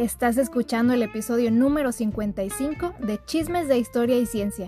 Estás 0.00 0.38
escuchando 0.38 0.94
el 0.94 1.02
episodio 1.02 1.50
número 1.50 1.92
55 1.92 2.94
de 3.00 3.22
Chismes 3.26 3.68
de 3.68 3.76
Historia 3.76 4.18
y 4.18 4.24
Ciencia, 4.24 4.66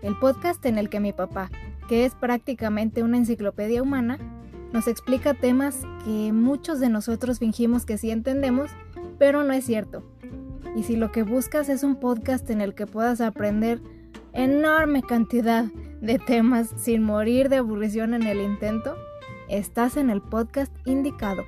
el 0.00 0.16
podcast 0.16 0.64
en 0.64 0.78
el 0.78 0.88
que 0.88 1.00
mi 1.00 1.12
papá, 1.12 1.50
que 1.88 2.04
es 2.04 2.14
prácticamente 2.14 3.02
una 3.02 3.16
enciclopedia 3.16 3.82
humana, 3.82 4.16
nos 4.72 4.86
explica 4.86 5.34
temas 5.34 5.80
que 6.04 6.32
muchos 6.32 6.78
de 6.78 6.88
nosotros 6.88 7.40
fingimos 7.40 7.84
que 7.84 7.98
sí 7.98 8.12
entendemos, 8.12 8.70
pero 9.18 9.42
no 9.42 9.52
es 9.52 9.64
cierto. 9.64 10.04
Y 10.76 10.84
si 10.84 10.94
lo 10.94 11.10
que 11.10 11.24
buscas 11.24 11.68
es 11.68 11.82
un 11.82 11.96
podcast 11.96 12.48
en 12.48 12.60
el 12.60 12.76
que 12.76 12.86
puedas 12.86 13.20
aprender 13.20 13.80
enorme 14.34 15.02
cantidad 15.02 15.64
de 16.00 16.20
temas 16.20 16.72
sin 16.76 17.02
morir 17.02 17.48
de 17.48 17.56
aburrición 17.56 18.14
en 18.14 18.22
el 18.22 18.40
intento, 18.40 18.94
estás 19.48 19.96
en 19.96 20.10
el 20.10 20.22
podcast 20.22 20.72
indicado. 20.86 21.42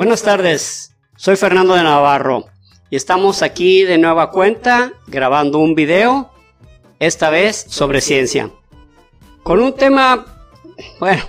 Buenas 0.00 0.22
tardes, 0.22 0.96
soy 1.14 1.36
Fernando 1.36 1.74
de 1.74 1.82
Navarro 1.82 2.46
y 2.88 2.96
estamos 2.96 3.42
aquí 3.42 3.82
de 3.82 3.98
nueva 3.98 4.30
cuenta 4.30 4.94
grabando 5.06 5.58
un 5.58 5.74
video, 5.74 6.30
esta 6.98 7.28
vez 7.28 7.66
sobre 7.68 8.00
ciencia. 8.00 8.50
Con 9.42 9.60
un 9.60 9.74
tema, 9.74 10.24
bueno, 11.00 11.22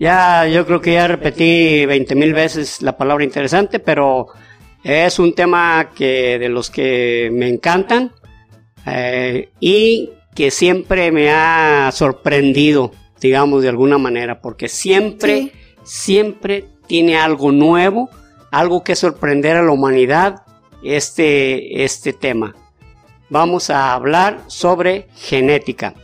ya 0.00 0.48
yo 0.48 0.64
creo 0.64 0.80
que 0.80 0.94
ya 0.94 1.06
repetí 1.06 1.84
20 1.84 2.14
mil 2.14 2.32
veces 2.32 2.80
la 2.80 2.96
palabra 2.96 3.24
interesante, 3.24 3.78
pero 3.78 4.28
es 4.82 5.18
un 5.18 5.34
tema 5.34 5.90
que 5.94 6.38
de 6.38 6.48
los 6.48 6.70
que 6.70 7.28
me 7.30 7.46
encantan 7.46 8.14
eh, 8.86 9.50
y 9.60 10.12
que 10.34 10.50
siempre 10.50 11.12
me 11.12 11.30
ha 11.30 11.90
sorprendido, 11.92 12.90
digamos 13.20 13.62
de 13.62 13.68
alguna 13.68 13.98
manera, 13.98 14.40
porque 14.40 14.68
siempre, 14.68 15.52
siempre 15.82 16.77
tiene 16.88 17.16
algo 17.16 17.52
nuevo, 17.52 18.10
algo 18.50 18.82
que 18.82 18.96
sorprender 18.96 19.56
a 19.56 19.62
la 19.62 19.70
humanidad 19.70 20.42
este, 20.82 21.84
este 21.84 22.12
tema. 22.12 22.54
Vamos 23.30 23.70
a 23.70 23.92
hablar 23.92 24.42
sobre 24.46 25.08
genética. 25.14 25.94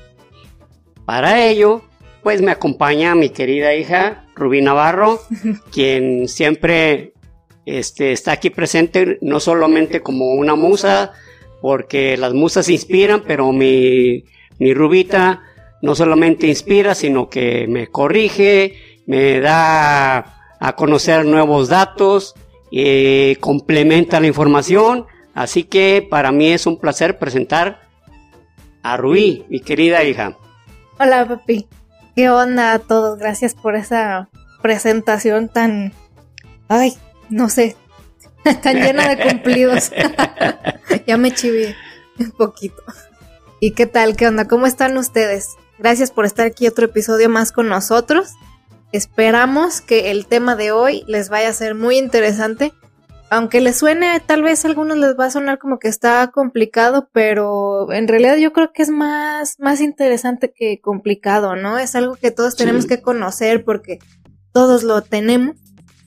Para 1.04 1.44
ello, 1.44 1.82
pues 2.22 2.42
me 2.42 2.52
acompaña 2.52 3.14
mi 3.14 3.30
querida 3.30 3.74
hija 3.74 4.26
Rubí 4.34 4.62
Navarro, 4.62 5.20
quien 5.72 6.28
siempre 6.28 7.14
este, 7.66 8.12
está 8.12 8.32
aquí 8.32 8.50
presente, 8.50 9.18
no 9.22 9.40
solamente 9.40 10.00
como 10.00 10.34
una 10.34 10.54
musa, 10.54 11.12
porque 11.60 12.16
las 12.16 12.34
musas 12.34 12.68
inspiran, 12.68 13.22
pero 13.26 13.52
mi, 13.52 14.24
mi 14.58 14.74
Rubita 14.74 15.42
no 15.80 15.94
solamente 15.94 16.46
inspira, 16.46 16.94
sino 16.94 17.28
que 17.28 17.66
me 17.68 17.86
corrige, 17.86 18.74
me 19.06 19.40
da 19.40 20.43
a 20.64 20.76
conocer 20.76 21.26
nuevos 21.26 21.68
datos, 21.68 22.34
eh, 22.72 23.36
complementa 23.40 24.18
la 24.18 24.28
información. 24.28 25.04
Así 25.34 25.64
que 25.64 26.06
para 26.08 26.32
mí 26.32 26.52
es 26.52 26.66
un 26.66 26.80
placer 26.80 27.18
presentar 27.18 27.82
a 28.82 28.96
Rubí, 28.96 29.44
mi 29.50 29.60
querida 29.60 30.02
hija. 30.04 30.38
Hola, 30.98 31.28
papi. 31.28 31.66
¿Qué 32.16 32.30
onda 32.30 32.72
a 32.72 32.78
todos? 32.78 33.18
Gracias 33.18 33.54
por 33.54 33.76
esa 33.76 34.30
presentación 34.62 35.50
tan... 35.50 35.92
Ay, 36.68 36.94
no 37.28 37.50
sé, 37.50 37.76
tan 38.62 38.76
llena 38.76 39.14
de 39.14 39.22
cumplidos. 39.22 39.92
ya 41.06 41.18
me 41.18 41.30
chivé 41.34 41.76
un 42.18 42.30
poquito. 42.30 42.82
¿Y 43.60 43.72
qué 43.72 43.84
tal? 43.84 44.16
¿Qué 44.16 44.26
onda? 44.26 44.48
¿Cómo 44.48 44.64
están 44.66 44.96
ustedes? 44.96 45.56
Gracias 45.78 46.10
por 46.10 46.24
estar 46.24 46.46
aquí 46.46 46.66
otro 46.66 46.86
episodio 46.86 47.28
más 47.28 47.52
con 47.52 47.68
nosotros. 47.68 48.30
Esperamos 48.94 49.80
que 49.80 50.12
el 50.12 50.28
tema 50.28 50.54
de 50.54 50.70
hoy 50.70 51.02
les 51.08 51.28
vaya 51.28 51.48
a 51.48 51.52
ser 51.52 51.74
muy 51.74 51.98
interesante. 51.98 52.72
Aunque 53.28 53.60
les 53.60 53.76
suene, 53.76 54.22
tal 54.24 54.44
vez 54.44 54.64
a 54.64 54.68
algunos 54.68 54.96
les 54.96 55.18
va 55.18 55.24
a 55.24 55.30
sonar 55.32 55.58
como 55.58 55.80
que 55.80 55.88
está 55.88 56.30
complicado, 56.30 57.08
pero 57.12 57.92
en 57.92 58.06
realidad 58.06 58.36
yo 58.36 58.52
creo 58.52 58.72
que 58.72 58.82
es 58.82 58.90
más, 58.90 59.58
más 59.58 59.80
interesante 59.80 60.52
que 60.56 60.80
complicado, 60.80 61.56
¿no? 61.56 61.76
Es 61.76 61.96
algo 61.96 62.14
que 62.14 62.30
todos 62.30 62.54
tenemos 62.54 62.86
que 62.86 63.02
conocer 63.02 63.64
porque 63.64 63.98
todos 64.52 64.84
lo 64.84 65.02
tenemos, 65.02 65.56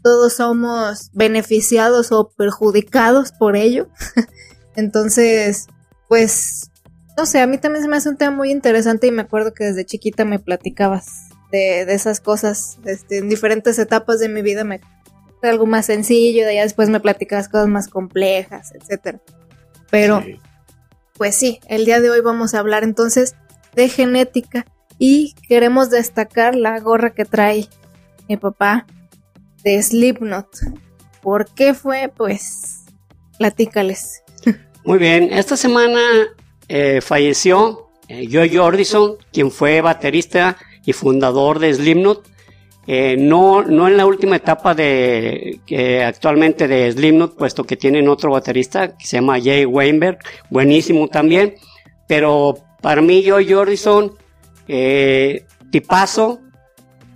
todos 0.01 0.35
somos 0.35 1.09
beneficiados 1.11 2.13
o 2.13 2.29
perjudicados 2.37 3.33
por 3.33 3.57
ello. 3.57 3.89
Entonces, 4.77 5.67
pues, 6.07 6.71
no 7.17 7.25
sé, 7.25 7.41
a 7.41 7.47
mí 7.47 7.57
también 7.57 7.83
se 7.83 7.89
me 7.89 7.97
hace 7.97 8.07
un 8.07 8.15
tema 8.15 8.33
muy 8.33 8.49
interesante 8.49 9.07
y 9.07 9.11
me 9.11 9.23
acuerdo 9.23 9.53
que 9.53 9.65
desde 9.65 9.85
chiquita 9.85 10.23
me 10.23 10.39
platicabas 10.39 11.27
de, 11.51 11.81
esas 11.93 12.19
cosas 12.19 12.77
este, 12.85 13.19
en 13.19 13.29
diferentes 13.29 13.79
etapas 13.79 14.19
de 14.19 14.29
mi 14.29 14.41
vida 14.41 14.63
me 14.63 14.81
algo 15.43 15.65
más 15.65 15.85
sencillo, 15.85 16.43
de 16.43 16.51
allá 16.51 16.63
después 16.63 16.89
me 16.89 16.99
platicas 16.99 17.47
cosas 17.47 17.67
más 17.67 17.87
complejas, 17.87 18.73
etcétera. 18.73 19.21
Pero, 19.89 20.23
pues 21.13 21.35
sí, 21.35 21.59
el 21.67 21.85
día 21.85 22.01
de 22.01 22.09
hoy 22.09 22.21
vamos 22.21 22.53
a 22.53 22.59
hablar 22.59 22.83
entonces 22.83 23.35
de 23.75 23.87
genética 23.87 24.65
y 24.97 25.35
queremos 25.47 25.89
destacar 25.89 26.55
la 26.55 26.79
gorra 26.79 27.11
que 27.11 27.23
trae 27.23 27.67
mi 28.27 28.37
papá 28.37 28.85
de 29.63 29.81
Slipknot. 29.81 30.47
¿Por 31.21 31.45
qué 31.53 31.73
fue? 31.73 32.11
Pues, 32.15 32.85
platícales. 33.37 34.23
Muy 34.83 34.97
bien, 34.97 35.31
esta 35.31 35.55
semana 35.55 35.99
eh, 36.67 37.01
falleció 37.01 37.89
eh, 38.07 38.27
Joe 38.31 38.49
Jordison, 38.49 39.17
quien 39.31 39.51
fue 39.51 39.81
baterista 39.81 40.57
y 40.87 40.93
fundador 40.93 41.59
de 41.59 41.75
Slipknot. 41.75 42.27
Eh, 42.87 43.17
no, 43.19 43.63
no 43.63 43.89
en 43.89 43.97
la 43.97 44.05
última 44.05 44.37
etapa 44.37 44.73
de 44.73 45.59
actualmente 46.03 46.67
de 46.69 46.91
Slipknot, 46.93 47.35
puesto 47.35 47.65
que 47.65 47.75
tienen 47.75 48.07
otro 48.07 48.31
baterista 48.31 48.97
que 48.97 49.05
se 49.05 49.17
llama 49.17 49.39
Jay 49.39 49.65
Weinberg, 49.65 50.17
buenísimo 50.49 51.09
también. 51.09 51.55
Pero 52.07 52.57
para 52.81 53.01
mí, 53.01 53.23
Joe 53.27 53.45
Jordison, 53.45 54.13
eh, 54.69 55.45
tipazo, 55.69 56.39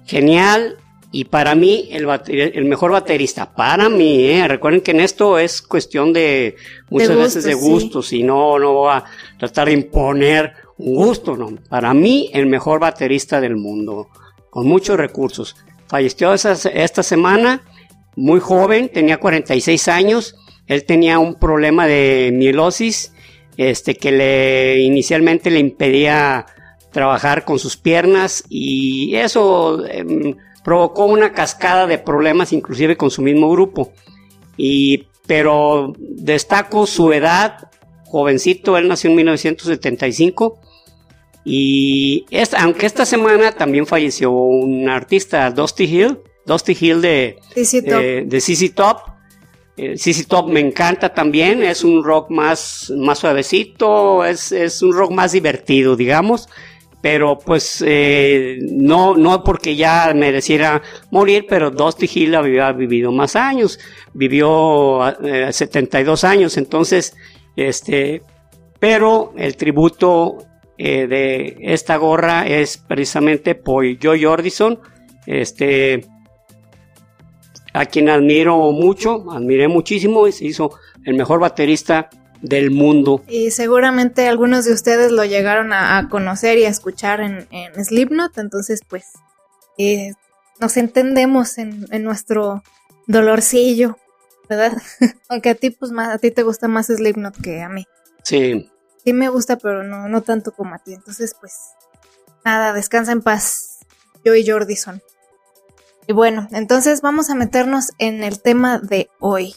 genial, 0.06 0.78
y 1.14 1.26
para 1.26 1.56
mí 1.56 1.90
el, 1.92 2.08
el 2.28 2.66
mejor 2.66 2.92
baterista, 2.92 3.54
para 3.54 3.90
mí, 3.90 4.30
eh, 4.30 4.48
recuerden 4.48 4.82
que 4.82 4.92
en 4.92 5.02
esto 5.02 5.38
es 5.38 5.62
cuestión 5.62 6.14
de 6.14 6.56
muchas 6.90 7.16
veces 7.16 7.44
de 7.44 7.54
gustos 7.54 8.14
y 8.14 8.24
no, 8.24 8.58
no 8.60 8.74
voy 8.74 8.94
a 8.94 9.04
tratar 9.38 9.68
de 9.68 9.74
imponer 9.74 10.54
gusto, 10.82 11.38
¿no? 11.38 11.56
Para 11.70 11.94
mí, 11.94 12.30
el 12.34 12.46
mejor 12.48 12.80
baterista 12.80 13.40
del 13.40 13.56
mundo, 13.56 14.10
con 14.50 14.68
muchos 14.68 14.98
recursos. 14.98 15.56
Falleció 15.88 16.34
esta 16.34 17.04
semana, 17.04 17.64
muy 18.16 18.40
joven, 18.40 18.90
tenía 18.90 19.18
46 19.18 19.88
años. 19.88 20.36
Él 20.68 20.86
tenía 20.86 21.20
un 21.20 21.36
problema 21.36 21.88
de 21.88 22.32
mielosis, 22.34 23.14
este, 23.58 23.96
que 23.96 24.12
le, 24.12 24.80
inicialmente 24.80 25.52
le 25.52 25.60
impedía 25.60 26.46
trabajar 26.92 27.46
con 27.46 27.60
sus 27.60 27.78
piernas 27.78 28.44
y 28.50 29.16
eso 29.16 29.86
em, 29.86 30.36
provocó 30.64 31.06
una 31.06 31.34
cascada 31.34 31.88
de 31.88 31.98
problemas, 31.98 32.54
inclusive 32.54 32.98
con 32.98 33.12
su 33.12 33.22
mismo 33.22 33.50
grupo. 33.50 33.92
Y, 34.58 35.08
pero 35.26 35.94
destaco 36.00 36.86
su 36.86 37.14
edad, 37.14 37.70
jovencito, 38.06 38.78
él 38.78 38.88
nació 38.88 39.10
en 39.10 39.16
1975 39.18 40.60
y 41.44 42.26
aunque 42.58 42.86
esta 42.86 43.06
semana 43.06 43.52
también 43.52 43.86
falleció 43.86 44.32
un 44.32 44.88
artista, 44.90 45.50
Dusty 45.52 45.86
Hill, 45.86 46.20
Dusty 46.46 46.78
Hill 46.80 47.02
de 47.02 47.40
CC 47.54 47.82
Top. 47.82 48.00
De, 48.00 48.72
Top. 48.76 48.98
CC 49.98 50.26
Top 50.28 50.50
me 50.50 50.60
encanta 50.60 51.14
también, 51.14 51.64
es 51.64 51.84
un 51.84 52.04
rock 52.04 52.30
más, 52.30 52.92
más 52.96 53.20
suavecito, 53.20 54.24
es, 54.24 54.52
es 54.52 54.82
un 54.82 54.94
rock 54.94 55.12
más 55.12 55.32
divertido, 55.32 55.96
digamos 55.96 56.48
pero 57.02 57.38
pues 57.40 57.84
eh, 57.86 58.60
no, 58.62 59.18
no 59.18 59.44
porque 59.44 59.76
ya 59.76 60.14
mereciera 60.16 60.82
morir, 61.10 61.46
pero 61.50 61.72
Dusty 61.72 62.10
Hill 62.14 62.36
había 62.36 62.72
vivido 62.72 63.12
más 63.12 63.36
años, 63.36 63.80
vivió 64.14 65.00
72 65.52 66.24
eh, 66.24 66.28
años, 66.28 66.58
entonces, 66.58 67.16
este, 67.56 68.22
pero 68.80 69.34
el 69.36 69.58
tributo 69.58 70.38
eh, 70.84 71.06
de 71.06 71.58
esta 71.62 71.96
gorra 71.98 72.48
es 72.48 72.78
precisamente 72.78 73.54
por 73.54 73.86
Joe 74.02 74.20
Jordison, 74.20 74.80
este, 75.28 76.08
a 77.72 77.86
quien 77.86 78.10
admiro 78.10 78.72
mucho, 78.72 79.32
admiré 79.32 79.68
muchísimo, 79.68 80.28
hizo 80.28 80.72
el 81.06 81.14
mejor 81.14 81.40
baterista 81.40 82.10
del 82.42 82.72
mundo. 82.72 83.24
Y 83.28 83.52
seguramente 83.52 84.28
algunos 84.28 84.66
de 84.66 84.74
ustedes 84.74 85.12
lo 85.12 85.24
llegaron 85.24 85.72
a, 85.72 86.10
conocer 86.10 86.58
y 86.58 86.66
a 86.66 86.70
escuchar 86.70 87.22
en, 87.22 87.46
en 87.52 87.86
Slipknot, 87.86 88.40
entonces 88.40 88.82
pues 88.88 89.06
eh, 89.78 90.14
nos 90.60 90.78
entendemos 90.78 91.60
en, 91.60 91.86
en 91.92 92.04
nuestro 92.04 92.64
dolorcillo, 93.06 94.00
¿verdad? 94.50 94.82
Aunque 95.30 95.52
a 95.52 95.56
ti, 95.56 95.70
pues, 95.70 95.92
más, 95.92 96.10
a 96.10 96.18
ti 96.18 96.32
te 96.32 96.42
gusta 96.42 96.68
más 96.68 96.88
Slipknot 96.88 97.40
que 97.40 97.62
a 97.62 97.70
mí. 97.70 97.86
Sí. 98.24 98.68
Sí 99.04 99.14
me 99.14 99.30
gusta, 99.30 99.58
pero 99.58 99.84
no, 99.84 100.08
no 100.08 100.22
tanto 100.22 100.52
como 100.52 100.76
a 100.76 100.80
ti. 100.80 100.94
Entonces, 100.94 101.36
pues, 101.40 101.72
nada, 102.46 102.74
descansa 102.74 103.12
en 103.12 103.22
paz, 103.22 103.80
yo 104.24 104.36
y 104.36 104.48
Jordison. 104.48 105.02
Y 106.08 106.14
bueno, 106.14 106.48
entonces 106.52 107.02
vamos 107.02 107.30
a 107.30 107.36
meternos 107.36 107.90
en 107.98 108.24
el 108.24 108.42
tema 108.42 108.80
de 108.80 109.10
hoy. 109.20 109.54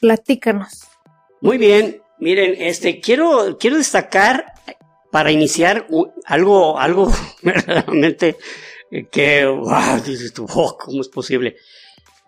Platícanos. 0.00 0.82
Muy 1.40 1.56
bien. 1.58 2.02
Miren, 2.18 2.54
este, 2.58 3.00
quiero, 3.00 3.56
quiero 3.58 3.76
destacar 3.76 4.52
para 5.10 5.32
iniciar 5.32 5.86
algo, 6.24 6.78
algo 6.78 7.12
verdaderamente 7.42 8.36
eh, 8.90 9.06
que, 9.10 9.44
wow, 9.44 10.00
dices 10.04 10.32
tú, 10.32 10.46
oh, 10.54 10.78
¿cómo 10.78 11.00
es 11.00 11.08
posible? 11.08 11.56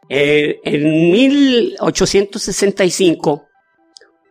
Eh, 0.08 0.60
en 0.64 1.12
1865, 1.12 3.46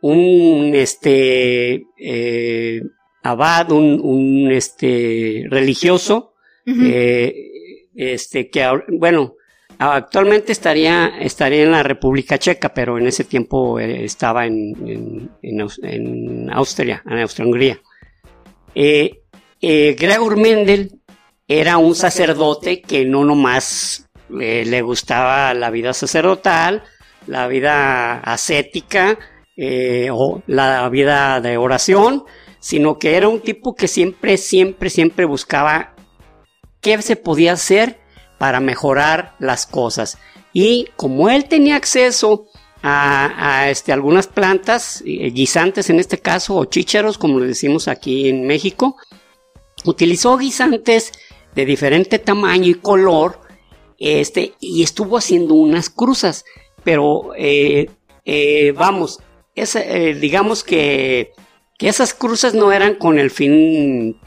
un, 0.03 0.71
este, 0.75 1.85
eh, 1.97 2.81
abad, 3.23 3.71
un, 3.71 4.01
un, 4.03 4.51
este, 4.51 5.45
religioso, 5.50 6.33
eh, 6.65 7.33
este, 7.95 8.50
que, 8.50 8.67
bueno, 8.89 9.35
actualmente 9.79 10.51
estaría, 10.51 11.13
estaría 11.21 11.63
en 11.63 11.71
la 11.71 11.83
República 11.83 12.38
Checa, 12.38 12.73
pero 12.73 12.97
en 12.97 13.07
ese 13.07 13.23
tiempo 13.23 13.79
eh, 13.79 14.03
estaba 14.03 14.45
en, 14.45 14.75
en, 14.85 15.29
en 15.41 15.59
Aus- 15.61 15.79
en 15.83 16.49
Austria, 16.51 17.01
en 17.09 17.19
Austria-Hungría. 17.19 17.79
Eh, 18.75 19.21
Gregor 19.61 20.35
Mendel 20.35 20.99
era 21.47 21.77
un 21.77 21.95
sacerdote 21.95 22.81
que 22.81 23.06
no 23.06 23.23
nomás 23.23 24.09
le 24.29 24.81
gustaba 24.81 25.53
la 25.53 25.69
vida 25.69 25.94
sacerdotal, 25.94 26.83
la 27.27 27.47
vida 27.47 28.19
ascética 28.19 29.17
eh, 29.55 30.09
o 30.11 30.41
la 30.47 30.89
vida 30.89 31.39
de 31.39 31.57
oración, 31.57 32.23
sino 32.59 32.97
que 32.97 33.15
era 33.15 33.27
un 33.27 33.39
tipo 33.39 33.75
que 33.75 33.88
siempre, 33.88 34.38
siempre, 34.38 34.89
siempre 34.89 35.25
buscaba 35.25 35.94
qué 36.81 37.00
se 37.03 37.15
podía 37.15 37.53
hacer 37.53 38.00
para 38.39 38.59
mejorar 38.59 39.35
las 39.39 39.67
cosas. 39.67 40.17
Y 40.53 40.88
como 40.95 41.29
él 41.29 41.45
tenía 41.45 41.75
acceso 41.75 42.45
a, 42.81 43.69
este, 43.69 43.94
algunas 43.94 44.27
plantas, 44.27 45.03
eh, 45.05 45.29
guisantes 45.29 45.89
en 45.89 45.99
este 45.99 46.17
caso, 46.17 46.56
o 46.56 46.65
chícharos, 46.65 47.17
como 47.17 47.39
le 47.39 47.47
decimos 47.47 47.88
aquí 47.88 48.29
en 48.29 48.47
México, 48.47 48.97
utilizó 49.85 50.35
guisantes 50.38 51.11
de 51.53 51.65
diferente 51.65 52.17
tamaño 52.17 52.69
y 52.69 52.73
color, 52.73 53.39
este, 53.99 54.56
y 54.59 54.81
estuvo 54.81 55.17
haciendo 55.17 55.53
unas 55.53 55.91
cruzas. 55.91 56.44
Pero 56.83 57.33
eh, 57.38 57.88
vamos, 58.75 59.19
esa, 59.55 59.81
eh, 59.81 60.13
digamos 60.13 60.63
que, 60.63 61.33
que 61.77 61.88
esas 61.88 62.13
cruzas 62.13 62.53
no 62.53 62.71
eran 62.71 62.95
con 62.95 63.19
el 63.19 63.31
fin 63.31 64.19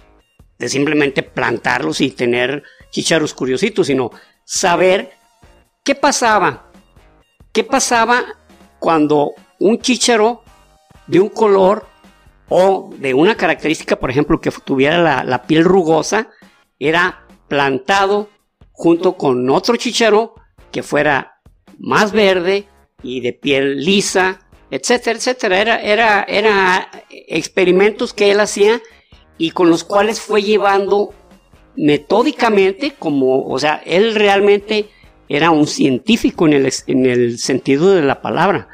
de 0.58 0.69
simplemente 0.69 1.23
plantarlos 1.23 2.00
y 2.00 2.11
tener 2.11 2.62
chicharos 2.90 3.34
curiositos, 3.34 3.88
sino 3.88 4.11
saber 4.44 5.11
qué 5.84 5.94
pasaba. 5.94 6.70
¿Qué 7.52 7.64
pasaba 7.64 8.25
cuando 8.78 9.32
un 9.58 9.78
chícharo 9.78 10.43
de 11.06 11.20
un 11.20 11.29
color 11.29 11.87
o 12.49 12.90
de 12.99 13.14
una 13.14 13.37
característica, 13.37 13.96
por 13.96 14.11
ejemplo, 14.11 14.40
que 14.40 14.50
tuviera 14.50 14.99
la, 14.99 15.25
la 15.25 15.43
piel 15.43 15.64
rugosa, 15.64 16.29
era 16.79 17.26
plantado 17.49 18.31
junto 18.72 19.17
con 19.17 19.49
otro 19.50 19.76
chícharo 19.76 20.34
que 20.70 20.82
fuera 20.82 21.40
más 21.79 22.12
verde 22.12 22.69
y 23.02 23.20
de 23.20 23.32
piel 23.32 23.84
lisa, 23.84 24.40
etcétera, 24.71 25.19
etcétera. 25.19 25.61
Era, 25.61 25.81
era, 25.81 26.23
era 26.29 26.91
experimentos 27.11 28.13
que 28.13 28.31
él 28.31 28.41
hacía 28.41 28.81
y 29.39 29.51
con 29.51 29.71
los 29.71 29.85
cuales 29.85 30.21
fue 30.21 30.43
llevando 30.43 31.15
metódicamente, 31.77 32.95
como, 32.99 33.47
o 33.47 33.59
sea, 33.59 33.83
él 33.85 34.15
realmente 34.15 34.89
era 35.29 35.51
un 35.51 35.67
científico 35.67 36.47
en 36.47 36.55
el, 36.55 36.73
en 36.87 37.07
el 37.07 37.39
sentido 37.39 37.95
de 37.95 38.03
la 38.03 38.23
palabra, 38.23 38.69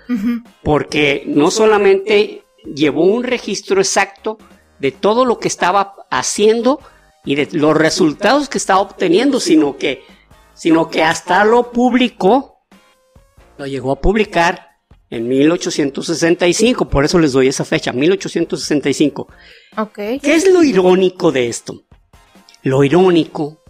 porque 0.63 1.25
no 1.27 1.51
solamente 1.51 2.45
llevó 2.75 3.05
un 3.05 3.25
registro 3.25 3.81
exacto 3.81 4.39
de 4.79 4.93
todo 4.93 5.25
lo 5.25 5.39
que 5.39 5.49
estaba 5.49 5.95
haciendo 6.11 6.81
y 7.25 7.37
de 7.37 7.49
los 7.53 7.77
resultados 7.77 8.49
que 8.49 8.59
estaba 8.59 8.81
obteniendo, 8.81 9.41
sino 9.41 9.77
que, 9.77 10.05
sino 10.55 10.91
que 10.91 11.03
hasta 11.03 11.45
lo 11.45 11.71
publicó, 11.73 12.61
lo 13.59 13.67
llegó 13.67 13.93
a 13.93 14.01
publicar 14.01 14.72
en 15.13 15.29
1865, 15.29 16.89
por 16.89 17.05
eso 17.05 17.19
les 17.19 17.33
doy 17.33 17.47
esa 17.47 17.67
fecha, 17.67 17.93
1865. 17.93 19.29
Ok. 19.77 19.95
¿Qué 19.95 20.21
es 20.23 20.51
lo 20.51 20.63
irónico 20.63 21.31
de 21.31 21.49
esto? 21.49 21.83
Lo 22.63 22.83
irónico 22.83 23.63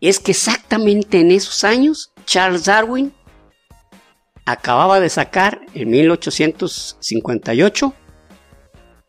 es 0.00 0.18
que 0.18 0.30
exactamente 0.30 1.20
en 1.20 1.30
esos 1.30 1.62
años 1.62 2.14
Charles 2.24 2.64
Darwin 2.64 3.12
acababa 4.46 4.98
de 4.98 5.10
sacar 5.10 5.60
en 5.74 5.90
1858 5.90 7.92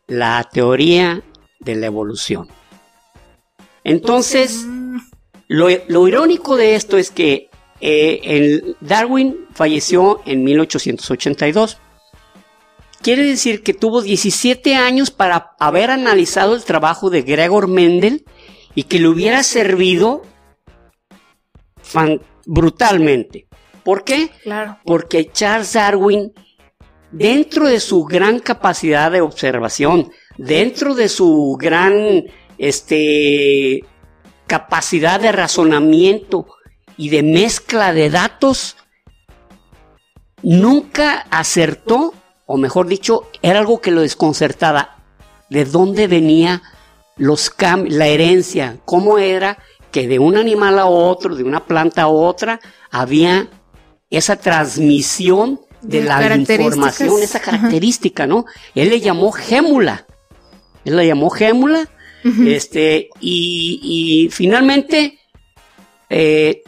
la 0.08 0.50
teoría 0.52 1.24
de 1.62 1.76
la 1.76 1.86
evolución. 1.86 2.50
Entonces, 3.86 4.66
lo, 5.48 5.70
lo 5.88 6.08
irónico 6.10 6.58
de 6.58 6.76
esto 6.76 6.98
es 6.98 7.10
que 7.10 7.47
eh, 7.80 8.20
el 8.24 8.76
Darwin 8.82 9.46
falleció 9.54 10.22
en 10.26 10.44
1882. 10.44 11.78
Quiere 13.02 13.24
decir 13.24 13.62
que 13.62 13.74
tuvo 13.74 14.02
17 14.02 14.76
años 14.76 15.12
para 15.12 15.56
haber 15.60 15.92
analizado 15.92 16.56
el 16.56 16.64
trabajo 16.64 17.10
de 17.10 17.22
Gregor 17.22 17.68
Mendel 17.68 18.26
y 18.74 18.84
que 18.84 19.00
le 19.00 19.08
hubiera 19.08 19.44
servido 19.44 20.24
brutalmente. 22.46 23.48
¿Por 23.84 24.04
qué? 24.04 24.30
claro. 24.44 24.78
Porque 24.84 25.32
Charles 25.32 25.74
Darwin, 25.74 26.34
dentro 27.12 27.68
de 27.68 27.80
su 27.80 28.04
gran 28.04 28.40
capacidad 28.40 29.12
de 29.12 29.22
observación, 29.22 30.12
dentro 30.38 30.96
de 30.96 31.08
su 31.08 31.56
gran 31.60 32.26
este, 32.58 33.86
capacidad 34.48 35.20
de 35.20 35.32
razonamiento 35.32 36.48
y 36.98 37.10
de 37.10 37.24
mezcla 37.24 37.94
de 37.94 38.10
datos, 38.10 38.76
nunca 40.42 41.26
acertó, 41.30 42.14
o 42.46 42.58
mejor 42.58 42.88
dicho, 42.88 43.30
era 43.42 43.60
algo 43.60 43.80
que 43.82 43.92
lo 43.92 44.02
desconcertaba, 44.02 44.98
de 45.50 45.66
dónde 45.66 46.08
venía 46.08 46.62
los 47.16 47.52
la 47.88 48.08
herencia, 48.08 48.78
cómo 48.86 49.18
era 49.18 49.58
que 49.92 50.08
de 50.08 50.20
un 50.20 50.38
animal 50.38 50.80
a 50.80 50.86
otro, 50.86 51.36
de 51.36 51.44
una 51.44 51.66
planta 51.66 52.04
a 52.04 52.08
otra, 52.08 52.60
había 52.92 53.48
esa 54.10 54.36
transmisión 54.36 55.62
de 55.82 56.02
De 56.02 56.06
la 56.08 56.36
información, 56.36 57.22
esa 57.22 57.38
Ajá. 57.38 57.52
característica, 57.52 58.26
¿no? 58.26 58.46
Él 58.76 58.90
le 58.90 59.00
llamó 59.00 59.32
gémula. 59.32 60.06
Él 60.84 60.96
la 60.96 61.04
llamó 61.04 61.30
gémula. 61.30 61.88
Este, 62.46 63.10
y, 63.22 63.80
y 63.82 64.30
finalmente, 64.30 65.18
eh, 66.10 66.62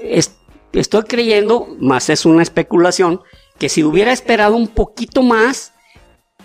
es- 0.00 0.36
estoy 0.72 1.02
creyendo, 1.04 1.66
más 1.80 2.10
es 2.10 2.24
una 2.26 2.42
especulación, 2.42 3.20
que 3.58 3.68
si 3.68 3.82
hubiera 3.84 4.12
esperado 4.12 4.56
un 4.56 4.68
poquito 4.68 5.22
más, 5.22 5.72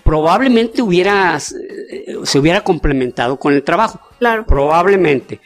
probablemente 0.03 0.81
hubiera, 0.81 1.37
eh, 1.37 2.15
se 2.23 2.39
hubiera 2.39 2.61
complementado 2.61 3.37
con 3.39 3.53
el 3.53 3.63
trabajo. 3.63 3.99
Claro. 4.19 4.45
Probablemente. 4.45 5.39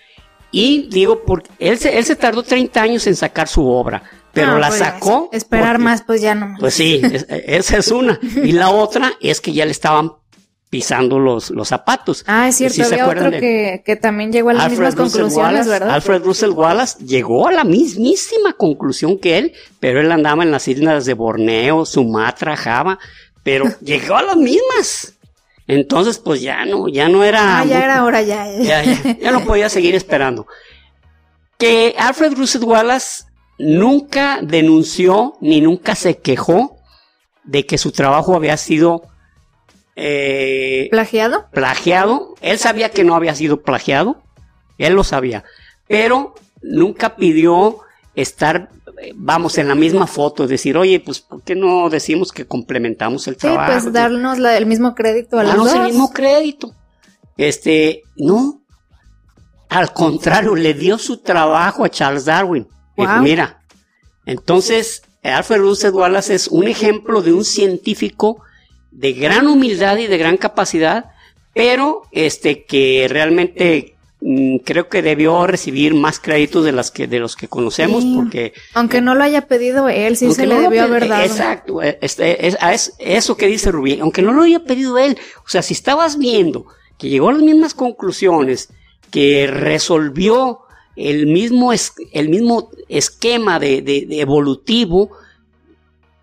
Y 0.52 0.90
digo, 0.90 1.24
porque 1.26 1.50
él 1.60 1.78
se, 1.78 1.98
él 1.98 2.04
se 2.06 2.16
tardó 2.16 2.44
30 2.44 2.82
años 2.82 3.06
en 3.08 3.16
sacar 3.16 3.48
su 3.48 3.68
obra, 3.68 4.02
pero 4.34 4.54
Ah, 4.54 4.60
la 4.60 4.68
pues, 4.70 4.80
sacó. 4.80 5.30
Esperar 5.32 5.74
porque- 5.76 5.84
más, 5.84 6.02
pues 6.02 6.22
ya 6.22 6.34
no. 6.36 6.56
Pues 6.60 6.74
sí, 6.74 7.00
es- 7.04 7.26
esa 7.30 7.78
es 7.78 7.92
una. 7.92 8.20
Y 8.44 8.52
la 8.54 8.70
otra 8.70 9.14
es 9.22 9.42
que 9.42 9.54
ya 9.54 9.66
le 9.66 9.72
estaban 9.72 10.12
pisando 10.70 11.18
los, 11.20 11.50
los 11.50 11.68
zapatos. 11.68 12.24
Ah, 12.28 12.48
es 12.48 12.56
cierto, 12.58 12.76
¿Sí 12.76 12.84
se 12.84 12.94
había 12.94 13.04
acuerdan 13.06 13.28
otro 13.28 13.40
de- 13.40 13.42
que, 13.42 13.84
que 13.86 13.96
también 13.96 14.32
llegó 14.32 14.50
a 14.52 14.54
las 14.54 14.70
mismas 14.70 14.96
Russell 14.96 15.22
conclusiones, 15.22 15.38
Wallace, 15.38 15.70
¿verdad? 15.70 15.90
Alfred 15.90 16.22
Russell 16.24 16.52
Wallace 16.52 17.04
llegó 17.06 17.48
a 17.48 17.52
la 17.52 17.64
mismísima 17.64 18.54
conclusión 18.54 19.18
que 19.18 19.38
él, 19.40 19.54
pero 19.80 20.00
él 20.00 20.12
andaba 20.12 20.44
en 20.44 20.52
las 20.52 20.68
islas 20.68 21.06
de 21.06 21.14
Borneo, 21.16 21.86
Sumatra, 21.86 22.56
Java, 22.56 23.00
pero 23.44 23.66
llegó 23.82 24.16
a 24.18 24.22
las 24.22 24.38
mismas. 24.38 25.16
Entonces, 25.68 26.18
pues 26.20 26.42
ya 26.42 26.66
no, 26.66 26.88
ya 26.88 27.10
no 27.10 27.24
era. 27.24 27.60
Ah, 27.60 27.66
ya 27.66 27.76
muy- 27.76 27.84
era 27.86 28.04
hora, 28.04 28.22
ya. 28.22 28.46
ya, 28.60 28.84
ya, 28.84 29.18
ya 29.20 29.32
no 29.32 29.44
podía 29.46 29.70
seguir 29.70 29.96
esperando. 29.96 30.46
Que 31.58 31.96
Alfred 31.98 32.34
Russell 32.36 32.64
Wallace 32.64 33.24
nunca 33.58 34.40
denunció 34.42 35.34
ni 35.42 35.62
nunca 35.62 35.96
se 35.96 36.18
quejó 36.20 36.78
de 37.44 37.66
que 37.66 37.78
su 37.78 37.92
trabajo 37.92 38.36
había 38.36 38.56
sido 38.58 39.09
eh, 40.02 40.88
¿Plagiado? 40.92 41.48
plagiado. 41.52 42.36
Él 42.42 42.58
sabía 42.58 42.90
que 42.90 43.04
no 43.04 43.16
había 43.16 43.36
sido 43.36 43.62
plagiado. 43.62 44.22
Él 44.78 44.94
lo 44.94 45.04
sabía. 45.04 45.44
Pero 45.88 46.36
nunca 46.62 47.16
pidió 47.18 47.80
estar, 48.16 48.70
eh, 49.02 49.12
vamos, 49.16 49.58
en 49.58 49.68
la 49.68 49.76
misma 49.76 50.08
foto, 50.08 50.48
decir, 50.48 50.78
oye, 50.78 51.00
pues, 51.02 51.20
¿por 51.20 51.42
qué 51.44 51.54
no 51.56 51.90
decimos 51.90 52.32
que 52.32 52.46
complementamos 52.46 53.28
el 53.28 53.34
Sí, 53.36 53.42
trabajo? 53.42 53.72
pues 53.74 53.92
darnos 53.92 54.40
la- 54.40 54.58
el 54.58 54.66
mismo 54.66 54.96
crédito 54.96 55.38
a 55.38 55.44
los 55.44 55.52
Danos 55.52 55.66
dos. 55.68 55.76
el 55.76 55.84
mismo 55.88 56.12
crédito. 56.14 56.74
Este, 57.38 58.04
no. 58.16 58.62
Al 59.70 59.94
contrario, 59.94 60.56
le 60.56 60.74
dio 60.74 60.98
su 60.98 61.18
trabajo 61.18 61.84
a 61.84 61.90
Charles 61.90 62.26
Darwin. 62.26 62.68
Wow. 62.98 63.22
mira, 63.22 63.62
entonces, 64.26 65.02
Alfred 65.24 65.60
Russel 65.60 65.92
Wallace 65.94 66.36
es 66.36 66.48
un 66.48 66.68
ejemplo 66.68 67.22
de 67.22 67.32
un 67.34 67.46
científico 67.46 68.42
de 68.92 69.14
gran 69.14 69.48
humildad 69.48 69.98
y 69.98 70.08
de 70.08 70.18
gran 70.18 70.38
capacidad, 70.38 71.12
pero 71.54 72.04
este 72.12 72.64
que 72.66 73.08
realmente 73.10 73.96
mm, 74.22 74.58
creo 74.66 74.90
que 74.90 75.02
debió 75.02 75.48
recibir 75.48 75.94
más 75.94 76.20
créditos 76.20 76.66
de 76.66 76.72
las 76.74 76.92
que 76.92 77.08
de 77.08 77.20
los 77.20 77.36
que 77.36 77.48
conocemos, 77.48 78.04
Sí. 78.04 78.14
porque 78.16 78.54
Aunque 78.74 79.00
no 79.02 79.16
lo 79.16 79.24
haya 79.24 79.48
pedido 79.48 79.88
él, 79.90 80.18
sí 80.18 80.32
se 80.34 80.46
no 80.46 80.56
le 80.56 80.62
debió 80.62 80.84
haber 80.84 81.08
dado. 81.08 81.24
Exacto, 81.24 81.82
este, 81.82 82.48
es, 82.48 82.58
es- 82.72 82.94
eso 83.00 83.38
que 83.38 83.48
dice 83.48 83.72
Rubí, 83.72 84.00
aunque 84.02 84.22
no 84.22 84.34
lo 84.34 84.42
haya 84.44 84.60
pedido 84.64 84.98
él, 84.98 85.18
o 85.46 85.48
sea, 85.50 85.62
si 85.62 85.74
estabas 85.74 86.18
viendo 86.18 86.66
que 86.98 87.08
llegó 87.10 87.30
a 87.30 87.34
las 87.34 87.42
mismas 87.44 87.74
conclusiones, 87.74 88.70
que 89.10 89.48
resolvió 89.48 90.60
el 90.98 91.26
mismo, 91.28 91.72
es- 91.72 91.94
el 92.12 92.28
mismo 92.30 92.70
esquema 92.90 93.58
de, 93.60 93.82
de- 93.82 94.06
de 94.06 94.20
evolutivo, 94.20 95.12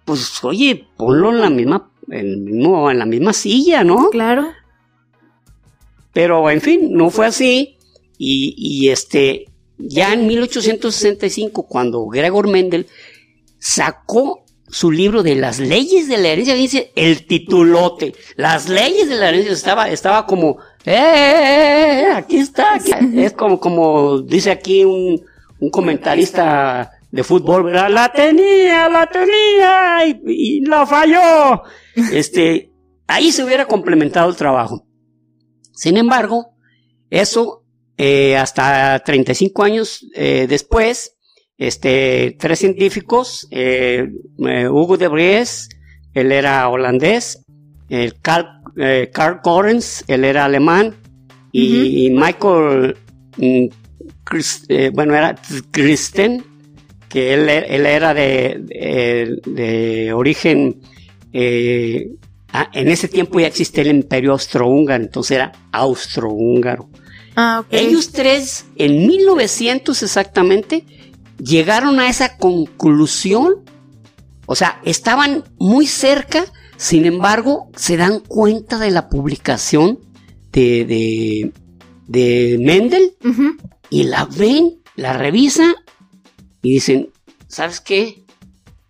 pues 0.04 0.44
oye, 0.44 0.86
ponlo 0.96 1.30
en 1.30 1.40
la 1.40 1.50
misma, 1.50 1.88
el 2.10 2.38
mismo- 2.38 2.90
en 2.90 2.98
la 2.98 3.06
misma 3.06 3.32
silla, 3.32 3.84
¿no? 3.84 4.10
Claro. 4.10 4.52
Pero 6.12 6.50
en 6.50 6.60
fin, 6.60 6.92
no 6.92 7.10
fue 7.10 7.26
así. 7.26 7.76
Y, 8.18 8.54
y, 8.56 8.88
este, 8.88 9.46
ya 9.78 10.14
en 10.14 10.26
1865, 10.26 11.64
cuando 11.66 12.06
Gregor 12.06 12.48
Mendel 12.48 12.86
sacó 13.58 14.44
su 14.68 14.90
libro 14.90 15.22
de 15.22 15.34
las 15.36 15.58
leyes 15.60 16.08
de 16.08 16.16
la 16.18 16.28
herencia, 16.28 16.54
dice 16.54 16.90
el 16.96 17.26
titulote, 17.26 18.14
las 18.36 18.68
leyes 18.68 19.08
de 19.08 19.14
la 19.16 19.28
herencia, 19.28 19.52
estaba, 19.52 19.90
estaba 19.90 20.26
como, 20.26 20.58
¡eh! 20.84 20.92
eh, 20.94 22.02
eh, 22.02 22.12
aquí 22.12 22.38
está, 22.38 22.74
aquí". 22.74 22.92
es 23.16 23.32
como, 23.32 23.60
como 23.60 24.20
dice 24.22 24.50
aquí 24.50 24.84
un, 24.84 25.22
un 25.60 25.70
comentarista 25.70 26.95
de 27.10 27.24
fútbol, 27.24 27.64
¿verdad? 27.64 27.90
La 27.90 28.12
tenía, 28.12 28.88
la 28.88 29.06
tenía 29.06 30.06
y, 30.06 30.20
y 30.26 30.60
la 30.66 30.84
falló. 30.86 31.62
Este, 32.12 32.70
ahí 33.06 33.32
se 33.32 33.44
hubiera 33.44 33.66
complementado 33.66 34.28
el 34.28 34.36
trabajo. 34.36 34.86
Sin 35.72 35.96
embargo, 35.96 36.54
eso 37.10 37.62
eh, 37.96 38.36
hasta 38.36 38.98
35 39.04 39.62
años 39.62 40.06
eh, 40.14 40.46
después, 40.48 41.16
este, 41.58 42.36
tres 42.38 42.58
científicos, 42.58 43.46
eh, 43.50 44.08
eh, 44.46 44.68
Hugo 44.68 44.96
de 44.96 45.08
Vries, 45.08 45.68
él 46.14 46.32
era 46.32 46.68
holandés, 46.68 47.42
el 47.88 48.20
Carl, 48.20 48.46
Carl 49.12 49.40
Correns, 49.42 50.04
él 50.08 50.24
era 50.24 50.44
alemán, 50.44 50.94
y, 51.52 52.06
y 52.06 52.10
Michael, 52.10 52.96
mm, 53.38 53.66
Chris- 54.24 54.66
bueno, 54.92 55.14
era 55.14 55.34
Christen, 55.70 56.44
que 57.16 57.32
él, 57.32 57.48
él 57.48 57.86
era 57.86 58.12
de, 58.12 58.60
de, 58.60 59.40
de 59.50 60.12
origen 60.12 60.82
eh, 61.32 62.10
en 62.74 62.88
ese 62.88 63.08
tiempo 63.08 63.40
ya 63.40 63.46
existía 63.46 63.84
el 63.84 63.88
imperio 63.88 64.32
austrohúngaro, 64.32 65.02
entonces 65.02 65.36
era 65.36 65.52
austrohúngaro. 65.72 66.90
Ah. 67.34 67.64
Ellos 67.70 68.12
tres, 68.12 68.66
en 68.76 69.06
1900 69.06 70.02
exactamente, 70.02 70.84
llegaron 71.42 72.00
a 72.00 72.10
esa 72.10 72.36
conclusión. 72.36 73.64
O 74.44 74.54
sea, 74.54 74.78
estaban 74.84 75.42
muy 75.58 75.86
cerca, 75.86 76.44
sin 76.76 77.06
embargo, 77.06 77.70
se 77.76 77.96
dan 77.96 78.20
cuenta 78.20 78.76
de 78.76 78.90
la 78.90 79.08
publicación 79.08 80.00
de, 80.52 80.84
de, 80.84 81.52
de 82.08 82.58
Mendel 82.60 83.16
y 83.88 84.02
la 84.02 84.26
ven, 84.26 84.82
la 84.96 85.14
revisan 85.14 85.74
y 86.66 86.72
dicen, 86.74 87.10
¿sabes 87.48 87.80
qué? 87.80 88.24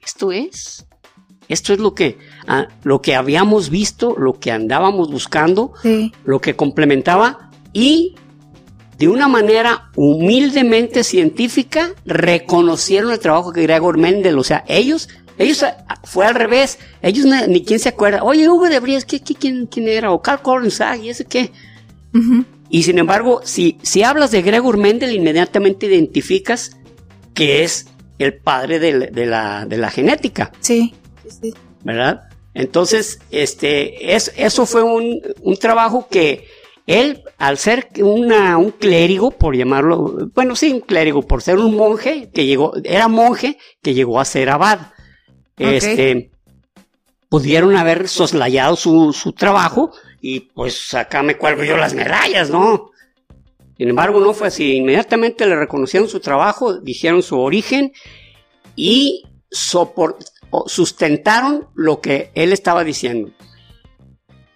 Esto 0.03 0.33
es. 0.33 0.87
Esto 1.49 1.73
es 1.73 1.79
lo 1.79 1.95
que, 1.95 2.19
ah, 2.47 2.69
lo 2.83 3.01
que 3.03 3.15
habíamos 3.15 3.71
visto, 3.71 4.17
lo 4.19 4.35
que 4.41 4.51
andábamos 4.51 5.11
buscando, 5.11 5.73
Sí. 5.83 6.13
lo 6.25 6.41
que 6.41 6.57
complementaba 6.57 7.51
y 7.73 8.15
de 8.99 9.09
una 9.09 9.29
manera 9.29 9.91
humildemente 9.95 11.05
científica 11.05 11.91
reconocieron 12.07 13.13
el 13.13 13.19
trabajo 13.21 13.53
que 13.53 13.63
Gregor 13.63 13.99
Mendel, 13.99 14.39
o 14.39 14.43
sea, 14.45 14.65
ellos, 14.69 15.09
ellos 15.39 15.63
ah, 15.63 16.01
fue 16.03 16.25
al 16.27 16.35
revés, 16.35 16.79
ellos 17.03 17.27
ni 17.49 17.63
quién 17.63 17.79
se 17.79 17.91
acuerda, 17.91 18.23
oye 18.25 18.49
Hugo 18.49 18.69
de 18.69 18.81
Vries, 18.81 19.05
¿qué, 19.05 19.21
qué- 19.21 19.35
quién, 19.35 19.67
quién 19.67 19.87
era? 19.89 20.11
O 20.13 20.23
Carl 20.23 20.41
Collins, 20.43 20.81
ah, 20.81 20.97
¿y 20.97 21.11
ese 21.11 21.27
qué? 21.27 21.53
Ujú. 22.15 22.45
Y 22.71 22.83
sin 22.83 22.99
embargo, 22.99 23.43
si, 23.45 23.79
si 23.83 24.03
hablas 24.03 24.31
de 24.33 24.43
Gregor 24.43 24.79
Mendel, 24.79 25.15
inmediatamente 25.15 25.87
identificas 25.87 26.77
que 27.37 27.63
es 27.63 27.87
el 28.19 28.35
padre 28.39 28.81
de, 28.81 28.93
la- 28.93 29.07
de 29.07 29.27
la, 29.27 29.67
de 29.67 29.77
la 29.79 29.91
genética. 29.91 30.51
Sí. 30.61 30.95
Sí, 31.23 31.31
sí. 31.43 31.55
¿verdad? 31.85 32.23
Entonces, 32.55 33.21
este, 33.31 34.15
es, 34.17 34.33
eso 34.37 34.67
fue 34.67 34.83
un, 34.83 35.21
un 35.43 35.57
trabajo 35.57 36.09
que 36.11 36.49
él, 36.87 37.23
al 37.39 37.59
ser 37.59 37.89
una, 38.01 38.57
un 38.57 38.71
clérigo, 38.71 39.31
por 39.31 39.55
llamarlo, 39.57 40.31
bueno, 40.35 40.57
sí, 40.57 40.73
un 40.73 40.81
clérigo, 40.81 41.23
por 41.23 41.43
ser 41.43 41.59
un 41.59 41.77
monje, 41.77 42.31
que 42.33 42.47
llegó, 42.47 42.73
era 42.85 43.09
monje, 43.09 43.59
que 43.83 43.93
llegó 43.93 44.19
a 44.21 44.25
ser 44.25 44.49
abad, 44.51 44.79
este, 45.59 46.31
pudieron 47.29 47.77
haber 47.77 48.09
soslayado 48.09 48.77
su, 48.77 49.13
su 49.13 49.33
trabajo 49.33 49.93
y 50.21 50.41
pues 50.41 50.95
acá 50.95 51.23
me 51.23 51.37
cuelgo 51.37 51.65
yo 51.65 51.77
las 51.77 51.93
medallas, 51.95 52.51
¿no? 52.51 52.91
Sin 53.79 53.89
embargo, 53.89 54.21
no 54.21 54.33
fue 54.33 54.49
así. 54.49 54.77
Inmediatamente 54.77 55.47
le 55.47 55.57
reconocieron 55.57 56.09
su 56.09 56.21
trabajo, 56.21 56.79
dijeron 56.81 57.23
su 57.23 57.39
origen 57.39 57.93
y 58.75 59.25
sustentaron 60.67 61.69
lo 61.75 62.01
que 62.01 62.31
él 62.35 62.53
estaba 62.53 62.85
diciendo. 62.85 63.31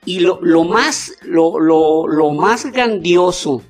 Y 0.06 0.20
lo, 0.20 0.38
lo 0.40 0.64
más, 0.64 1.12
lo, 1.22 1.58
lo- 1.60 2.06
lo 2.08 2.30
más 2.30 2.64
grandioso, 2.72 3.62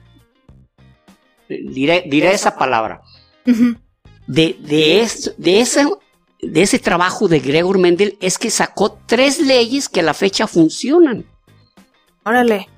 diré, 1.48 2.04
diré 2.06 2.32
esa 2.32 2.56
palabra, 2.56 3.02
de, 4.26 4.56
de, 4.60 5.00
es- 5.00 5.34
de, 5.36 5.60
ese, 5.60 5.84
de 6.40 6.62
ese 6.62 6.78
trabajo 6.78 7.26
de 7.26 7.40
Gregor 7.40 7.78
Mendel 7.78 8.16
es 8.20 8.38
que 8.38 8.50
sacó 8.50 8.92
tres 9.06 9.40
leyes 9.40 9.88
que 9.88 10.00
a 10.00 10.04
la 10.04 10.14
fecha 10.14 10.46
funcionan. 10.46 11.26
Órale. 12.24 12.68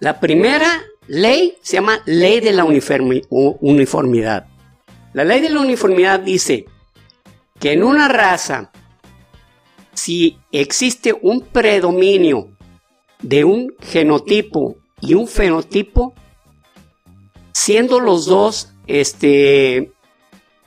La 0.00 0.20
primera 0.20 0.82
ley 1.08 1.58
se 1.62 1.76
llama 1.76 2.00
ley 2.06 2.40
de 2.40 2.52
la 2.52 2.64
uniformidad. 2.64 4.46
La 5.14 5.24
ley 5.24 5.40
de 5.40 5.50
la 5.50 5.60
uniformidad 5.60 6.20
dice 6.20 6.66
que 7.58 7.72
en 7.72 7.82
una 7.82 8.08
raza, 8.08 8.70
si 9.94 10.38
existe 10.52 11.12
un 11.20 11.40
predominio 11.40 12.50
de 13.20 13.44
un 13.44 13.74
genotipo 13.80 14.76
y 15.00 15.14
un 15.14 15.26
fenotipo, 15.26 16.14
siendo 17.52 17.98
los 17.98 18.26
dos, 18.26 18.72
este, 18.86 19.92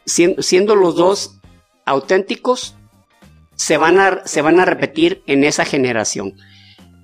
siendo, 0.06 0.42
siendo 0.42 0.76
los 0.76 0.96
dos 0.96 1.38
auténticos, 1.86 2.76
se 3.56 3.78
van, 3.78 4.00
a, 4.00 4.26
se 4.26 4.42
van 4.42 4.60
a 4.60 4.66
repetir 4.66 5.24
en 5.28 5.44
esa 5.44 5.66
generación. 5.66 6.34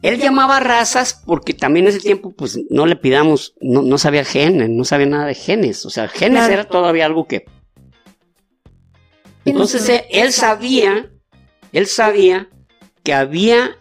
Él 0.08 0.20
llamaba 0.20 0.60
razas 0.62 1.22
porque 1.26 1.54
también 1.54 1.86
en 1.86 1.90
ese 1.90 2.00
tiempo, 2.00 2.34
pues 2.34 2.58
no 2.70 2.86
le 2.86 2.96
pidamos, 2.96 3.56
no, 3.60 3.82
no 3.82 3.98
sabía 3.98 4.24
genes, 4.24 4.70
no 4.70 4.86
sabía 4.86 5.08
nada 5.08 5.26
de 5.26 5.36
genes. 5.36 5.86
O 5.86 5.90
sea, 5.90 6.08
genes 6.08 6.40
Claro. 6.40 6.54
era 6.54 6.64
todavía 6.64 7.06
algo 7.06 7.28
que. 7.28 7.44
Entonces 9.44 9.88
él, 9.90 10.02
él 10.10 10.32
sabía, 10.32 11.12
él 11.74 11.88
sabía 11.88 12.50
que 13.04 13.14
había, 13.14 13.78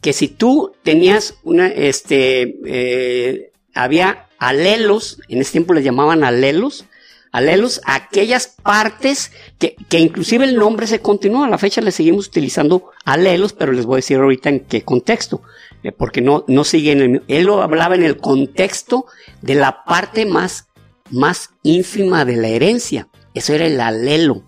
que 0.00 0.12
si 0.12 0.28
tú 0.28 0.72
tenías 0.82 1.38
una, 1.42 1.68
este, 1.68 2.56
eh, 2.66 3.50
había 3.74 4.28
alelos, 4.38 5.20
en 5.28 5.40
ese 5.40 5.52
tiempo 5.52 5.74
les 5.74 5.84
llamaban 5.84 6.22
alelos, 6.24 6.84
alelos, 7.34 7.80
aquellas 7.84 8.46
partes 8.46 9.32
que, 9.58 9.74
que 9.88 9.98
inclusive 9.98 10.44
el 10.44 10.54
nombre 10.54 10.86
se 10.86 11.00
continúa, 11.00 11.46
a 11.46 11.50
la 11.50 11.58
fecha 11.58 11.80
le 11.80 11.90
seguimos 11.90 12.28
utilizando 12.28 12.92
alelos, 13.04 13.52
pero 13.52 13.72
les 13.72 13.86
voy 13.86 13.94
a 13.94 13.96
decir 13.96 14.18
ahorita 14.18 14.50
en 14.50 14.60
qué 14.60 14.82
contexto, 14.82 15.42
eh, 15.82 15.90
porque 15.90 16.20
no, 16.20 16.44
no 16.46 16.62
sigue 16.62 16.92
en 16.92 17.00
el, 17.00 17.22
él 17.26 17.46
lo 17.46 17.60
hablaba 17.60 17.96
en 17.96 18.04
el 18.04 18.18
contexto 18.18 19.06
de 19.42 19.56
la 19.56 19.82
parte 19.82 20.26
más, 20.26 20.68
más 21.10 21.50
ínfima 21.64 22.24
de 22.24 22.36
la 22.36 22.46
herencia, 22.46 23.08
eso 23.34 23.52
era 23.52 23.66
el 23.66 23.80
alelo. 23.80 24.44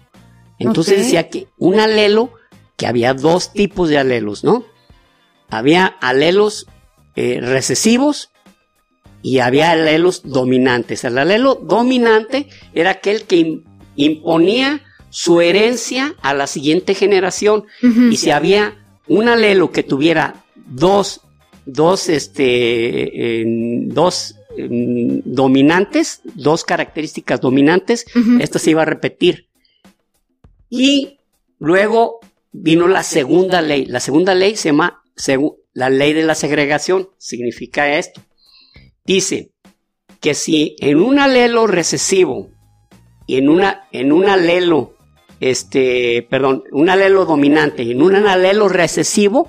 Entonces 0.60 0.98
decía 0.98 1.28
que 1.28 1.48
un 1.58 1.80
alelo, 1.80 2.30
que 2.76 2.86
había 2.86 3.14
dos 3.14 3.52
tipos 3.52 3.88
de 3.88 3.98
alelos, 3.98 4.44
¿no? 4.44 4.64
Había 5.50 5.86
alelos 5.86 6.68
eh, 7.16 7.40
recesivos 7.42 8.30
y 9.26 9.40
había 9.40 9.72
alelos 9.72 10.22
dominantes. 10.22 11.02
El 11.02 11.18
alelo 11.18 11.56
dominante 11.56 12.46
era 12.72 12.90
aquel 12.90 13.24
que 13.24 13.60
imponía 13.96 14.84
su 15.10 15.40
herencia 15.40 16.14
a 16.22 16.32
la 16.32 16.46
siguiente 16.46 16.94
generación. 16.94 17.64
Y 17.82 18.18
si 18.18 18.30
había 18.30 18.86
un 19.08 19.26
alelo 19.26 19.72
que 19.72 19.82
tuviera 19.82 20.44
dos, 20.54 21.22
dos, 21.64 22.08
este, 22.08 23.42
dos 23.88 24.36
dominantes, 25.24 26.20
dos 26.22 26.62
características 26.62 27.40
dominantes, 27.40 28.04
esto 28.38 28.60
se 28.60 28.70
iba 28.70 28.82
a 28.82 28.84
repetir. 28.84 29.48
Y 30.70 31.18
luego 31.58 32.20
vino 32.52 32.86
la 32.86 33.02
segunda 33.02 33.60
ley. 33.60 33.86
La 33.86 33.98
segunda 33.98 34.36
ley 34.36 34.54
se 34.54 34.68
llama 34.68 35.02
la 35.72 35.90
ley 35.90 36.12
de 36.12 36.22
la 36.22 36.36
segregación. 36.36 37.08
Significa 37.18 37.98
esto. 37.98 38.20
Dice 39.06 39.52
que 40.20 40.34
si 40.34 40.74
en 40.80 41.00
un 41.00 41.18
alelo 41.18 41.66
recesivo 41.66 42.50
y 43.26 43.36
en, 43.36 43.48
una, 43.48 43.86
en 43.92 44.12
un 44.12 44.28
alelo, 44.28 44.94
este, 45.40 46.26
perdón, 46.28 46.64
un 46.72 46.90
alelo 46.90 47.24
dominante 47.24 47.84
y 47.84 47.92
en 47.92 48.02
un 48.02 48.16
alelo 48.16 48.68
recesivo, 48.68 49.48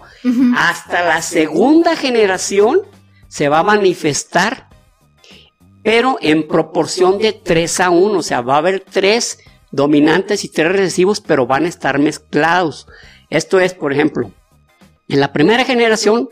hasta 0.56 1.04
la 1.04 1.22
segunda 1.22 1.96
generación 1.96 2.82
se 3.28 3.50
va 3.50 3.60
a 3.60 3.64
manifestar, 3.64 4.70
pero 5.84 6.18
en 6.22 6.48
proporción 6.48 7.18
de 7.18 7.34
3 7.34 7.80
a 7.80 7.90
1, 7.90 8.20
o 8.20 8.22
sea, 8.22 8.42
va 8.42 8.56
a 8.56 8.60
haber 8.60 8.82
tres 8.82 9.40
dominantes 9.72 10.44
y 10.44 10.50
tres 10.50 10.72
recesivos, 10.72 11.22
pero 11.22 11.48
van 11.48 11.66
a 11.66 11.70
estar 11.70 12.00
mezclados. 12.00 12.88
Esto 13.30 13.60
es, 13.60 13.74
por 13.74 13.94
ejemplo, 13.94 14.32
en 15.08 15.20
la 15.20 15.34
primera 15.34 15.64
generación, 15.66 16.30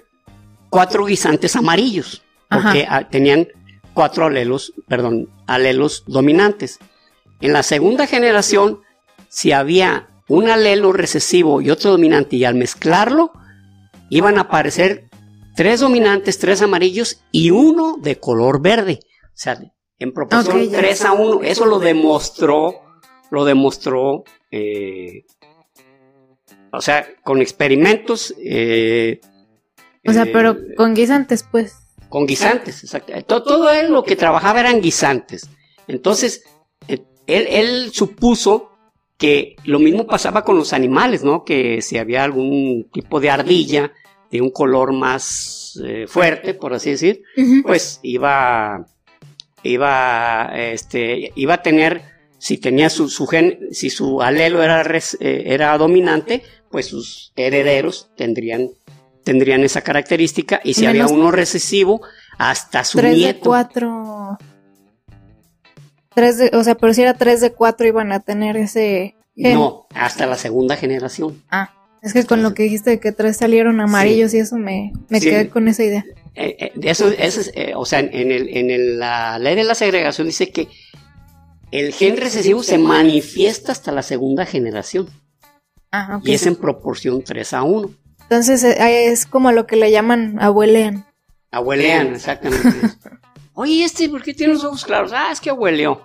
cuatro 0.70 1.06
guisantes 1.06 1.56
amarillos, 1.56 2.25
porque 2.62 2.86
ah, 2.90 3.10
tenían 3.10 3.48
cuatro 3.94 4.26
alelos, 4.26 4.74
perdón, 4.88 5.30
alelos 5.48 6.04
dominantes. 6.08 6.80
En 7.42 7.54
la 7.54 7.64
segunda 7.64 8.08
generación, 8.08 8.82
si 9.30 9.52
había 9.52 10.10
un 10.28 10.50
alelo 10.50 10.92
recesivo 10.94 11.62
y 11.62 11.70
otro 11.70 11.92
dominante, 11.92 12.36
y 12.36 12.46
al 12.46 12.56
mezclarlo, 12.56 13.32
iban 14.10 14.38
a 14.38 14.42
aparecer 14.42 15.10
tres 15.56 15.80
dominantes, 15.80 16.40
tres 16.40 16.62
amarillos 16.62 17.22
y 17.32 17.52
uno 17.52 17.98
de 18.02 18.20
color 18.20 18.62
verde. 18.62 19.00
O 19.24 19.38
sea, 19.38 19.60
en 20.00 20.14
proporción 20.14 20.72
3 20.72 21.06
a 21.06 21.14
1. 21.14 21.44
Eso 21.44 21.66
lo 21.66 21.80
demostró, 21.80 22.82
lo 23.32 23.46
demostró, 23.46 24.24
eh, 24.52 25.26
o 26.72 26.82
sea, 26.82 27.08
con 27.24 27.42
experimentos. 27.42 28.34
Eh, 28.44 29.20
o 30.06 30.14
sea, 30.14 30.26
pero 30.32 30.52
eh, 30.52 30.76
con 30.76 30.94
guisantes, 30.94 31.44
pues. 31.50 31.85
Con 32.16 32.26
guisantes, 32.26 32.82
exacto. 32.82 33.12
Todo, 33.26 33.44
todo 33.44 33.72
él 33.74 33.92
lo 33.92 34.02
que 34.06 34.16
trabajaba 34.16 34.62
eran 34.62 34.80
guisantes. 34.80 35.50
Entonces, 35.86 36.46
él, 37.28 37.92
supuso 37.92 38.72
que 39.18 39.58
lo 39.66 39.80
mismo 39.80 40.08
pasaba 40.08 40.46
con 40.46 40.56
los 40.56 40.72
animales, 40.72 41.26
¿no? 41.26 41.44
Que 41.44 41.82
si 41.82 41.98
había 41.98 42.24
algún 42.24 42.90
tipo 42.94 43.20
de 43.20 43.32
ardilla 43.32 43.92
de 44.32 44.40
un 44.40 44.50
color 44.50 44.94
más 44.94 45.78
eh, 45.84 46.06
fuerte, 46.08 46.54
por 46.54 46.74
así 46.74 46.92
decir, 46.92 47.22
pues 47.64 48.00
iba, 48.02 48.88
iba, 49.64 50.52
este, 50.56 51.34
iba 51.36 51.56
a 51.56 51.62
tener, 51.62 52.02
si 52.38 52.60
tenía 52.60 52.90
su, 52.90 53.10
su 53.10 53.28
gen, 53.28 53.60
si 53.72 53.90
su 53.90 54.22
alelo 54.22 54.64
era, 54.64 54.82
eh, 55.20 55.44
era 55.48 55.78
dominante, 55.78 56.44
pues 56.72 56.86
sus 56.86 57.34
herederos 57.36 58.10
tendrían, 58.16 58.70
tendrían 59.26 59.66
esa 59.66 59.82
característica, 59.82 60.62
y 60.64 60.76
si 60.76 60.86
había 60.86 61.08
uno 61.08 61.32
recesivo, 61.32 62.02
hasta 62.38 62.86
su 62.86 63.02
nieto. 63.02 63.40
De 63.40 63.40
cuatro 63.40 64.38
o 66.54 66.64
sea, 66.64 66.76
pero 66.76 66.94
si 66.94 67.02
era 67.02 67.14
3 67.14 67.42
de 67.42 67.52
4 67.52 67.88
iban 67.88 68.12
a 68.12 68.20
tener 68.22 68.58
ese 68.58 69.16
No, 69.36 69.88
hasta 69.94 70.26
la 70.26 70.38
segunda 70.38 70.78
generación. 70.78 71.44
Ah, 71.50 71.74
es 72.02 72.14
que 72.14 72.24
con 72.26 72.44
lo 72.44 72.54
que 72.54 72.64
dijiste 72.64 72.92
de 72.92 73.00
que 73.00 73.12
tres 73.12 73.38
salieron 73.38 73.82
amarillos 73.82 74.34
y 74.34 74.38
eso 74.38 74.58
me, 74.58 74.94
me 75.10 75.20
quedé 75.20 75.50
con 75.50 75.68
esa 75.68 75.84
idea. 75.84 76.06
Eh, 76.36 76.56
eh, 76.60 76.72
eso, 76.84 77.10
eso 77.10 77.42
eh, 77.56 77.74
o 77.76 77.86
sea, 77.86 78.00
en, 78.00 78.32
el, 78.32 78.50
en 78.56 79.00
la 79.00 79.40
ley 79.40 79.56
de 79.56 79.64
la 79.64 79.76
segregación 79.76 80.28
dice 80.28 80.52
que 80.52 80.68
el 81.72 81.94
gen 81.94 82.18
recesivo 82.18 82.62
se 82.62 82.78
manifiesta 82.78 83.72
hasta 83.72 83.92
la 83.92 84.04
segunda 84.04 84.46
generación. 84.46 85.10
Ah, 85.92 86.22
Y 86.24 86.34
es 86.34 86.46
en 86.46 86.56
proporción 86.56 87.24
3 87.24 87.54
a 87.54 87.64
1. 87.64 87.90
Entonces 88.30 88.64
es 88.64 89.26
como 89.26 89.52
lo 89.52 89.68
que 89.68 89.76
le 89.76 89.92
llaman 89.92 90.42
abuelean. 90.42 91.06
Abuelean, 91.52 92.16
exactamente. 92.16 92.68
Oye, 93.54 93.84
este, 93.84 94.10
¿por 94.10 94.24
qué 94.24 94.34
tiene 94.34 94.54
los 94.54 94.64
ojos 94.64 94.84
claros? 94.84 95.12
Ah, 95.14 95.30
es 95.32 95.40
que 95.40 95.50
abueleó. 95.50 96.02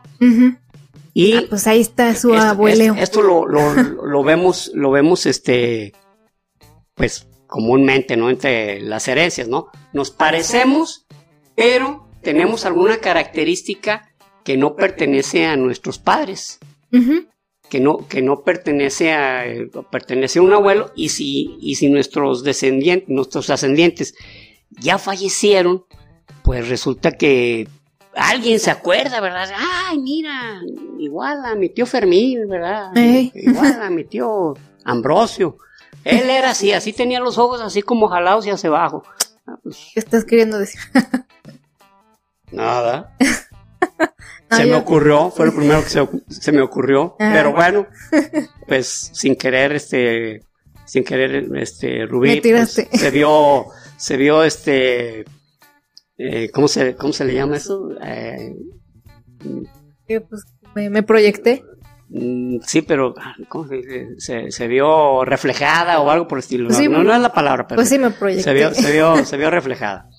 Y 1.13 1.35
ah, 1.35 1.43
pues 1.49 1.67
ahí 1.67 1.81
está 1.81 2.15
su 2.15 2.35
abueleo. 2.35 2.95
Esto, 2.95 3.23
lo, 3.23 3.47
lo, 3.47 4.23
vemos, 4.23 4.71
lo 4.75 4.91
vemos, 4.91 5.27
este, 5.27 5.93
pues 6.95 7.27
comúnmente, 7.49 8.17
¿no? 8.17 8.31
Entre 8.31 8.81
las 8.81 9.09
herencias, 9.09 9.49
¿no? 9.49 9.69
Nos 9.93 10.13
parecemos, 10.13 11.07
pero 11.57 12.09
tenemos 12.23 12.65
alguna 12.67 12.99
característica 12.99 14.13
que 14.45 14.57
no 14.57 14.77
pertenece 14.77 15.47
a 15.47 15.57
nuestros 15.57 15.99
padres. 15.99 16.61
Que 17.71 17.81
no, 17.81 18.09
que 18.09 18.21
no 18.21 18.43
pertenece 18.43 19.13
a, 19.13 19.45
pertenece 19.91 20.41
a 20.41 20.43
un 20.43 20.53
abuelo, 20.53 20.91
y 20.97 21.11
si, 21.11 21.57
y 21.61 21.77
si 21.77 21.89
nuestros 21.89 22.43
descendientes, 22.43 23.09
nuestros 23.09 23.49
ascendientes 23.49 24.15
ya 24.71 24.99
fallecieron, 24.99 25.85
pues 26.43 26.69
resulta 26.69 27.13
que 27.13 27.69
alguien 28.15 28.59
se 28.59 28.71
acuerda, 28.71 29.21
¿verdad? 29.21 29.51
Ay, 29.57 29.99
mira, 29.99 30.61
igual 30.99 31.45
a 31.45 31.55
mi 31.55 31.69
tío 31.69 31.87
Fermín, 31.87 32.49
¿verdad? 32.49 32.91
Igual 32.97 33.83
a 33.83 33.91
mi 33.91 34.05
tío 34.05 34.55
Ambrosio. 34.85 35.57
Él 36.05 36.31
era 36.31 36.51
así, 36.51 36.73
así 36.73 36.93
tenía 36.93 37.21
los 37.21 37.39
ojos 37.39 37.61
así 37.61 37.83
como 37.83 38.09
jalados 38.09 38.47
y 38.47 38.51
hacia 38.51 38.69
abajo. 38.69 39.03
Ah, 39.47 39.59
pues, 39.63 39.91
¿Qué 39.93 40.01
estás 40.01 40.25
queriendo 40.25 40.59
decir? 40.59 40.81
Nada. 42.51 43.17
Se 44.51 44.67
me 44.67 44.75
ocurrió, 44.75 45.31
fue 45.31 45.47
lo 45.47 45.55
primero 45.55 45.83
que 45.83 45.91
se, 46.29 46.53
me 46.53 46.61
ocurrió. 46.61 47.15
Pero 47.19 47.53
bueno, 47.53 47.87
pues 48.67 49.11
sin 49.13 49.37
querer, 49.37 49.73
este, 49.73 50.41
sin 50.85 51.05
querer, 51.05 51.49
este, 51.57 52.07
Rubí, 52.07 52.41
pues, 52.41 52.87
se 52.93 53.11
vio, 53.11 53.67
se 53.97 54.17
vio, 54.17 54.43
este, 54.43 55.25
eh, 56.19 56.51
¿cómo, 56.53 56.69
se, 56.69 56.97
¿cómo 56.97 57.13
se 57.13 57.25
le 57.25 57.35
llama 57.35 57.57
eso? 57.57 57.91
Eh, 58.03 58.55
pues, 60.07 60.45
me, 60.75 61.03
proyecté. 61.03 61.63
Mm, 62.09 62.59
sí, 62.67 62.83
pero 62.83 63.15
ah, 63.19 63.35
¿cómo 63.49 63.69
se, 64.19 64.51
se, 64.51 64.69
vio 64.69 65.25
reflejada 65.25 66.01
o 66.01 66.11
algo 66.11 66.27
por 66.27 66.39
el 66.39 66.43
estilo. 66.43 66.69
Pues 66.69 66.91
no, 66.91 67.05
no, 67.05 67.15
es 67.15 67.21
la 67.21 67.33
palabra, 67.33 67.69
pero 67.69 67.77
pues 67.77 67.89
sí 67.89 67.99
me 67.99 68.11
proyecté. 68.11 68.43
Se 68.43 68.53
vio, 68.53 68.75
se 68.75 68.93
vio, 68.93 69.25
se 69.25 69.37
vio 69.37 69.51
reflejada. 69.51 70.11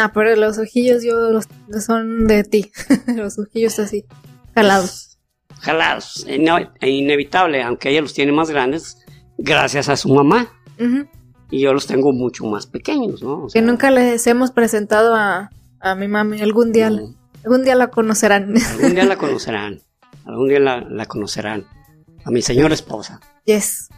Ah, 0.00 0.12
pero 0.14 0.36
los 0.36 0.58
ojillos 0.58 1.02
yo 1.02 1.30
los, 1.32 1.48
son 1.84 2.28
de 2.28 2.44
ti. 2.44 2.70
los 3.16 3.36
ojillos 3.36 3.80
así, 3.80 4.04
jalados. 4.54 5.18
Jalados, 5.60 6.24
inevitable, 6.80 7.64
aunque 7.64 7.90
ella 7.90 8.00
los 8.00 8.14
tiene 8.14 8.30
más 8.30 8.48
grandes, 8.48 8.96
gracias 9.38 9.88
a 9.88 9.96
su 9.96 10.08
mamá 10.08 10.52
y 11.50 11.60
yo 11.60 11.72
los 11.72 11.88
tengo 11.88 12.12
mucho 12.12 12.44
más 12.44 12.68
pequeños, 12.68 13.22
¿no? 13.24 13.48
que 13.52 13.60
nunca 13.60 13.90
les 13.90 14.24
hemos 14.28 14.52
presentado 14.52 15.16
a, 15.16 15.50
a 15.80 15.94
mi 15.96 16.06
mami, 16.06 16.40
algún 16.40 16.70
día, 16.70 16.86
algún 17.44 17.64
día 17.64 17.74
la 17.74 17.88
conocerán. 17.88 18.54
Algún 18.56 18.94
día 18.94 19.04
la 19.04 19.16
conocerán, 19.16 19.80
algún 20.24 20.48
día 20.48 20.60
la, 20.60 21.06
conocerán, 21.06 21.66
a 22.24 22.30
mi 22.30 22.40
señora 22.40 22.72
esposa. 22.72 23.18
Yes. 23.44 23.88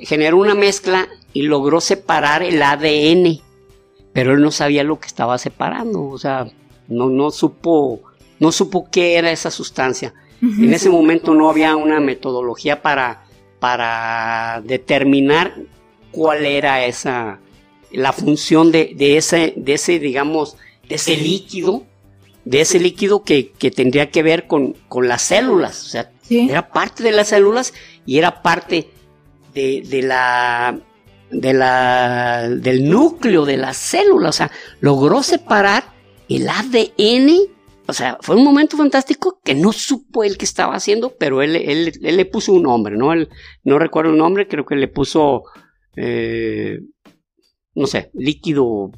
generó 0.00 0.38
una 0.38 0.56
mezcla 0.56 1.06
y 1.32 1.42
logró 1.42 1.80
separar 1.80 2.42
el 2.42 2.60
ADN, 2.60 3.40
pero 4.12 4.32
él 4.32 4.42
no 4.42 4.50
sabía 4.50 4.82
lo 4.82 4.98
que 4.98 5.06
estaba 5.06 5.38
separando, 5.38 6.02
o 6.02 6.18
sea, 6.18 6.50
no, 6.88 7.08
no 7.08 7.30
supo, 7.30 8.00
no 8.40 8.50
supo 8.50 8.88
qué 8.90 9.14
era 9.14 9.30
esa 9.30 9.52
sustancia. 9.52 10.12
En 10.42 10.74
ese 10.74 10.90
momento 10.90 11.34
no 11.34 11.48
había 11.48 11.76
una 11.76 12.00
metodología 12.00 12.82
para, 12.82 13.24
para 13.60 14.60
determinar 14.64 15.54
cuál 16.10 16.44
era 16.44 16.84
esa, 16.84 17.38
la 17.92 18.12
función 18.12 18.72
de, 18.72 18.96
ese, 18.98 19.54
de 19.56 19.74
ese, 19.74 20.00
digamos, 20.00 20.56
de 20.88 20.96
ese 20.96 21.16
líquido, 21.16 21.84
de 22.44 22.60
ese 22.62 22.80
líquido 22.80 23.22
que, 23.22 23.52
tendría 23.74 24.10
que 24.10 24.24
ver 24.24 24.48
con, 24.48 24.72
con 24.88 25.06
las 25.06 25.22
células, 25.22 25.84
o 25.84 25.88
sea, 25.88 26.10
era 26.28 26.68
parte 26.68 27.02
de 27.02 27.12
las 27.12 27.28
células 27.28 27.72
y 28.06 28.18
era 28.18 28.42
parte 28.42 28.88
de, 29.54 30.02
la, 30.02 30.78
de 31.30 31.52
la, 31.52 32.48
del 32.48 32.88
núcleo 32.88 33.44
de 33.44 33.56
la 33.56 33.74
célula. 33.74 34.30
O 34.30 34.32
sea, 34.32 34.50
logró 34.80 35.22
separar 35.22 35.84
el 36.28 36.48
ADN. 36.48 37.30
O 37.86 37.92
sea, 37.92 38.16
fue 38.20 38.36
un 38.36 38.44
momento 38.44 38.76
fantástico 38.76 39.40
que 39.42 39.54
no 39.54 39.72
supo 39.72 40.22
él 40.22 40.38
que 40.38 40.44
estaba 40.44 40.74
haciendo, 40.74 41.16
pero 41.18 41.42
él, 41.42 41.56
él, 41.56 41.92
le 42.00 42.24
puso 42.26 42.52
un 42.52 42.62
nombre, 42.62 42.96
¿no? 42.96 43.12
Él, 43.12 43.28
no 43.64 43.78
recuerdo 43.78 44.12
el 44.12 44.18
nombre, 44.18 44.46
creo 44.46 44.64
que 44.64 44.76
le 44.76 44.86
puso, 44.86 45.42
eh, 45.96 46.78
no 47.74 47.86
sé, 47.86 48.10
líquido 48.14 48.92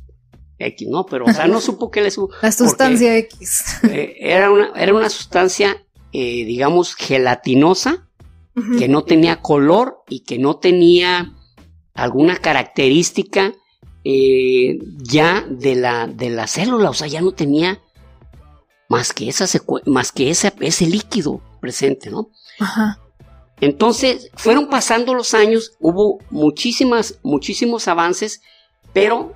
X, 0.59 0.89
¿no? 0.89 1.07
Pero, 1.07 1.25
o 1.25 1.33
sea, 1.33 1.47
no 1.47 1.61
supo 1.63 1.91
que 1.91 2.03
le 2.03 2.11
supo. 2.11 2.35
La 2.43 2.53
sustancia 2.53 3.17
X. 3.17 3.79
Eh, 3.85 4.17
era, 4.21 4.51
una, 4.51 4.71
era 4.77 4.93
una 4.93 5.09
sustancia, 5.09 5.83
eh, 6.13 6.45
digamos, 6.45 6.95
gelatinosa, 6.95 8.09
que 8.79 8.87
no 8.87 9.03
tenía 9.03 9.41
color 9.41 10.05
y 10.09 10.21
que 10.21 10.39
no 10.39 10.59
tenía 10.59 11.33
alguna 11.93 12.37
característica 12.37 13.53
ya 14.05 15.45
de 15.51 15.75
la, 15.75 16.07
de 16.07 16.31
la 16.31 16.47
célula, 16.47 16.91
o 16.91 16.95
sea, 16.95 17.09
ya 17.09 17.21
no 17.21 17.33
tenía 17.33 17.81
más 18.89 19.13
que, 19.13 19.29
esa 19.29 19.47
más 19.87 20.13
que 20.13 20.31
ese, 20.31 20.53
ese 20.61 20.87
líquido 20.87 21.41
presente, 21.61 22.11
¿no? 22.11 22.31
Ajá. 22.59 22.99
Entonces, 23.61 24.31
fueron 24.35 24.69
pasando 24.69 25.15
los 25.15 25.33
años, 25.33 25.73
hubo 25.81 26.19
muchísimas, 26.31 27.19
muchísimos 27.23 27.89
avances, 27.89 28.43
pero 28.93 29.35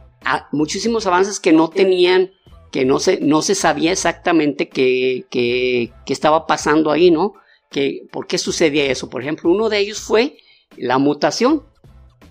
muchísimos 0.52 1.06
avances 1.06 1.40
que 1.40 1.52
no 1.52 1.70
tenían, 1.70 2.30
que 2.72 2.84
no 2.84 2.98
se, 2.98 3.20
no 3.20 3.42
se 3.42 3.54
sabía 3.54 3.92
exactamente 3.92 4.68
qué, 4.68 5.24
qué, 5.30 5.92
qué 6.04 6.12
estaba 6.12 6.46
pasando 6.46 6.90
ahí, 6.90 7.10
¿no? 7.10 7.34
que, 7.70 8.06
¿por 8.10 8.26
qué 8.26 8.38
sucedía 8.38 8.86
eso? 8.86 9.08
Por 9.10 9.22
ejemplo, 9.22 9.50
uno 9.50 9.68
de 9.68 9.78
ellos 9.78 10.00
fue 10.00 10.38
la 10.76 10.98
mutación. 10.98 11.64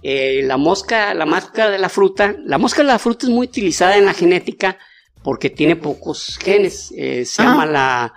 Eh, 0.03 0.41
la 0.43 0.58
mosca, 0.58 1.13
la 1.13 1.25
mosca 1.25 1.69
de 1.69 1.80
la 1.80 1.89
fruta, 1.89 2.36
la 2.45 2.58
mosca 2.58 2.82
de 2.82 2.88
la 2.88 2.99
fruta 2.99 3.25
es 3.25 3.32
muy 3.32 3.47
utilizada 3.47 3.97
en 3.97 4.06
la 4.06 4.13
genética 4.13 4.77
porque 5.27 5.49
tiene 5.49 5.75
pocos 5.75 6.39
genes. 6.41 6.93
Eh, 6.95 7.25
se 7.25 7.43
llama 7.43 7.65
la 7.65 8.13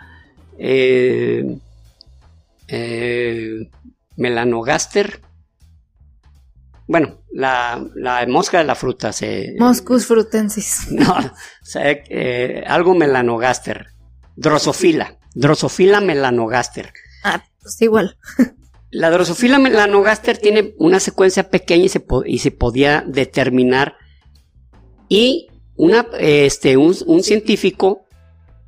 eh, 0.57 1.59
melanogaster. 4.17 5.21
Bueno, 6.87 7.21
la, 7.33 7.85
mosca 8.29 8.59
de 8.59 8.65
la 8.65 8.77
fruta 8.77 9.13
se. 9.13 9.57
Moscus 9.59 10.07
frutensis. 10.07 10.87
No, 10.93 11.17
algo 12.69 12.95
melanogaster. 12.95 13.89
Drosofila. 14.37 15.19
Drosofila 15.35 16.01
melanogaster. 16.01 16.93
Ah, 17.25 17.43
pues 17.61 17.83
igual. 17.83 18.19
La 18.93 19.11
Drosophila 19.11 19.59
melanogaster 19.59 20.39
tiene 20.39 20.77
una 20.79 21.01
secuencia 21.01 21.51
pequeña 21.51 21.87
y 21.87 21.89
se, 21.89 22.07
y 22.27 22.39
se 22.39 22.53
podía 22.53 23.03
determinar. 23.05 23.97
Y 25.09 25.50
este, 26.19 26.77
un, 26.77 27.23
científico 27.23 28.05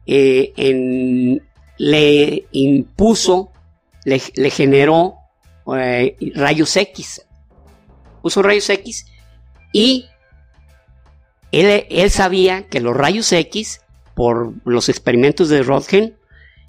eh, 0.07 0.53
le 1.79 2.47
impuso, 2.53 3.51
le, 4.05 4.51
generó 4.51 5.17
eh, 5.77 6.17
rayos 6.35 6.77
X. 6.77 7.27
Puso 8.23 8.43
rayos 8.43 8.71
X 8.71 9.07
y 9.73 10.07
él, 11.51 11.87
él, 11.91 12.11
sabía 12.11 12.69
que 12.69 12.81
los 12.81 12.97
rayos 12.97 13.33
X, 13.33 13.81
por 14.15 14.55
los 14.65 14.89
experimentos 14.89 15.49
de 15.49 15.63
Röntgen, 15.63 16.17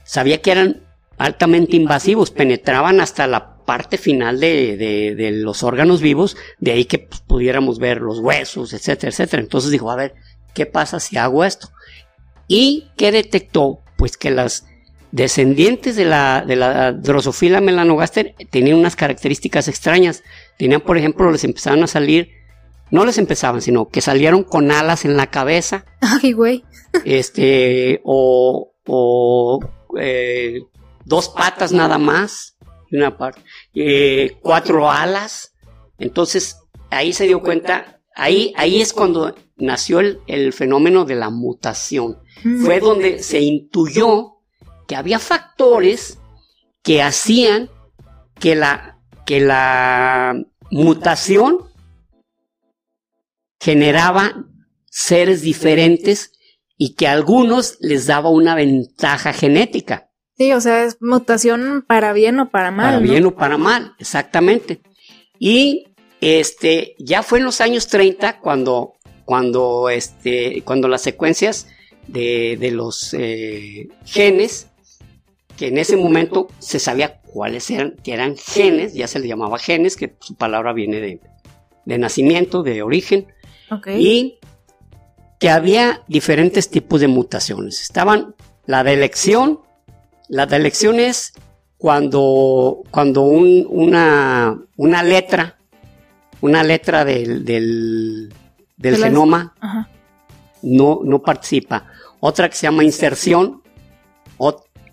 sabía 0.04 0.42
que 0.42 0.52
eran 0.52 0.82
altamente 1.18 1.76
invasivos, 1.76 2.32
penetraban 2.32 3.00
hasta 3.00 3.28
la 3.28 3.54
parte 3.64 3.98
final 3.98 4.40
de, 4.40 5.32
los 5.36 5.64
órganos 5.64 6.02
vivos, 6.02 6.36
de 6.60 6.72
ahí 6.72 6.86
que 6.86 7.00
pues, 7.00 7.22
pudiéramos 7.22 7.80
ver 7.80 8.02
los 8.02 8.20
huesos, 8.20 8.74
etcétera, 8.74 9.10
etcétera. 9.10 9.42
Entonces 9.42 9.72
dijo, 9.72 9.90
a 9.90 9.96
ver, 9.96 10.16
¿qué 10.54 10.66
pasa 10.66 11.00
si 11.00 11.18
hago 11.18 11.44
esto? 11.44 11.70
¿Y 12.48 12.90
qué 12.98 13.12
detectó? 13.12 13.80
Pues 13.98 14.18
que 14.18 14.32
las 14.32 14.66
descendientes 15.12 15.96
de 15.96 16.06
la, 16.06 16.44
de 16.46 16.56
la 16.56 16.92
Drosophila 16.92 17.62
melanogaster 17.62 18.36
tenían 18.50 18.78
unas 18.78 18.96
características 18.96 19.68
extrañas. 19.68 20.24
Tenían, 20.58 20.82
por 20.82 20.98
ejemplo, 20.98 21.32
les 21.32 21.44
empezaban 21.44 21.84
a 21.84 21.88
salir, 21.88 22.30
no 22.90 23.06
les 23.06 23.18
empezaban, 23.18 23.62
sino 23.62 23.88
que 23.90 24.02
salieron 24.02 24.44
con 24.44 24.72
alas 24.72 25.06
en 25.06 25.16
la 25.16 25.28
cabeza. 25.28 25.86
Ay, 26.02 26.34
güey. 26.34 26.64
Este, 27.06 28.02
o, 28.04 28.74
o 28.88 29.60
eh, 30.00 30.62
dos 31.06 31.30
patas 31.30 31.72
nada 31.72 31.98
más, 31.98 32.58
una 32.92 33.18
parte, 33.18 33.42
eh, 33.76 34.38
cuatro 34.42 34.92
alas. 34.92 35.54
Entonces 36.00 36.58
ahí 36.90 37.14
se 37.14 37.28
dio 37.28 37.42
cuenta, 37.42 38.02
ahí, 38.16 38.54
ahí 38.58 38.82
es 38.82 38.94
cuando 38.94 39.36
nació 39.56 40.00
el, 40.00 40.54
fenómeno 40.54 41.06
de 41.06 41.16
la 41.16 41.30
mutación. 41.30 42.20
Mm. 42.44 42.66
Fue 42.66 42.80
donde 42.80 43.22
se 43.24 43.42
intuyó 43.42 44.38
que 44.88 44.96
había 44.96 45.20
factores 45.20 46.20
que 46.82 47.02
hacían 47.02 47.70
que 48.40 48.56
la, 48.56 49.00
que 49.26 49.40
la 49.40 50.36
mutación 50.72 51.60
generaba 53.60 54.46
seres 54.90 55.42
diferentes 55.42 56.34
y 56.78 56.96
que 56.96 57.08
a 57.08 57.14
algunos 57.14 57.78
les 57.80 58.08
daba 58.08 58.30
una 58.30 58.56
ventaja 58.56 59.32
genética. 59.32 60.10
Sí, 60.38 60.52
o 60.52 60.60
sea, 60.60 60.84
es 60.84 60.98
mutación 61.00 61.86
para 61.88 62.12
bien 62.12 62.40
o 62.40 62.50
para 62.50 62.72
mal. 62.72 62.86
Para 62.86 63.00
bien 63.00 63.26
o 63.26 63.36
para 63.36 63.58
mal, 63.58 63.94
exactamente. 64.00 64.82
Y 65.40 65.96
este, 66.20 66.96
ya 67.00 67.24
fue 67.24 67.40
en 67.40 67.46
los 67.46 67.62
años 67.62 67.88
30 67.88 68.40
cuando, 68.40 68.93
cuando, 69.26 69.90
este, 69.90 70.62
cuando 70.64 70.88
las 70.88 71.02
secuencias 71.02 71.68
de, 72.08 72.58
de 72.60 72.72
los 72.72 73.14
eh, 73.14 73.88
genes, 74.06 74.68
que 75.58 75.68
en 75.68 75.78
ese 75.78 75.98
momento 75.98 76.48
se 76.60 76.80
sabía 76.80 77.22
cuáles 77.22 77.70
eran, 77.70 77.96
que 78.04 78.14
eran 78.14 78.36
genes, 78.38 78.94
ya 78.94 79.08
se 79.08 79.20
le 79.20 79.28
llamaba 79.28 79.58
genes, 79.60 79.96
que 79.96 80.16
su 80.20 80.36
palabra 80.36 80.74
viene 80.74 81.00
de, 81.00 81.20
de 81.86 81.98
nacimiento, 81.98 82.64
de 82.64 82.82
origen, 82.82 83.28
y 83.98 84.38
que 85.40 85.50
había 85.50 86.04
diferentes 86.08 86.70
tipos 86.70 87.02
de 87.02 87.08
mutaciones. 87.08 87.82
Estaban 87.82 88.36
la 88.68 88.84
de 88.84 88.94
elección, 88.94 89.62
la 90.28 90.44
elección 90.44 91.00
es 91.00 91.34
cuando, 91.78 92.84
cuando 92.92 93.24
una, 93.24 94.62
una 94.78 95.04
letra 95.04 95.58
una 96.44 96.62
letra 96.62 97.06
del, 97.06 97.46
del, 97.46 98.34
genoma 98.82 99.56
no, 100.62 101.02
no 101.04 101.22
participa. 101.22 101.88
Otra 102.20 102.50
que 102.50 102.56
se 102.56 102.68
llama 102.68 102.84
inserción, 102.84 103.62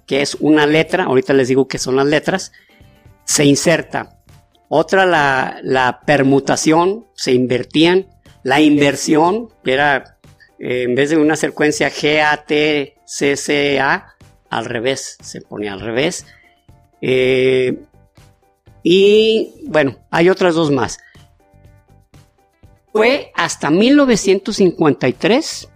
que 0.06 0.22
es 0.22 0.34
una 0.40 0.66
letra, 0.66 1.04
ahorita 1.04 1.32
les 1.32 1.48
digo 1.48 1.68
que 1.68 1.78
son 1.78 1.94
las 1.94 2.06
letras, 2.06 2.52
se 3.24 3.44
inserta. 3.44 4.18
Otra, 4.68 5.06
la, 5.06 5.60
la 5.62 6.00
permutación, 6.04 7.06
se 7.14 7.32
invertían. 7.32 8.08
La 8.42 8.60
inversión, 8.60 9.50
que 9.62 9.72
era 9.72 10.18
eh, 10.58 10.82
en 10.82 10.94
vez 10.94 11.10
de 11.10 11.16
una 11.16 11.36
secuencia 11.36 11.90
G, 11.90 12.22
A, 12.22 12.44
T, 12.44 12.96
C, 13.04 13.36
C, 13.36 13.78
A, 13.78 14.16
al 14.48 14.64
revés, 14.64 15.16
se 15.22 15.40
ponía 15.42 15.74
al 15.74 15.80
revés. 15.80 16.26
Eh, 17.00 17.78
y 18.82 19.64
bueno, 19.68 19.96
hay 20.10 20.28
otras 20.28 20.54
dos 20.54 20.70
más. 20.70 20.98
Fue 22.92 23.33
hasta 23.35 23.70
1953 23.70 25.68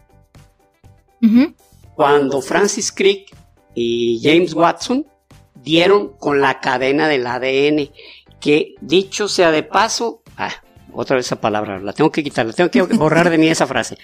cuando 1.94 2.42
Francis 2.42 2.92
Crick 2.92 3.34
y 3.74 4.20
James 4.22 4.54
Watson 4.54 5.06
dieron 5.54 6.16
con 6.18 6.40
la 6.40 6.60
cadena 6.60 7.08
del 7.08 7.26
ADN, 7.26 7.90
que 8.40 8.74
dicho 8.80 9.28
sea 9.28 9.50
de 9.50 9.62
paso, 9.62 10.22
ah, 10.36 10.52
otra 10.92 11.16
vez 11.16 11.26
esa 11.26 11.40
palabra, 11.40 11.80
la 11.80 11.92
tengo 11.92 12.12
que 12.12 12.22
quitar, 12.22 12.46
la 12.46 12.52
tengo 12.52 12.70
que 12.70 12.82
borrar 12.96 13.30
de 13.30 13.38
mí 13.38 13.48
esa 13.48 13.66
frase, 13.66 13.96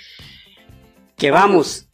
que 1.17 1.31
vamos, 1.31 1.87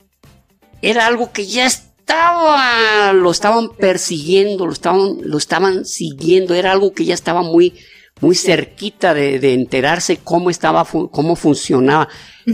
era 0.82 1.06
algo 1.06 1.32
que 1.32 1.46
ya 1.46 1.66
estaba, 1.66 3.12
lo 3.12 3.30
estaban 3.30 3.70
persiguiendo, 3.70 4.66
lo 4.66 4.72
estaban, 4.72 5.16
lo 5.22 5.38
estaban 5.38 5.84
siguiendo, 5.84 6.54
era 6.54 6.70
algo 6.70 6.92
que 6.92 7.04
ya 7.04 7.14
estaba 7.14 7.42
muy, 7.42 7.74
muy 8.20 8.34
cerquita 8.34 9.12
de, 9.14 9.52
enterarse 9.52 10.18
cómo 10.18 10.48
estaba, 10.50 10.84
cómo 10.84 11.36
funcionaba, 11.36 12.08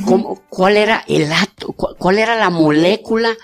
cómo, 0.04 0.42
cuál 0.48 0.76
era 0.76 1.04
el 1.06 1.32
átomo, 1.32 1.74
cuál, 1.74 2.18
era 2.18 2.36
la 2.36 2.50
molécula 2.50 3.36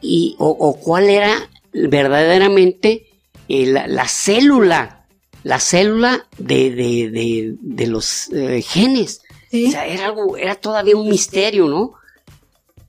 y, 0.00 0.36
o, 0.38 0.78
cuál 0.80 1.10
era 1.10 1.50
verdaderamente 1.72 3.06
eh, 3.48 3.66
la, 3.66 4.08
célula, 4.08 5.06
la 5.42 5.60
célula 5.60 6.26
de, 6.38 7.56
de, 7.60 7.86
los 7.86 8.32
eh, 8.32 8.62
genes. 8.62 9.20
O 9.52 9.70
sea, 9.70 9.86
era 9.86 10.06
algo, 10.06 10.36
era 10.36 10.54
todavía 10.54 10.96
un 10.96 11.08
misterio, 11.08 11.68
¿no? 11.68 11.94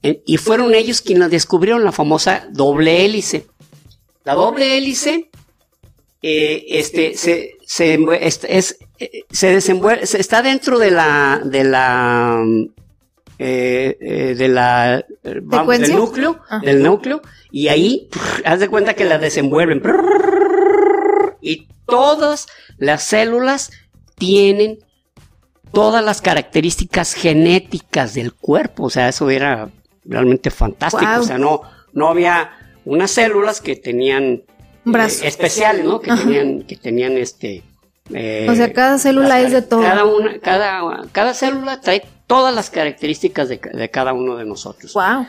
Y 0.02 0.38
fueron 0.38 0.76
ellos 0.76 1.02
quienes 1.02 1.32
descubrieron 1.32 1.84
la 1.84 1.91
famosa 1.91 2.48
doble 2.52 3.06
hélice. 3.06 3.48
La 4.24 4.36
doble 4.36 4.78
hélice 4.78 5.30
eh, 6.21 6.65
este, 6.69 7.15
se, 7.15 7.58
se, 7.65 7.99
es, 8.21 8.78
se 9.30 9.47
desenvuelve, 9.47 10.04
está 10.04 10.41
dentro 10.41 10.80
de 10.80 10.91
la, 10.91 11.41
de 11.43 11.63
la, 11.63 12.43
eh, 13.38 13.97
eh, 13.99 14.36
de 14.36 14.47
la, 14.47 15.06
del 15.23 15.93
núcleo, 15.93 16.39
ah. 16.49 16.62
del 16.63 16.82
núcleo, 16.82 17.21
y 17.51 17.67
ahí, 17.67 18.10
haz 18.45 18.60
de 18.60 18.69
cuenta 18.69 18.93
que 18.93 19.06
la 19.06 19.17
desenvuelven. 19.17 19.82
Y 21.41 21.67
todas 21.86 22.47
las 22.78 23.04
células 23.04 23.71
tienen 24.15 24.80
todas 25.71 26.04
las 26.04 26.21
características 26.21 27.13
genéticas 27.13 28.13
del 28.13 28.34
cuerpo, 28.34 28.86
o 28.86 28.89
sea, 28.89 29.10
eso 29.10 29.30
era 29.30 29.69
realmente 30.06 30.49
fantástico, 30.49 31.19
o 31.19 31.23
sea, 31.23 31.38
no, 31.38 31.62
no 31.91 32.08
había 32.08 32.51
unas 32.86 33.12
células 33.12 33.60
que 33.60 33.75
tenían 33.75 34.43
eh, 34.86 35.28
especiales, 35.28 35.86
¿no? 35.86 36.00
Que 36.00 36.12
tenían, 36.12 36.63
que 36.63 36.76
tenían 36.76 37.17
este. 37.17 37.63
Eh, 38.13 38.48
o 38.50 38.56
sea, 38.56 38.71
cada 38.71 38.98
célula 38.98 39.41
es 39.41 39.52
de 39.52 39.62
todo. 39.62 39.82
Cada, 39.82 40.06
una, 40.06 40.39
cada, 40.39 41.08
cada 41.12 41.34
célula 41.34 41.82
trae 41.82 42.04
todas 42.28 42.54
las 42.54 42.69
características 42.69 43.50
de, 43.50 43.89
cada 43.91 44.13
uno 44.13 44.36
de 44.36 44.45
nosotros. 44.45 44.93
Wow. 44.93 45.28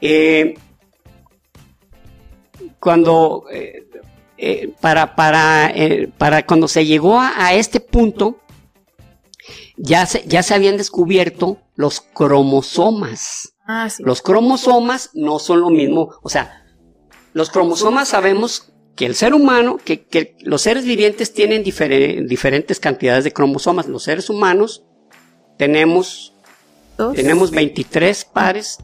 Eh, 0.00 0.54
cuando 2.80 3.44
para, 4.80 5.14
para, 5.14 5.72
para 6.18 6.44
cuando 6.44 6.66
se 6.66 6.84
llegó 6.84 7.20
a, 7.20 7.54
este 7.54 7.78
punto, 7.78 8.40
ya 9.76 10.04
se, 10.06 10.24
ya 10.26 10.42
se 10.42 10.54
habían 10.54 10.76
descubierto 10.76 11.58
los 11.76 12.00
cromosomas. 12.00 13.54
Ah, 13.64 13.88
sí. 13.88 14.02
Los 14.02 14.20
cromosomas 14.20 15.10
no 15.14 15.38
son 15.38 15.60
lo 15.60 15.70
mismo, 15.70 16.14
o 16.22 16.28
sea, 16.28 16.61
los 17.32 17.50
cromosomas 17.50 18.08
sabemos 18.08 18.72
que 18.94 19.06
el 19.06 19.14
ser 19.14 19.34
humano, 19.34 19.78
que, 19.82 20.36
los 20.40 20.62
seres 20.62 20.84
vivientes 20.84 21.32
tienen 21.32 21.62
diferentes 21.62 22.78
cantidades 22.78 23.24
de 23.24 23.32
cromosomas. 23.32 23.88
Los 23.88 24.04
seres 24.04 24.28
humanos 24.28 24.84
tenemos, 25.56 26.34
tenemos 27.14 27.50
23 27.50 28.24
pares, 28.26 28.78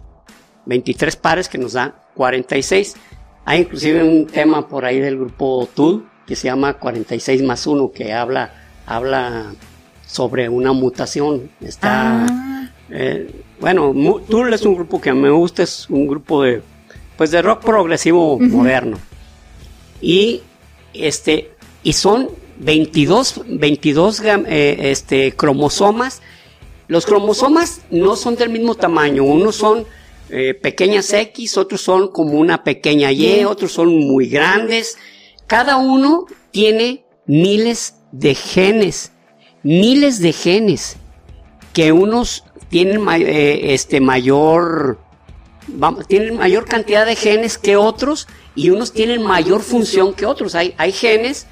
23 0.67 1.17
pares 1.17 1.49
que 1.49 1.59
nos 1.59 1.75
da 1.75 2.09
46. 2.15 2.97
Hay 3.45 3.61
inclusive 3.61 4.03
un 4.03 4.27
tema 4.27 4.67
por 4.69 4.85
ahí 4.85 4.99
del 4.99 5.19
grupo 5.19 5.69
TUL 5.75 6.09
que 6.27 6.37
se 6.37 6.49
llama 6.49 6.79
46 6.79 7.43
más 7.43 7.67
1 7.67 7.91
que 7.93 8.13
habla, 8.13 8.55
habla 8.87 9.55
sobre 10.07 10.49
una 10.49 10.73
mutación. 10.73 11.51
Está, 11.61 12.27
ah. 12.27 12.71
eh, 12.91 13.45
bueno, 13.61 13.95
TUL 14.29 14.53
es 14.53 14.63
un 14.63 14.75
grupo 14.75 15.01
que 15.01 15.13
me 15.13 15.31
gusta, 15.31 15.63
es 15.63 15.89
un 15.89 16.07
grupo 16.07 16.43
de 16.43 16.63
pues 17.19 17.33
de 17.33 17.43
rock 17.43 17.65
progresivo 17.65 18.39
moderno. 18.39 18.99
Y 20.01 20.41
este 20.95 21.51
y 21.83 21.93
son 21.93 22.31
22 22.61 23.43
22 23.47 24.23
eh, 24.25 24.77
este 24.83 25.33
cromosomas. 25.33 26.23
Los 26.87 27.05
cromosomas 27.05 27.83
no 27.91 28.17
son 28.17 28.37
del 28.37 28.49
mismo 28.49 28.77
tamaño, 28.77 29.25
unos 29.25 29.57
son 29.57 29.85
eh, 30.31 30.55
pequeñas 30.55 31.13
X, 31.13 31.59
otros 31.59 31.83
son 31.83 32.09
como 32.09 32.39
una 32.39 32.63
pequeña 32.63 33.11
Y, 33.13 33.45
otros 33.45 33.73
son 33.73 33.95
muy 33.95 34.29
grandes. 34.29 34.97
Cada 35.47 35.77
uno 35.77 36.27
tiene 36.53 37.05
miles 37.27 37.97
de 38.13 38.35
genes, 38.35 39.13
miles 39.63 40.21
de 40.21 40.33
genes, 40.33 40.97
que 41.73 41.91
unos 41.93 42.45
tienen 42.71 43.07
eh, 43.09 43.75
este 43.75 44.01
mayor 44.01 45.08
tienen 46.07 46.37
mayor 46.37 46.65
cantidad 46.65 47.07
de 47.07 47.17
genes 47.17 47.59
que 47.59 47.77
otros 47.77 48.27
y 48.55 48.71
unos 48.71 48.93
tienen 48.93 49.23
mayor 49.23 49.63
función 49.63 50.15
que 50.15 50.27
otros. 50.27 50.55
Hay, 50.55 50.75
hay 50.79 50.93
genes 50.93 51.47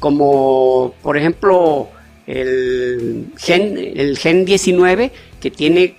como, 0.00 0.94
por 1.02 1.16
ejemplo, 1.16 1.88
el 2.26 3.32
gen, 3.36 3.78
el 3.78 4.18
gen 4.18 4.44
19 4.44 5.12
que 5.40 5.50
tiene 5.50 5.96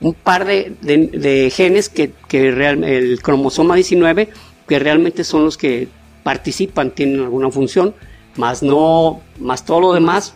un 0.00 0.14
par 0.14 0.44
de, 0.44 1.52
genes 1.54 1.88
que, 1.88 2.12
que 2.28 2.48
el 2.48 3.20
cromosoma 3.22 3.74
19 3.74 4.28
que 4.68 4.78
realmente 4.78 5.24
son 5.24 5.44
los 5.44 5.56
que 5.56 5.88
participan, 6.22 6.90
tienen 6.90 7.20
alguna 7.20 7.50
función, 7.50 7.94
más 8.36 8.62
no, 8.62 9.22
más 9.40 9.64
todo 9.64 9.80
lo 9.80 9.92
demás 9.94 10.34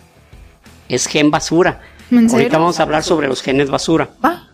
es 0.88 1.06
gen 1.06 1.30
basura. 1.30 1.80
Ahorita 2.10 2.58
vamos 2.58 2.80
a 2.80 2.82
hablar 2.82 3.02
sobre 3.02 3.28
los 3.28 3.42
genes 3.42 3.70
basura. 3.70 4.10
Ah. 4.22 4.48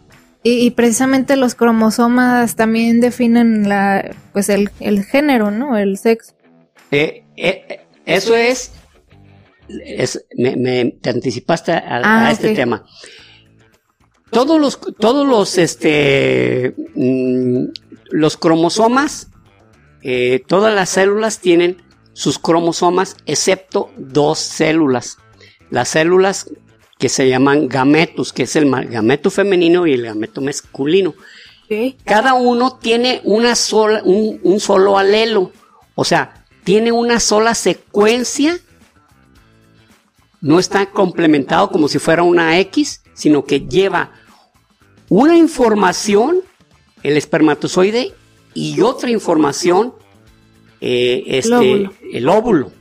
Y, 0.51 0.71
precisamente 0.71 1.37
los 1.37 1.55
cromosomas 1.55 2.57
también 2.57 3.01
definen 3.01 3.69
la, 3.69 4.17
pues 4.33 4.49
el, 4.49 4.71
género, 5.05 5.51
¿no? 5.51 5.77
El 5.77 5.99
sexo. 5.99 6.33
Eh, 6.91 7.25
eh, 7.37 7.81
eso 8.07 8.35
es, 8.35 8.73
me, 10.37 10.97
te 11.03 11.11
anticipaste 11.11 11.73
a, 11.73 12.01
ah, 12.03 12.31
este 12.31 12.55
tema. 12.55 12.87
Todos 14.31 14.59
los, 14.59 14.81
todos 14.99 15.27
los, 15.27 15.59
este, 15.59 16.75
mm, 16.95 17.65
los 18.11 18.39
cromosomas, 18.39 19.29
eh, 20.03 20.43
todas 20.47 20.75
las 20.75 20.89
células 20.89 21.41
tienen 21.41 21.83
sus 22.15 22.39
cromosomas, 22.39 23.19
excepto 23.27 23.91
dos 23.99 24.39
células. 24.39 25.19
Las 25.69 25.91
células 25.91 26.51
que 26.99 27.09
se 27.09 27.29
llaman 27.29 27.69
gametos, 27.69 28.33
que 28.33 28.43
es 28.43 28.57
el 28.57 28.69
gameto 28.89 29.31
femenino 29.31 29.87
y 29.87 29.95
el 29.95 30.03
gameto 30.03 30.41
masculino. 30.41 31.15
Cada 32.05 32.35
uno 32.35 32.79
tiene 32.81 33.21
una 33.25 33.55
sola, 33.55 34.03
un, 34.03 34.59
solo 34.59 34.99
alelo, 34.99 35.53
o 35.95 36.05
sea, 36.05 36.45
tiene 36.65 36.91
una 36.91 37.21
sola 37.21 37.55
secuencia, 37.55 38.59
no 40.41 40.59
está 40.59 40.91
complementado 40.91 41.71
como 41.71 41.89
si 41.89 41.99
fuera 41.99 42.23
una 42.23 42.59
X, 42.59 43.03
sino 43.15 43.45
que 43.45 43.61
lleva 43.61 44.13
una 45.09 45.37
información, 45.37 46.41
el 47.03 47.17
espermatozoide, 47.17 48.13
y 48.55 48.81
otra 48.81 49.11
información, 49.11 49.95
eh, 50.81 51.25
este, 51.27 51.91
el 52.13 52.29
óvulo 52.29 52.73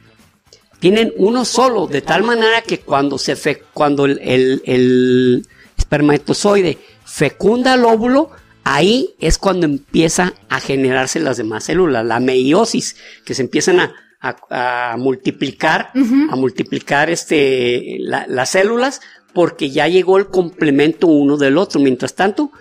tienen 0.80 1.14
uno 1.18 1.46
solo, 1.46 1.88
de 1.88 2.02
tal 2.02 2.24
manera 2.24 2.62
que 2.62 2.80
cuando, 2.80 3.18
se 3.18 3.36
fe, 3.36 3.64
cuando 3.74 4.06
el, 4.06 5.46
espermatozoide 5.78 6.78
fecunda 7.06 7.74
el 7.74 7.86
óvulo, 7.86 8.30
ahí 8.64 9.16
es 9.20 9.38
cuando 9.38 9.66
empieza 9.66 10.34
a 10.50 10.60
generarse 10.60 11.20
las 11.20 11.38
demás 11.38 11.66
células, 11.66 12.06
la 12.06 12.20
meiosis, 12.20 12.96
que 13.26 13.34
se 13.34 13.44
empiezan 13.44 13.80
a, 13.80 13.94
a, 14.22 14.98
multiplicar, 14.98 15.92
a 16.30 16.36
multiplicar 16.36 17.10
este, 17.10 17.98
las 18.00 18.50
células 18.50 19.02
porque 19.34 19.70
ya 19.70 19.88
llegó 19.88 20.18
el 20.18 20.28
complemento 20.28 21.08
uno 21.08 21.38
del 21.38 21.58
otro. 21.58 21.80
Mientras 21.80 22.16
tanto, 22.16 22.52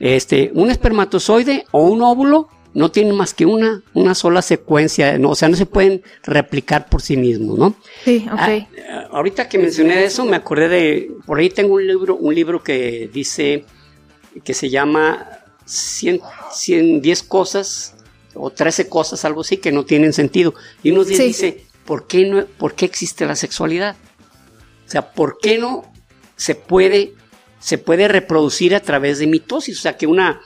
este, 0.00 0.50
un 0.54 0.70
espermatozoide 0.70 1.66
o 1.72 1.84
un 1.84 2.02
óvulo 2.02 2.48
no 2.74 2.90
tienen 2.90 3.14
más 3.14 3.34
que 3.34 3.46
una, 3.46 3.82
una 3.92 4.14
sola 4.14 4.42
secuencia, 4.42 5.18
no, 5.18 5.30
o 5.30 5.34
sea, 5.34 5.48
no 5.48 5.56
se 5.56 5.66
pueden 5.66 6.02
replicar 6.22 6.88
por 6.88 7.02
sí 7.02 7.16
mismos, 7.16 7.58
¿no? 7.58 7.74
Sí, 8.04 8.26
ok. 8.30 8.38
Ah, 8.38 9.08
ahorita 9.12 9.48
que 9.48 9.58
mencioné 9.58 10.04
eso, 10.04 10.24
me 10.24 10.36
acordé 10.36 10.68
de, 10.68 11.10
por 11.26 11.38
ahí 11.38 11.50
tengo 11.50 11.74
un 11.74 11.86
libro, 11.86 12.16
un 12.16 12.34
libro 12.34 12.62
que 12.62 13.10
dice, 13.12 13.64
que 14.44 14.54
se 14.54 14.70
llama 14.70 15.28
100, 15.66 16.20
110 16.52 17.22
cosas 17.24 17.94
o 18.34 18.50
13 18.50 18.88
cosas, 18.88 19.24
algo 19.24 19.42
así, 19.42 19.58
que 19.58 19.72
no 19.72 19.84
tienen 19.84 20.12
sentido. 20.12 20.54
Y 20.82 20.90
uno 20.90 21.04
dice, 21.04 21.66
¿por 21.84 22.06
qué, 22.06 22.26
no, 22.26 22.46
¿por 22.46 22.74
qué 22.74 22.86
existe 22.86 23.26
la 23.26 23.36
sexualidad? 23.36 23.96
O 24.86 24.90
sea, 24.90 25.12
¿por 25.12 25.38
qué 25.40 25.58
no 25.58 25.90
se 26.36 26.54
puede, 26.54 27.14
se 27.60 27.78
puede 27.78 28.08
reproducir 28.08 28.74
a 28.74 28.80
través 28.80 29.18
de 29.18 29.26
mitosis? 29.26 29.78
O 29.78 29.82
sea, 29.82 29.96
que 29.96 30.06
una, 30.06 30.40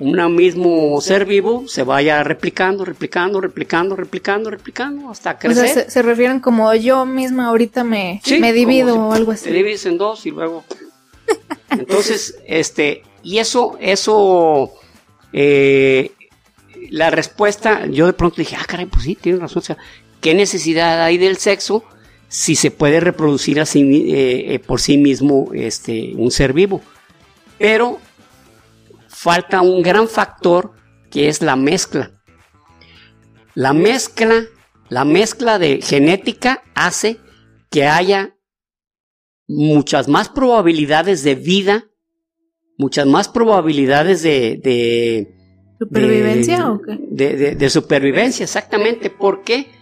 un 0.00 0.34
mismo 0.34 0.98
ser 1.02 1.26
vivo 1.26 1.68
se 1.68 1.82
vaya 1.82 2.24
replicando, 2.24 2.86
replicando, 2.86 3.38
replicando, 3.40 3.94
replicando, 3.94 4.50
replicando, 4.50 5.10
hasta 5.10 5.38
crecer. 5.38 5.64
O 5.64 5.74
sea, 5.74 5.90
se, 5.90 6.02
refieren 6.02 6.40
como 6.40 6.74
yo 6.74 7.04
misma 7.04 7.48
ahorita 7.48 7.84
me, 7.84 8.22
me 8.40 8.52
divido 8.54 8.98
o 8.98 9.12
algo 9.12 9.32
así. 9.32 9.44
Te 9.44 9.52
divides 9.52 9.84
en 9.86 9.98
dos 9.98 10.24
y 10.24 10.30
luego... 10.30 10.64
Entonces, 11.70 12.38
este, 12.46 13.02
y 13.22 13.38
eso, 13.38 13.76
eso, 13.78 14.72
eh, 15.34 16.12
la 16.88 17.10
respuesta, 17.10 17.86
yo 17.86 18.06
de 18.06 18.14
pronto 18.14 18.36
dije, 18.38 18.56
ah, 18.58 18.64
caray, 18.66 18.86
pues 18.86 19.04
sí, 19.04 19.14
tiene 19.14 19.38
razón. 19.38 19.60
O 19.60 19.64
sea, 19.64 19.76
¿qué 20.22 20.34
necesidad 20.34 21.02
hay 21.04 21.18
del 21.18 21.36
sexo 21.36 21.84
si 22.28 22.56
se 22.56 22.70
puede 22.70 23.00
reproducir 23.00 23.60
así, 23.60 23.82
eh, 24.12 24.54
eh, 24.54 24.58
por 24.58 24.80
sí 24.80 24.96
mismo 24.96 25.50
este, 25.52 26.14
un 26.16 26.30
ser 26.30 26.54
vivo? 26.54 26.80
Pero 27.58 28.00
falta 29.22 29.62
un 29.62 29.82
gran 29.82 30.08
factor 30.08 30.72
que 31.10 31.28
es 31.28 31.42
la 31.42 31.56
mezcla. 31.56 32.22
La 33.54 33.72
mezcla, 33.72 34.44
la 34.88 35.04
mezcla 35.04 35.58
de 35.58 35.80
genética 35.82 36.62
hace 36.74 37.18
que 37.70 37.86
haya 37.86 38.36
muchas 39.46 40.08
más 40.08 40.28
probabilidades 40.28 41.22
de 41.24 41.34
vida, 41.34 41.90
muchas 42.78 43.06
más 43.06 43.28
probabilidades 43.28 44.22
de 44.22 45.36
¿Supervivencia 45.80 46.70
o 46.70 46.82
qué? 46.82 46.98
De, 47.54 47.70
supervivencia, 47.70 48.44
exactamente. 48.44 49.08
¿Por 49.08 49.42
qué? 49.44 49.72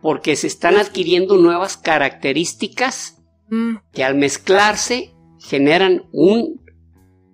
Porque 0.00 0.34
se 0.34 0.46
están 0.46 0.76
adquiriendo 0.76 1.36
nuevas 1.36 1.76
características 1.76 3.22
mm. 3.50 3.74
que 3.92 4.02
al 4.02 4.14
mezclarse 4.14 5.12
generan 5.40 6.04
un 6.10 6.61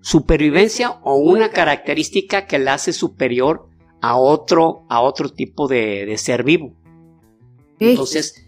supervivencia 0.08 0.92
o 1.02 1.16
una 1.16 1.50
característica 1.50 2.46
que 2.46 2.58
la 2.58 2.72
hace 2.72 2.94
superior 2.94 3.68
a 4.00 4.16
otro, 4.16 4.86
a 4.88 5.02
otro 5.02 5.28
tipo 5.28 5.68
de, 5.68 6.14
ser 6.16 6.44
vivo. 6.44 6.72
Entonces, 7.78 8.42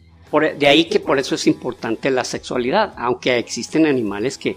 de 0.58 0.66
ahí 0.66 0.86
que 0.86 1.00
por 1.00 1.18
eso 1.18 1.34
es 1.34 1.46
importante 1.46 2.10
la 2.10 2.24
sexualidad, 2.24 2.94
aunque 2.96 3.36
existen 3.36 3.84
animales 3.84 4.38
que, 4.38 4.56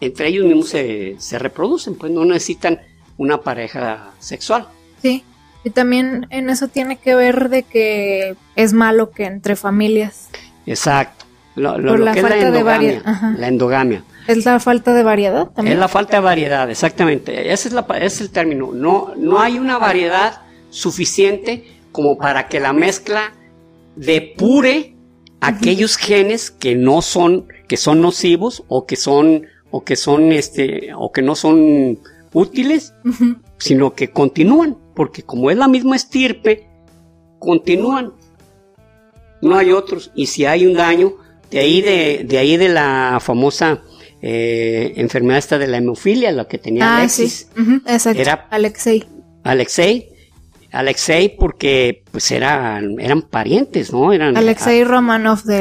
entre 0.00 0.28
ellos 0.28 0.46
mismos 0.46 0.70
se, 0.70 1.16
se, 1.18 1.38
reproducen, 1.38 1.96
pues 1.96 2.12
no 2.12 2.24
necesitan 2.24 2.80
una 3.18 3.42
pareja 3.42 4.12
sexual. 4.20 4.68
Sí, 5.02 5.22
y 5.64 5.68
también 5.68 6.28
en 6.30 6.48
eso 6.48 6.68
tiene 6.68 6.96
que 6.96 7.14
ver 7.14 7.50
de 7.50 7.64
que 7.64 8.36
es 8.56 8.72
malo 8.72 9.10
que 9.10 9.26
entre 9.26 9.54
familias. 9.54 10.30
Exacto. 10.64 11.26
Lo, 11.56 11.76
la 11.76 12.14
que 12.14 12.20
es 12.20 12.24
la 12.24 12.38
endogamia, 12.38 13.02
la 13.36 13.48
endogamia. 13.48 14.04
Es 14.28 14.44
la 14.44 14.60
falta 14.60 14.92
de 14.92 15.02
variedad 15.02 15.48
también. 15.48 15.76
Es 15.76 15.80
la 15.80 15.88
falta 15.88 16.18
de 16.18 16.22
variedad, 16.22 16.70
exactamente. 16.70 17.50
Ese 17.50 17.68
es, 17.68 17.74
la, 17.74 17.86
ese 17.96 18.06
es 18.06 18.20
el 18.20 18.30
término. 18.30 18.72
No, 18.74 19.14
no 19.16 19.40
hay 19.40 19.58
una 19.58 19.78
variedad 19.78 20.42
suficiente 20.68 21.64
como 21.92 22.18
para 22.18 22.46
que 22.46 22.60
la 22.60 22.74
mezcla 22.74 23.32
depure 23.96 24.94
aquellos 25.40 25.96
genes 25.96 26.50
que 26.50 26.74
no 26.74 27.00
son, 27.00 27.48
que 27.68 27.78
son 27.78 28.02
nocivos 28.02 28.64
o 28.68 28.84
que 28.84 28.96
son, 28.96 29.46
o 29.70 29.82
que 29.82 29.96
son, 29.96 30.32
este, 30.32 30.90
o 30.94 31.10
que 31.10 31.22
no 31.22 31.34
son 31.34 31.98
útiles, 32.34 32.92
sino 33.56 33.94
que 33.94 34.10
continúan, 34.10 34.76
porque 34.94 35.22
como 35.22 35.50
es 35.50 35.56
la 35.56 35.68
misma 35.68 35.96
estirpe, 35.96 36.68
continúan. 37.38 38.12
No 39.40 39.56
hay 39.56 39.72
otros. 39.72 40.10
Y 40.14 40.26
si 40.26 40.44
hay 40.44 40.66
un 40.66 40.74
daño, 40.74 41.14
de 41.50 41.60
ahí 41.60 41.80
de, 41.80 42.24
de 42.28 42.36
ahí 42.36 42.58
de 42.58 42.68
la 42.68 43.20
famosa 43.22 43.82
eh, 44.22 44.94
enfermedad 44.96 45.38
esta 45.38 45.58
de 45.58 45.66
la 45.66 45.78
hemofilia, 45.78 46.32
lo 46.32 46.48
que 46.48 46.58
tenía 46.58 46.84
ah, 46.84 46.98
Alexis. 46.98 47.48
Era 48.14 48.48
Alexei. 48.50 49.04
Alexei. 49.44 50.08
Alexei 50.70 51.34
porque 51.34 52.02
pues 52.10 52.30
eran, 52.30 53.00
eran 53.00 53.22
parientes, 53.22 53.92
¿no? 53.92 54.12
Eran 54.12 54.36
Alexei 54.36 54.84
Romanov 54.84 55.42
de 55.44 55.60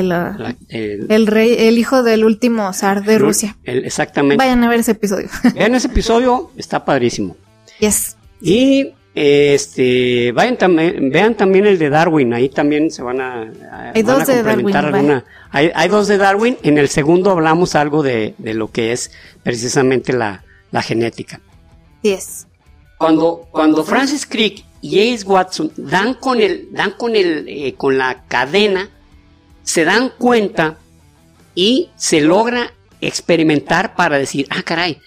el, 0.70 1.28
rey, 1.28 1.56
el 1.60 1.78
hijo 1.78 2.04
del 2.04 2.26
último 2.26 2.74
zar 2.74 3.06
de 3.06 3.18
Rusia. 3.18 3.56
exactamente. 3.64 4.38
Vayan 4.38 4.64
a 4.64 4.70
ver 4.70 4.82
ese 4.82 4.92
episodio. 4.92 5.30
Vean 5.56 5.76
ese 5.76 5.88
episodio, 5.88 6.52
está 6.58 6.84
padrísimo. 6.84 7.36
Yes. 7.80 8.18
Y 8.42 8.94
este 9.20 10.32
vayan 10.32 10.58
también, 10.58 11.10
vean 11.10 11.34
también 11.34 11.66
el 11.66 11.80
de 11.80 11.90
Darwin, 11.90 12.36
ahí 12.36 12.50
también 12.50 12.92
se 12.92 13.02
van 13.02 13.20
a, 13.20 13.52
hay 13.96 14.04
dos 14.04 14.28
de 14.28 14.44
Darwin, 14.44 14.76
alguna, 14.76 15.26
hay, 15.50 15.72
hay, 15.74 15.90
dos 15.90 16.08
de 16.08 16.20
Darwin, 16.20 16.56
en 16.62 16.78
el 16.78 16.88
segundo 16.88 17.32
hablamos 17.32 17.74
algo 17.74 18.04
de, 18.04 18.36
de 18.38 18.54
lo 18.54 18.72
que 18.72 18.92
es 18.92 19.12
precisamente 19.42 20.14
la, 20.14 20.44
la 20.70 20.84
genética. 20.84 21.42
Yes. 22.04 22.46
Cuando, 23.00 23.48
cuando 23.50 23.84
Francis 23.84 24.24
Crick 24.28 24.64
y 24.82 25.14
Ace 25.14 25.26
Watson 25.26 25.72
dan 25.78 26.14
con 26.14 26.40
el, 26.40 26.68
dan 26.72 26.92
con 26.92 27.16
el, 27.16 27.48
eh, 27.48 27.74
con 27.76 27.98
la 27.98 28.24
cadena, 28.28 28.88
se 29.64 29.84
dan 29.84 30.12
cuenta 30.16 30.78
y 31.56 31.90
se 31.96 32.22
logra 32.22 32.72
experimentar 33.02 33.96
para 33.96 34.20
decir, 34.20 34.46
ah, 34.52 34.62
caray, 34.62 35.00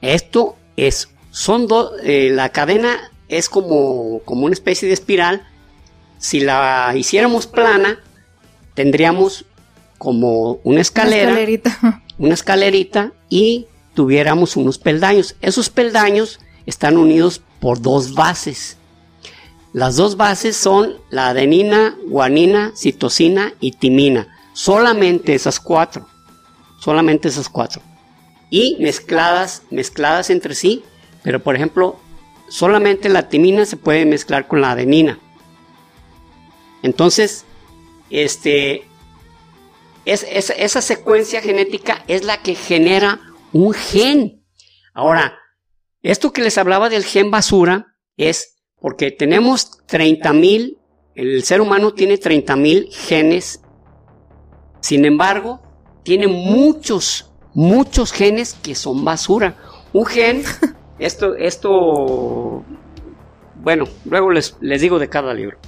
esto 0.00 0.56
es, 0.78 1.10
son 1.30 1.66
dos, 1.66 1.92
eh, 2.02 2.30
la 2.32 2.48
cadena 2.48 3.10
es 3.28 3.48
como, 3.48 4.20
como 4.24 4.46
una 4.46 4.54
especie 4.54 4.88
de 4.88 4.94
espiral. 4.94 5.46
Si 6.18 6.40
la 6.40 6.92
hiciéramos 6.96 7.46
plana, 7.46 8.00
tendríamos 8.74 9.44
como 9.98 10.60
una 10.64 10.80
escalera, 10.80 11.32
una 11.32 11.40
escalerita, 11.40 12.02
una 12.18 12.34
escalerita 12.34 13.12
y 13.28 13.66
tuviéramos 13.94 14.56
unos 14.56 14.78
peldaños. 14.78 15.36
Esos 15.40 15.70
peldaños 15.70 16.40
están 16.66 16.96
unidos 16.96 17.42
por 17.60 17.80
dos 17.80 18.14
bases. 18.14 18.76
Las 19.72 19.96
dos 19.96 20.16
bases 20.16 20.56
son 20.56 20.94
la 21.10 21.28
adenina, 21.28 21.96
guanina, 22.06 22.72
citosina 22.76 23.52
y 23.60 23.72
timina. 23.72 24.28
Solamente 24.54 25.34
esas 25.34 25.60
cuatro. 25.60 26.06
Solamente 26.80 27.28
esas 27.28 27.48
cuatro. 27.48 27.82
Y 28.50 28.76
mezcladas, 28.80 29.62
mezcladas 29.70 30.30
entre 30.30 30.54
sí. 30.54 30.82
Pero 31.22 31.42
por 31.42 31.54
ejemplo, 31.54 31.98
solamente 32.48 33.08
la 33.08 33.28
timina 33.28 33.64
se 33.66 33.76
puede 33.76 34.06
mezclar 34.06 34.46
con 34.48 34.60
la 34.60 34.72
adenina. 34.72 35.18
Entonces, 36.82 37.44
este, 38.10 38.84
es, 40.04 40.24
esa 40.24 40.80
secuencia 40.80 41.40
genética 41.40 42.04
es 42.08 42.24
la 42.24 42.42
que 42.42 42.54
genera 42.54 43.20
un 43.52 43.72
gen. 43.74 44.44
Ahora, 44.94 45.38
esto 46.02 46.32
que 46.32 46.42
les 46.42 46.58
hablaba 46.58 46.88
del 46.88 47.04
gen 47.04 47.30
basura 47.30 47.86
es 48.16 48.56
porque 48.80 49.10
tenemos 49.10 49.78
30.000, 49.88 50.78
el 51.14 51.42
ser 51.42 51.60
humano 51.60 51.92
tiene 51.92 52.18
30.000 52.18 52.92
genes, 52.92 53.60
sin 54.80 55.04
embargo, 55.04 55.60
tiene 56.04 56.28
muchos, 56.28 57.30
muchos 57.54 58.12
genes 58.12 58.54
que 58.54 58.74
son 58.74 59.04
basura. 59.04 59.56
Un 59.92 60.06
gen, 60.06 60.42
esto, 60.98 61.34
esto, 61.36 62.64
bueno, 63.62 63.84
luego 64.04 64.30
les, 64.30 64.56
les 64.60 64.80
digo 64.80 64.98
de 64.98 65.08
cada 65.08 65.34
libro. 65.34 65.58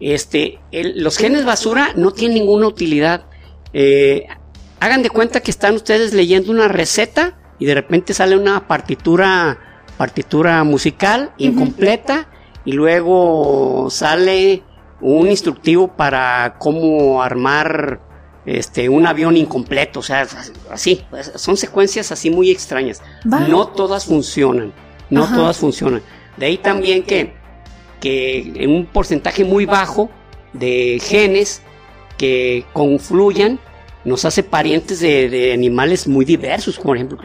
Este, 0.00 0.58
los 0.72 1.16
genes 1.16 1.44
basura 1.44 1.92
no 1.96 2.10
tienen 2.10 2.38
ninguna 2.38 2.66
utilidad. 2.66 3.26
Eh, 3.72 4.26
hagan 4.80 5.02
de 5.02 5.10
cuenta 5.10 5.40
que 5.40 5.50
están 5.50 5.74
ustedes 5.74 6.12
leyendo 6.12 6.50
una 6.52 6.68
receta 6.68 7.38
y 7.58 7.64
de 7.66 7.74
repente 7.74 8.12
sale 8.14 8.36
una 8.36 8.66
partitura 8.68 9.58
partitura 9.96 10.62
musical 10.64 11.32
incompleta 11.38 12.28
y 12.64 12.72
luego 12.72 13.88
sale 13.90 14.62
un 15.00 15.28
instructivo 15.28 15.88
para 15.88 16.56
cómo 16.58 17.22
armar 17.22 18.00
este 18.46 18.88
un 18.88 19.06
avión 19.06 19.36
incompleto, 19.36 20.00
o 20.00 20.02
sea, 20.02 20.26
así, 20.70 21.04
son 21.34 21.56
secuencias 21.56 22.12
así 22.12 22.30
muy 22.30 22.50
extrañas. 22.50 23.02
No 23.24 23.68
todas 23.68 24.04
funcionan, 24.06 24.72
no 25.10 25.26
todas 25.34 25.58
funcionan. 25.58 26.00
De 26.36 26.46
ahí 26.46 26.58
también 26.58 27.02
que, 27.02 27.34
que 28.00 28.52
en 28.56 28.70
un 28.70 28.86
porcentaje 28.86 29.44
muy 29.44 29.66
bajo 29.66 30.10
de 30.52 31.00
genes 31.02 31.62
que 32.16 32.64
confluyan 32.72 33.58
nos 34.04 34.24
hace 34.24 34.44
parientes 34.44 35.00
de, 35.00 35.52
animales 35.52 36.06
muy 36.06 36.24
diversos. 36.24 36.78
Por 36.78 36.96
ejemplo, 36.96 37.18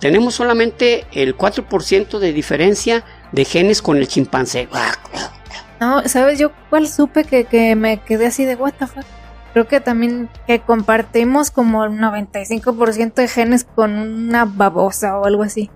tenemos 0.00 0.34
solamente 0.34 1.06
el 1.12 1.36
4% 1.36 2.18
de 2.18 2.32
diferencia 2.32 3.04
de 3.30 3.44
genes 3.44 3.80
con 3.80 3.96
el 3.96 4.08
chimpancé. 4.08 4.68
No, 5.80 6.06
¿sabes 6.08 6.38
yo 6.38 6.50
cuál 6.68 6.88
supe 6.88 7.24
que, 7.24 7.44
que 7.44 7.76
me 7.76 7.98
quedé 7.98 8.26
así 8.26 8.44
de 8.44 8.56
what 8.56 8.74
the 8.78 8.86
fuck? 8.86 9.04
Creo 9.56 9.66
que 9.66 9.80
también 9.80 10.28
que 10.46 10.60
compartimos 10.60 11.50
como 11.50 11.86
el 11.86 11.92
95% 11.92 13.14
de 13.14 13.26
genes 13.26 13.64
con 13.64 13.96
una 13.96 14.44
babosa 14.44 15.18
o 15.18 15.24
algo 15.24 15.44
así. 15.44 15.70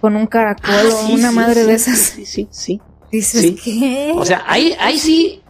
Con 0.00 0.16
un 0.16 0.26
caracol 0.26 0.72
ah, 0.74 0.94
o 1.02 1.12
una 1.12 1.30
madre 1.30 1.64
de 1.64 1.74
esas. 1.74 1.98
Sí, 1.98 2.24
sí, 2.24 2.48
sí. 2.50 2.80
Dices, 3.10 3.60
¿qué? 3.62 4.14
O 4.16 4.24
sea, 4.24 4.44
ahí, 4.46 4.74
ahí 4.80 4.98
sí, 4.98 5.42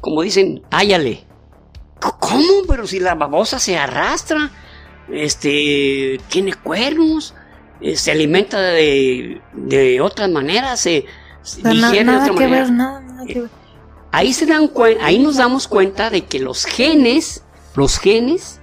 como 0.00 0.22
dicen, 0.22 0.62
háyale. 0.70 1.24
¿Cómo? 2.20 2.62
Pero 2.68 2.86
si 2.86 3.00
la 3.00 3.16
babosa 3.16 3.58
se 3.58 3.76
arrastra, 3.76 4.52
este, 5.12 6.20
tiene 6.28 6.54
cuernos, 6.54 7.34
eh, 7.80 7.96
se 7.96 8.12
alimenta 8.12 8.60
de, 8.60 9.42
de 9.54 10.00
otras 10.00 10.30
maneras, 10.30 10.78
se, 10.78 11.04
digiere 11.64 12.12
de 12.12 12.16
otra 12.16 12.32
manera. 12.32 12.70
nada, 12.70 13.00
nada 13.00 13.26
que 13.26 13.40
ver. 13.40 13.50
Ahí 14.18 14.32
se 14.32 14.46
dan 14.46 14.68
ahí 15.00 15.20
nos 15.20 15.36
damos 15.36 15.68
cuenta 15.68 16.10
de 16.10 16.22
que 16.22 16.40
los 16.40 16.64
genes, 16.64 17.44
los 17.76 18.00
genes 18.00 18.58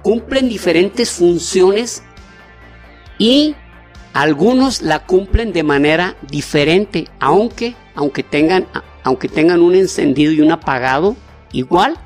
cumplen 0.00 0.48
diferentes 0.48 1.10
funciones 1.10 2.02
y 3.18 3.54
algunos 4.14 4.80
la 4.80 5.04
cumplen 5.04 5.52
de 5.52 5.62
manera 5.62 6.16
diferente, 6.30 7.08
aunque 7.20 7.76
aunque 7.94 8.22
tengan 8.22 8.66
aunque 9.02 9.28
tengan 9.28 9.60
un 9.60 9.74
encendido 9.74 10.32
y 10.32 10.40
un 10.40 10.50
apagado 10.50 11.14
igual, 11.52 11.98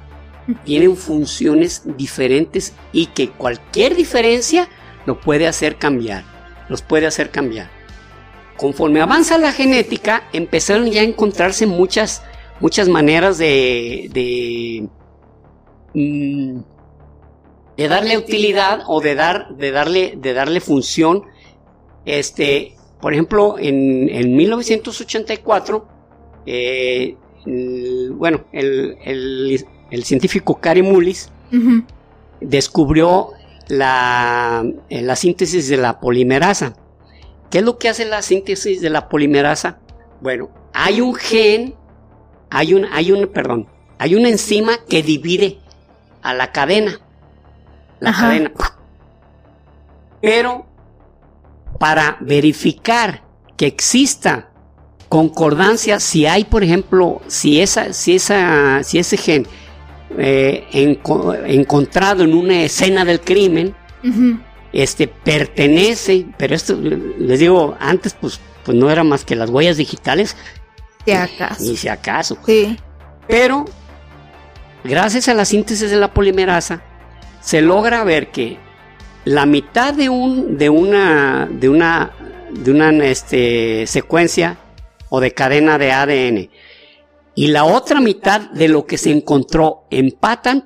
tienen 0.64 0.96
funciones 0.96 1.82
diferentes 1.96 2.72
y 2.90 3.06
que 3.06 3.30
cualquier 3.30 3.94
diferencia 3.94 4.68
lo 5.06 5.20
puede 5.20 5.46
hacer 5.46 5.76
cambiar, 5.76 6.24
los 6.68 6.82
puede 6.82 7.06
hacer 7.06 7.30
cambiar 7.30 7.79
conforme 8.60 9.00
avanza 9.00 9.38
la 9.38 9.52
genética, 9.52 10.24
empezaron 10.34 10.90
ya 10.90 11.00
a 11.00 11.04
encontrarse 11.04 11.66
muchas, 11.66 12.22
muchas 12.60 12.90
maneras 12.90 13.38
de, 13.38 14.10
de, 14.12 14.86
mm, 15.94 16.60
de 17.78 17.88
darle 17.88 18.18
utilidad 18.18 18.82
o 18.86 19.00
de, 19.00 19.14
dar, 19.14 19.56
de, 19.56 19.70
darle, 19.70 20.14
de 20.14 20.34
darle 20.34 20.60
función. 20.60 21.22
Este, 22.04 22.76
por 23.00 23.14
ejemplo, 23.14 23.56
en, 23.58 24.10
en 24.10 24.36
1984, 24.36 25.88
eh, 26.44 27.16
bueno, 28.12 28.44
el, 28.52 28.98
el, 29.90 30.04
científico 30.04 30.60
Cary 30.60 30.82
Mullis 30.82 31.30
descubrió 32.42 33.30
la, 33.68 34.62
la 34.90 35.16
síntesis 35.16 35.66
de 35.70 35.78
la 35.78 35.98
polimerasa. 35.98 36.74
¿Qué 37.50 37.58
es 37.58 37.64
lo 37.64 37.78
que 37.78 37.88
hace 37.88 38.04
la 38.04 38.22
síntesis 38.22 38.80
de 38.80 38.90
la 38.90 39.08
polimerasa? 39.08 39.78
Bueno, 40.20 40.50
hay 40.72 41.00
un 41.00 41.14
gen, 41.14 41.74
hay 42.48 42.74
un, 42.74 42.86
hay 42.92 43.12
un, 43.12 43.26
perdón, 43.28 43.68
hay 43.98 44.14
una 44.14 44.28
enzima 44.28 44.78
que 44.88 45.02
divide 45.02 45.58
a 46.22 46.32
la 46.32 46.52
cadena. 46.52 47.00
La 47.98 48.12
cadena. 48.12 48.52
Pero 50.22 50.66
para 51.78 52.18
verificar 52.20 53.24
que 53.56 53.66
exista 53.66 54.50
concordancia, 55.08 55.98
si 55.98 56.26
hay, 56.26 56.44
por 56.44 56.62
ejemplo, 56.62 57.20
si 57.26 57.60
esa, 57.60 57.92
si 57.92 58.14
esa, 58.14 58.82
si 58.84 58.98
ese 58.98 59.16
gen 59.16 59.46
eh, 60.18 60.66
encontrado 60.72 62.22
en 62.22 62.34
una 62.34 62.62
escena 62.62 63.04
del 63.04 63.20
crimen, 63.20 63.74
este 64.72 65.08
pertenece, 65.08 66.26
pero 66.38 66.54
esto 66.54 66.76
les 66.76 67.40
digo, 67.40 67.76
antes 67.80 68.14
pues, 68.14 68.40
pues 68.64 68.76
no 68.76 68.90
era 68.90 69.04
más 69.04 69.24
que 69.24 69.36
las 69.36 69.50
huellas 69.50 69.76
digitales. 69.76 70.36
Si 71.04 71.12
acaso. 71.12 71.62
Ni 71.64 71.76
si 71.76 71.88
acaso. 71.88 72.38
Sí. 72.46 72.76
Pero 73.26 73.64
gracias 74.84 75.28
a 75.28 75.34
la 75.34 75.44
síntesis 75.44 75.90
de 75.90 75.96
la 75.96 76.12
polimerasa 76.12 76.82
se 77.40 77.62
logra 77.62 78.04
ver 78.04 78.30
que 78.30 78.58
la 79.24 79.46
mitad 79.46 79.94
de 79.94 80.08
un 80.08 80.56
de 80.56 80.70
una 80.70 81.48
de 81.50 81.68
una 81.68 82.10
de 82.50 82.70
una 82.70 82.90
este, 83.04 83.86
secuencia 83.86 84.58
o 85.08 85.20
de 85.20 85.32
cadena 85.32 85.78
de 85.78 85.92
ADN 85.92 86.50
y 87.34 87.46
la 87.48 87.64
otra 87.64 88.00
mitad 88.00 88.40
de 88.40 88.68
lo 88.68 88.86
que 88.86 88.98
se 88.98 89.10
encontró 89.10 89.84
empatan 89.90 90.64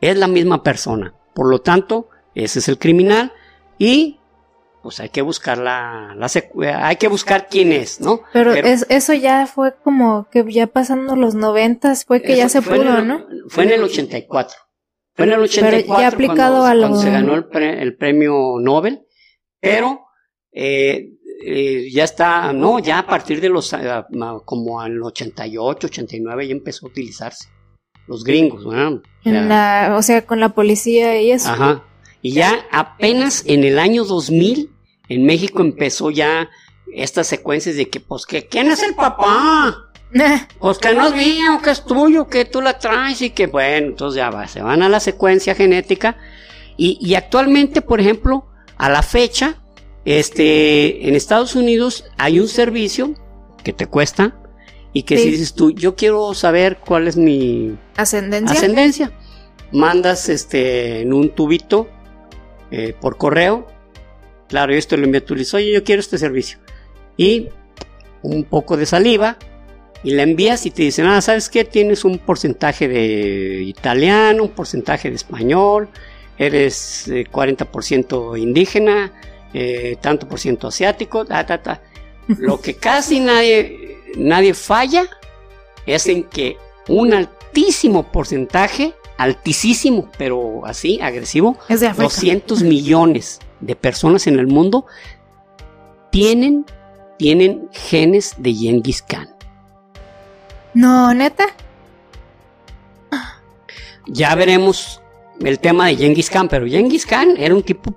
es 0.00 0.16
la 0.16 0.26
misma 0.26 0.62
persona. 0.62 1.14
Por 1.34 1.48
lo 1.48 1.60
tanto, 1.60 2.08
ese 2.34 2.58
es 2.58 2.68
el 2.68 2.78
criminal 2.78 3.32
y 3.78 4.18
pues 4.84 5.00
hay 5.00 5.08
que 5.08 5.22
buscar 5.22 5.56
la, 5.56 6.14
hay 6.76 6.96
que 6.96 7.08
buscar 7.08 7.48
quién 7.48 7.72
es, 7.72 8.02
¿no? 8.02 8.20
Pero, 8.34 8.52
eso 8.52 9.14
ya 9.14 9.46
fue 9.46 9.74
como 9.82 10.28
que 10.30 10.44
ya 10.52 10.66
pasando 10.66 11.16
los 11.16 11.34
noventas 11.34 12.04
fue 12.04 12.20
que 12.20 12.36
ya 12.36 12.50
se 12.50 12.60
pudo, 12.60 13.00
¿no? 13.00 13.26
Fue 13.48 13.64
en 13.64 13.70
el 13.70 13.82
84. 13.82 14.54
Fue 15.14 15.24
en 15.24 15.32
el 15.32 15.40
84 15.40 15.86
pero 15.86 16.00
ya 16.00 16.08
aplicado 16.08 16.58
cuando, 16.60 16.86
a 16.86 16.88
lo... 16.90 16.96
se 16.96 17.10
ganó 17.10 17.34
el, 17.34 17.96
premio 17.96 18.56
Nobel, 18.60 19.06
pero 19.58 20.04
eh, 20.52 21.12
eh, 21.46 21.88
ya 21.90 22.04
está, 22.04 22.52
no, 22.52 22.78
ya 22.78 22.98
a 22.98 23.06
partir 23.06 23.40
de 23.40 23.48
los, 23.48 23.72
eh, 23.72 24.04
como 24.44 24.82
al 24.82 25.02
88, 25.02 25.86
89 25.86 26.46
ya 26.46 26.52
empezó 26.52 26.84
a 26.84 26.90
utilizarse. 26.90 27.48
Los 28.06 28.22
gringos, 28.22 28.66
¿no? 28.66 29.00
En 29.24 29.48
la, 29.48 29.94
o 29.96 30.02
sea, 30.02 30.26
con 30.26 30.40
la 30.40 30.50
policía 30.50 31.22
y 31.22 31.30
eso. 31.30 31.48
Ajá. 31.48 31.84
Y 32.24 32.32
ya 32.32 32.66
apenas 32.72 33.44
en 33.44 33.64
el 33.64 33.78
año 33.78 34.06
2000, 34.06 34.70
en 35.10 35.26
México 35.26 35.60
empezó 35.60 36.10
ya 36.10 36.48
estas 36.90 37.26
secuencias 37.26 37.76
de 37.76 37.90
que, 37.90 38.00
pues, 38.00 38.24
que, 38.24 38.46
¿quién 38.46 38.70
es 38.70 38.82
el 38.82 38.94
papá? 38.94 39.90
Pues 40.58 40.78
que 40.80 40.94
no 40.94 41.08
es 41.08 41.14
mío, 41.14 41.60
que 41.62 41.68
es 41.68 41.84
tuyo, 41.84 42.26
que 42.26 42.46
tú 42.46 42.62
la 42.62 42.78
traes 42.78 43.20
y 43.20 43.28
que, 43.28 43.46
bueno, 43.46 43.88
entonces 43.88 44.16
ya 44.16 44.30
va, 44.30 44.48
se 44.48 44.62
van 44.62 44.82
a 44.82 44.88
la 44.88 45.00
secuencia 45.00 45.54
genética. 45.54 46.16
Y, 46.78 47.14
actualmente, 47.14 47.82
por 47.82 48.00
ejemplo, 48.00 48.46
a 48.78 48.88
la 48.88 49.02
fecha, 49.02 49.62
este, 50.06 51.06
en 51.06 51.16
Estados 51.16 51.54
Unidos 51.54 52.06
hay 52.16 52.40
un 52.40 52.48
servicio 52.48 53.12
que 53.62 53.74
te 53.74 53.86
cuesta 53.86 54.34
y 54.94 55.02
que 55.02 55.18
si 55.18 55.28
dices 55.28 55.52
tú, 55.52 55.72
yo 55.72 55.94
quiero 55.94 56.32
saber 56.32 56.78
cuál 56.78 57.06
es 57.06 57.18
mi 57.18 57.76
ascendencia, 57.98 58.56
ascendencia 58.56 59.12
mandas 59.72 60.28
este 60.28 61.00
en 61.00 61.12
un 61.12 61.30
tubito 61.30 61.88
eh, 62.70 62.94
por 63.00 63.16
correo. 63.16 63.66
Claro, 64.48 64.72
yo 64.72 64.78
esto 64.78 64.96
lo 64.96 65.04
envío, 65.04 65.22
tú 65.22 65.34
oye, 65.34 65.72
yo 65.72 65.84
quiero 65.84 66.00
este 66.00 66.18
servicio. 66.18 66.58
Y 67.16 67.48
un 68.22 68.44
poco 68.44 68.76
de 68.76 68.86
saliva 68.86 69.36
y 70.02 70.10
la 70.10 70.22
envías 70.22 70.66
y 70.66 70.70
te 70.70 70.82
dicen, 70.82 71.06
ah, 71.06 71.20
¿sabes 71.20 71.48
qué? 71.48 71.64
Tienes 71.64 72.04
un 72.04 72.18
porcentaje 72.18 72.88
de 72.88 73.62
italiano, 73.62 74.42
un 74.42 74.50
porcentaje 74.50 75.08
de 75.08 75.16
español, 75.16 75.88
eres 76.36 77.08
40% 77.08 78.36
eh, 78.36 78.40
indígena, 78.40 79.12
eh, 79.54 79.96
tanto 80.00 80.28
por 80.28 80.38
ciento 80.38 80.68
asiático, 80.68 81.24
ta, 81.24 81.46
ta, 81.46 81.62
ta. 81.62 81.82
Lo 82.38 82.60
que 82.60 82.74
casi 82.74 83.20
nadie, 83.20 83.98
nadie 84.16 84.52
falla 84.52 85.06
es 85.86 86.06
en 86.06 86.24
que 86.24 86.56
un 86.88 87.14
altísimo 87.14 88.10
porcentaje 88.10 88.94
altísimo, 89.16 90.08
pero 90.18 90.66
así, 90.66 91.00
agresivo, 91.00 91.56
es 91.68 91.80
de 91.80 91.92
200 91.92 92.62
millones 92.62 93.40
de 93.60 93.76
personas 93.76 94.26
en 94.26 94.38
el 94.38 94.46
mundo 94.46 94.86
tienen, 96.10 96.64
tienen 97.18 97.68
genes 97.72 98.34
de 98.38 98.54
Genghis 98.54 99.02
Khan. 99.02 99.28
No, 100.72 101.12
neta. 101.14 101.46
Ya 104.06 104.34
veremos 104.34 105.00
el 105.40 105.58
tema 105.58 105.86
de 105.86 105.96
Genghis 105.96 106.28
Khan, 106.30 106.48
pero 106.48 106.66
Genghis 106.66 107.06
Khan 107.06 107.36
era 107.36 107.54
un 107.54 107.62
tipo 107.62 107.94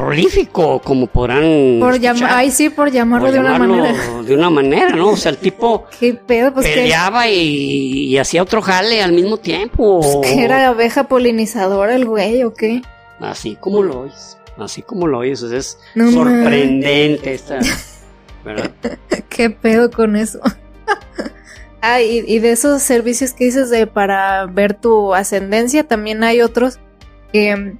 prolífico, 0.00 0.80
como 0.80 1.06
podrán. 1.06 1.78
Por 1.78 1.94
ay, 2.28 2.50
sí, 2.50 2.70
por 2.70 2.90
llamarlo 2.90 3.30
de 3.30 3.38
una 3.38 3.58
manera. 3.58 3.94
De 4.22 4.34
una 4.34 4.50
manera, 4.50 4.90
¿no? 4.90 5.10
O 5.10 5.16
sea, 5.16 5.30
el 5.32 5.38
tipo. 5.38 5.84
¿Qué 6.00 6.14
pedo? 6.14 6.52
Pues 6.54 6.66
peleaba 6.66 7.28
y, 7.28 8.16
hacía 8.18 8.42
otro 8.42 8.62
jale 8.62 9.02
al 9.02 9.12
mismo 9.12 9.36
tiempo. 9.36 10.00
Pues 10.00 10.16
que 10.34 10.44
era 10.44 10.68
abeja 10.68 11.04
polinizadora 11.04 11.94
el 11.94 12.06
güey, 12.06 12.42
¿o 12.44 12.54
qué? 12.54 12.82
Así 13.20 13.56
como 13.56 13.82
lo 13.82 14.00
oyes. 14.00 14.38
Así 14.56 14.82
como 14.82 15.06
lo 15.06 15.18
oyes. 15.18 15.42
es 15.42 15.78
sorprendente 15.94 17.34
esta. 17.34 17.58
¿Verdad? 18.44 18.70
¿Qué 19.28 19.50
pedo 19.50 19.90
con 19.90 20.16
eso? 20.16 20.40
ah, 21.82 22.00
y, 22.00 22.24
y 22.26 22.38
de 22.38 22.52
esos 22.52 22.82
servicios 22.82 23.34
que 23.34 23.44
dices 23.44 23.68
de 23.68 23.86
para 23.86 24.46
ver 24.46 24.72
tu 24.72 25.14
ascendencia, 25.14 25.84
también 25.84 26.24
hay 26.24 26.40
otros 26.40 26.78
que 27.32 27.76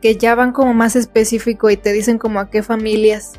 que 0.00 0.16
ya 0.16 0.34
van 0.34 0.52
como 0.52 0.72
más 0.74 0.96
específico 0.96 1.68
y 1.70 1.76
te 1.76 1.92
dicen 1.92 2.18
como 2.18 2.40
a 2.40 2.50
qué 2.50 2.62
familias 2.62 3.32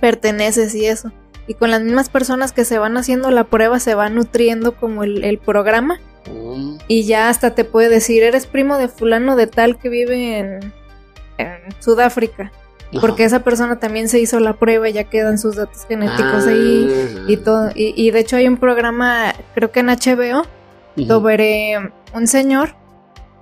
perteneces 0.00 0.74
y 0.74 0.86
eso. 0.86 1.10
y 1.46 1.54
con 1.54 1.70
las 1.70 1.82
mismas 1.82 2.08
personas 2.08 2.52
que 2.52 2.64
se 2.64 2.78
van 2.78 2.96
haciendo 2.96 3.30
la 3.30 3.44
prueba 3.44 3.78
se 3.80 3.94
va 3.94 4.08
nutriendo 4.08 4.76
como 4.76 5.04
el, 5.04 5.24
el 5.24 5.38
programa 5.38 5.98
Mm, 6.26 6.78
y 6.88 7.04
ya 7.04 7.28
hasta 7.28 7.54
te 7.54 7.64
puede 7.66 7.90
decir, 7.90 8.22
eres 8.22 8.46
primo 8.46 8.78
de 8.78 8.88
fulano 8.88 9.36
de 9.36 9.46
tal 9.46 9.76
que 9.78 9.90
vive 9.90 10.38
en, 10.38 10.72
en 11.36 11.58
Sudáfrica. 11.80 12.50
ajá. 12.90 13.00
Porque 13.02 13.24
esa 13.24 13.40
persona 13.44 13.78
también 13.78 14.08
se 14.08 14.20
hizo 14.20 14.40
la 14.40 14.54
prueba 14.54 14.88
y 14.88 14.94
ya 14.94 15.04
quedan 15.04 15.36
sus 15.36 15.56
datos 15.56 15.84
genéticos 15.86 16.46
Ah, 16.46 16.48
ahí 16.48 16.88
y 17.28 17.36
todo. 17.36 17.68
Y, 17.74 17.92
y 17.94 18.10
de 18.10 18.20
hecho 18.20 18.36
hay 18.36 18.48
un 18.48 18.56
programa, 18.56 19.34
creo 19.54 19.70
que 19.70 19.80
en 19.80 19.88
HBO, 19.88 20.46
ujú. 20.96 21.06
sobre 21.06 21.76
un 22.14 22.26
señor 22.26 22.74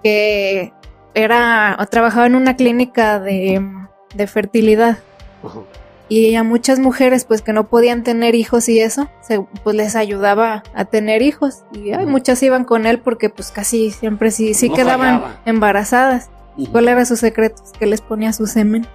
que 0.03 0.73
era 1.15 1.77
o 1.81 1.87
trabajaba 1.87 2.27
en 2.27 2.35
una 2.35 2.57
clínica 2.57 3.19
de, 3.21 3.63
de 4.15 4.27
fertilidad 4.27 4.99
y 6.09 6.35
a 6.35 6.43
muchas 6.43 6.79
mujeres 6.79 7.25
pues 7.25 7.43
que 7.43 7.53
no 7.53 7.69
podían 7.69 8.03
tener 8.03 8.35
hijos 8.35 8.69
y 8.69 8.81
eso 8.81 9.09
se, 9.23 9.41
pues 9.65 9.75
les 9.77 9.97
ayudaba 9.97 10.63
a 10.75 10.85
tener 10.85 11.23
hijos 11.23 11.65
y 11.73 11.93
ay, 11.93 12.07
muchas 12.07 12.43
iban 12.43 12.65
con 12.65 12.87
él 12.87 12.99
porque 12.99 13.31
pues 13.31 13.51
casi 13.51 13.91
siempre 13.91 14.31
sí 14.31 14.55
sí 14.55 14.69
No 14.69 14.75
quedaban 14.75 15.21
fallaba. 15.21 15.41
embarazadas 15.47 16.31
Ujú. 16.57 16.71
¿Cuál 16.71 16.89
era 16.89 17.05
su 17.07 17.17
secreto? 17.17 17.63
Que 17.79 17.87
les 17.87 18.03
ponía 18.03 18.33
su 18.35 18.47
semen. 18.47 18.87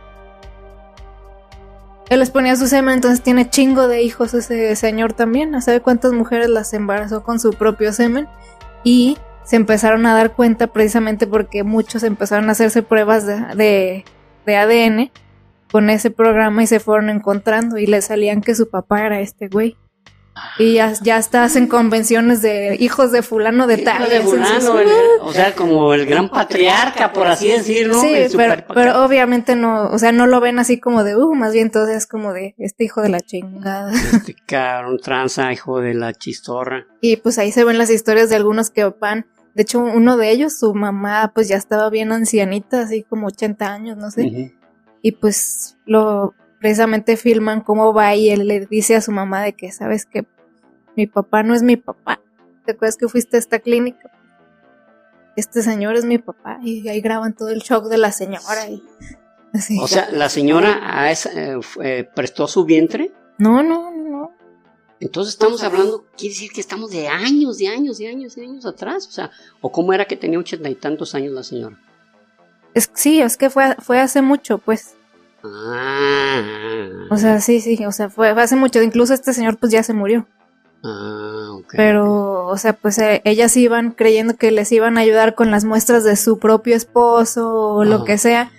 Él 2.09 2.19
les 2.19 2.29
ponía 2.29 2.55
su 2.55 2.67
semen, 2.67 2.93
entonces 2.93 3.21
tiene 3.23 3.49
chingo 3.49 3.87
de 3.87 4.03
hijos 4.03 4.33
ese 4.35 4.75
señor 4.75 5.13
también. 5.13 5.59
¿Sabe 5.61 5.81
cuántas 5.81 6.13
mujeres 6.13 6.49
las 6.49 6.71
embarazó 6.73 7.23
con 7.23 7.39
su 7.39 7.51
propio 7.53 7.91
semen? 7.93 8.27
Y 8.83 9.17
se 9.47 9.55
empezaron 9.55 10.05
a 10.05 10.13
dar 10.13 10.33
cuenta 10.33 10.67
precisamente 10.67 11.25
porque 11.25 11.63
muchos 11.63 12.03
empezaron 12.03 12.49
a 12.49 12.51
hacerse 12.51 12.83
pruebas 12.83 13.25
de, 13.25 13.39
de, 13.55 14.05
de 14.45 14.55
ADN 14.57 15.11
con 15.71 15.89
ese 15.89 16.11
programa 16.11 16.63
y 16.63 16.67
se 16.67 16.79
fueron 16.81 17.09
encontrando 17.09 17.77
y 17.77 17.87
le 17.87 18.01
salían 18.01 18.41
que 18.41 18.55
su 18.55 18.69
papá 18.69 19.05
era 19.05 19.19
este 19.21 19.47
güey. 19.47 19.77
Y 20.59 20.73
ya, 20.75 20.93
ya 21.01 21.15
hasta 21.17 21.43
hacen 21.43 21.65
convenciones 21.65 22.43
de 22.43 22.77
hijos 22.79 23.11
de 23.11 23.23
fulano 23.23 23.65
de 23.65 23.77
tal. 23.79 24.01
Hijo 24.03 24.09
de 24.09 24.17
Entonces, 24.17 24.63
fulano, 24.65 24.79
el- 24.81 24.87
o 25.21 25.33
sea, 25.33 25.55
como 25.55 25.93
el 25.95 26.05
gran 26.05 26.29
patriarca, 26.29 27.11
por 27.11 27.25
así 27.25 27.47
decirlo. 27.47 27.99
Sí, 27.99 28.13
el 28.13 28.63
pero, 28.71 29.03
obviamente 29.03 29.55
no, 29.55 29.87
o 29.87 29.97
sea, 29.97 30.11
no 30.11 30.27
lo 30.27 30.39
ven 30.39 30.59
así 30.59 30.79
como 30.79 31.03
de, 31.03 31.15
uh, 31.15 31.33
más 31.33 31.53
bien 31.53 31.71
todo 31.71 31.87
es 31.87 32.05
como 32.05 32.33
de 32.33 32.53
este 32.59 32.83
hijo 32.83 33.01
de 33.01 33.09
la 33.09 33.21
chingada. 33.21 33.91
Este 33.93 34.35
cabrón, 34.45 34.99
tranza, 35.01 35.51
hijo 35.51 35.79
de 35.79 35.95
la 35.95 36.13
chistorra. 36.13 36.85
Y 37.01 37.15
pues 37.17 37.39
ahí 37.39 37.51
se 37.51 37.63
ven 37.63 37.79
las 37.79 37.89
historias 37.89 38.29
de 38.29 38.35
algunos 38.35 38.69
que 38.69 38.83
van. 38.85 39.25
De 39.57 39.63
hecho, 39.63 39.79
uno 39.79 40.17
de 40.17 40.29
ellos, 40.29 40.59
su 40.59 40.75
mamá, 40.75 41.31
pues 41.33 41.47
ya 41.47 41.55
estaba 41.55 41.89
bien 41.89 42.11
ancianita, 42.11 42.81
así 42.81 43.01
como 43.01 43.25
80 43.25 43.65
años, 43.65 43.97
no 43.97 44.11
sé. 44.11 44.53
Y 45.01 45.13
pues 45.13 45.77
lo 45.87 46.35
precisamente 46.59 47.17
filman 47.17 47.61
cómo 47.61 47.91
va 47.91 48.13
y 48.13 48.29
él 48.29 48.47
le 48.47 48.67
dice 48.67 48.95
a 48.95 49.01
su 49.01 49.11
mamá 49.11 49.41
de 49.41 49.53
que, 49.53 49.71
sabes 49.71 50.05
que 50.05 50.27
mi 50.95 51.07
papá 51.07 51.41
no 51.41 51.55
es 51.55 51.63
mi 51.63 51.75
papá. 51.75 52.21
¿Te 52.65 52.73
acuerdas 52.73 52.97
que 52.97 53.07
fuiste 53.07 53.37
a 53.37 53.39
esta 53.39 53.57
clínica? 53.57 54.11
Este 55.35 55.63
señor 55.63 55.95
es 55.95 56.05
mi 56.05 56.19
papá. 56.19 56.59
Y 56.61 56.87
ahí 56.87 57.01
graban 57.01 57.33
todo 57.33 57.49
el 57.49 57.61
shock 57.61 57.85
de 57.85 57.97
la 57.97 58.11
señora. 58.11 58.69
Y 58.69 58.83
así. 59.53 59.79
O 59.81 59.87
sea, 59.87 60.07
la 60.11 60.29
señora 60.29 60.81
a 60.83 61.09
esa, 61.09 61.31
eh, 61.81 62.07
prestó 62.13 62.47
su 62.47 62.63
vientre. 62.63 63.11
No, 63.39 63.63
no. 63.63 63.91
Entonces 64.99 65.33
estamos 65.33 65.61
hablando, 65.63 66.05
quiere 66.17 66.33
decir 66.33 66.51
que 66.51 66.61
estamos 66.61 66.89
de 66.89 67.07
años, 67.07 67.57
de 67.59 67.67
años, 67.67 67.99
de 67.99 68.07
años, 68.07 68.35
de 68.35 68.43
años 68.43 68.65
atrás. 68.65 69.07
O 69.07 69.11
sea, 69.11 69.31
o 69.61 69.71
cómo 69.71 69.93
era 69.93 70.05
que 70.05 70.17
tenía 70.17 70.39
ochenta 70.39 70.69
y 70.69 70.75
tantos 70.75 71.13
años 71.13 71.33
la 71.33 71.43
señora. 71.43 71.77
Es, 72.73 72.89
sí, 72.93 73.21
es 73.21 73.37
que 73.37 73.49
fue, 73.49 73.75
fue 73.79 73.99
hace 73.99 74.21
mucho, 74.21 74.57
pues. 74.57 74.95
Ah, 75.43 76.41
O 77.09 77.17
sea, 77.17 77.39
sí, 77.41 77.61
sí, 77.61 77.83
o 77.85 77.91
sea, 77.91 78.09
fue, 78.09 78.33
fue 78.33 78.41
hace 78.41 78.55
mucho. 78.55 78.81
Incluso 78.81 79.13
este 79.13 79.33
señor 79.33 79.57
pues 79.57 79.71
ya 79.71 79.83
se 79.83 79.93
murió. 79.93 80.25
ah, 80.83 81.49
ok. 81.53 81.73
Pero, 81.75 82.47
o 82.47 82.57
sea, 82.57 82.73
pues 82.73 82.97
eh, 82.97 83.21
ellas 83.23 83.55
iban 83.55 83.91
creyendo 83.91 84.35
que 84.35 84.51
les 84.51 84.71
iban 84.71 84.97
a 84.97 85.01
ayudar 85.01 85.35
con 85.35 85.51
las 85.51 85.63
muestras 85.63 86.03
de 86.03 86.15
su 86.15 86.39
propio 86.39 86.75
esposo 86.75 87.51
o 87.53 87.85
lo 87.85 88.03
que 88.03 88.17
sea. 88.17 88.51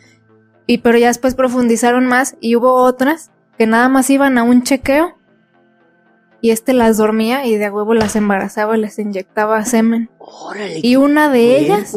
Y 0.67 0.79
pero 0.79 0.99
ya 0.99 1.09
después 1.09 1.35
profundizaron 1.35 2.07
más 2.07 2.37
y 2.41 2.55
hubo 2.55 2.75
otras 2.75 3.31
que 3.57 3.67
nada 3.67 3.89
más 3.89 4.09
iban 4.11 4.39
a 4.39 4.45
un 4.45 4.63
chequeo 4.63 5.18
y 6.41 6.51
este 6.51 6.73
las 6.73 6.97
dormía 6.97 7.47
y 7.47 7.57
de 7.57 7.67
a 7.67 7.73
huevo 7.73 7.95
las 7.95 8.15
embarazaba, 8.17 8.77
les 8.77 8.99
inyectaba 8.99 9.65
semen. 9.65 10.09
Órale, 10.19 10.81
Y 10.83 10.97
una 10.97 11.31
de 11.31 11.59
ellas, 11.59 11.93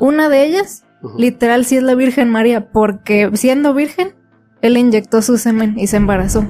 una 0.00 0.28
de 0.28 0.44
ellas, 0.46 0.84
literal 1.18 1.64
sí 1.64 1.76
es 1.76 1.82
la 1.82 1.94
Virgen 1.94 2.30
María, 2.30 2.68
porque 2.70 3.30
siendo 3.34 3.74
virgen, 3.74 4.14
él 4.62 4.76
inyectó 4.76 5.20
su 5.22 5.36
semen 5.38 5.78
y 5.78 5.88
se 5.88 5.96
embarazó. 5.96 6.46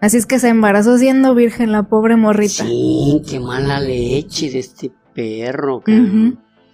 Así 0.00 0.16
es 0.16 0.24
que 0.26 0.38
se 0.38 0.48
embarazó 0.48 0.96
siendo 0.96 1.34
virgen 1.34 1.72
la 1.72 1.82
pobre 1.82 2.16
morrita. 2.16 2.64
Sí, 2.64 3.20
qué 3.28 3.38
mala 3.38 3.80
leche 3.80 4.50
de 4.50 4.60
este 4.60 4.90
perro. 5.14 5.82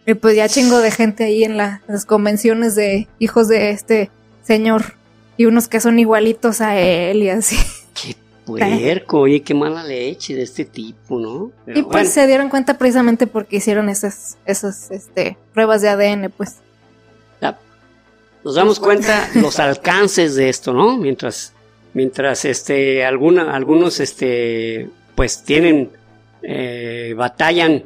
Y 0.07 0.15
pues 0.15 0.37
ya 0.37 0.49
chingo 0.49 0.79
de 0.79 0.93
gente 0.93 1.25
ahí 1.25 1.43
en 1.43 1.57
la- 1.57 1.83
las 1.89 2.05
convenciones 2.05 2.77
de 2.77 3.09
hijos 3.19 3.49
de 3.49 3.71
este 3.71 4.11
señor. 4.43 4.95
Y 5.37 5.47
unos 5.47 5.69
que 5.69 5.81
son 5.81 5.99
igualitos 5.99 6.61
a 6.61 6.79
él 6.79 7.23
y 7.23 7.31
así. 7.31 7.57
Qué 7.95 8.15
puerco, 8.45 9.21
oye, 9.21 9.43
qué 9.43 9.55
mala 9.55 9.83
leche 9.83 10.35
de 10.35 10.43
este 10.43 10.65
tipo, 10.65 11.19
¿no? 11.19 11.51
Pero 11.65 11.81
y 11.81 11.83
pues 11.83 11.93
bueno, 11.93 12.11
se 12.11 12.27
dieron 12.29 12.49
cuenta 12.49 12.79
precisamente 12.79 13.27
porque 13.27 13.57
hicieron 13.57 13.89
esas, 13.89 14.39
esas 14.47 14.91
este, 14.93 15.37
pruebas 15.53 15.83
de 15.83 15.89
ADN, 15.89 16.31
pues. 16.31 16.57
ya 17.41 17.59
nos 18.45 18.55
damos 18.55 18.79
cuenta 18.79 19.29
los 19.35 19.59
alcances 19.59 20.37
de 20.37 20.49
esto, 20.49 20.73
¿no? 20.73 20.97
Mientras, 20.97 21.55
mientras 21.93 22.45
este, 22.45 23.05
alguna, 23.05 23.53
algunos, 23.53 23.99
este, 23.99 24.89
pues 25.17 25.43
tienen, 25.43 25.91
eh, 26.43 27.15
batallan. 27.17 27.83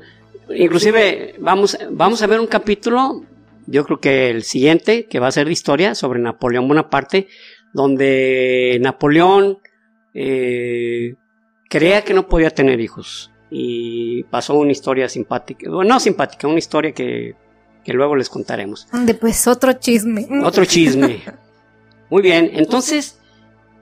Inclusive 0.55 1.37
vamos, 1.39 1.79
vamos 1.91 2.21
a 2.21 2.27
ver 2.27 2.41
un 2.41 2.47
capítulo, 2.47 3.25
yo 3.71 3.85
creo 3.85 4.01
que 4.01 4.31
el 4.31 4.43
siguiente, 4.43 5.07
que 5.07 5.21
va 5.21 5.29
a 5.29 5.33
ser 5.33 5.47
de 5.47 5.53
historia 5.53 5.95
sobre 5.95 6.19
Napoleón 6.19 6.67
Bonaparte, 6.67 7.29
donde 7.73 8.79
Napoleón 8.81 9.59
eh, 10.13 11.15
creía 11.69 12.03
que 12.03 12.13
no 12.13 12.27
podía 12.27 12.51
tener 12.51 12.81
hijos 12.81 13.31
y 13.49 14.25
pasó 14.25 14.55
una 14.55 14.73
historia 14.73 15.09
simpática, 15.09 15.71
bueno, 15.71 15.95
no 15.95 16.01
simpática, 16.01 16.49
una 16.49 16.59
historia 16.59 16.93
que, 16.93 17.37
que 17.85 17.93
luego 17.93 18.17
les 18.17 18.29
contaremos. 18.29 18.89
De 18.93 19.15
pues 19.15 19.47
otro 19.47 19.73
chisme. 19.75 20.27
Otro 20.45 20.65
chisme. 20.65 21.23
Muy 22.11 22.23
bien, 22.23 22.51
entonces, 22.55 23.21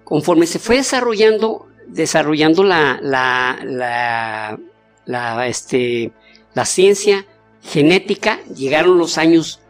conforme 0.05 0.47
se 0.47 0.59
fue 0.59 0.77
desarrollando, 0.77 1.67
desarrollando 1.87 2.63
la, 2.63 2.99
la, 3.01 3.59
la, 3.65 4.59
la, 5.07 5.47
este, 5.47 6.13
la 6.53 6.67
ciencia 6.67 7.25
genética, 7.63 8.41
llegaron 8.55 8.99
los 8.99 9.17
años 9.17 9.63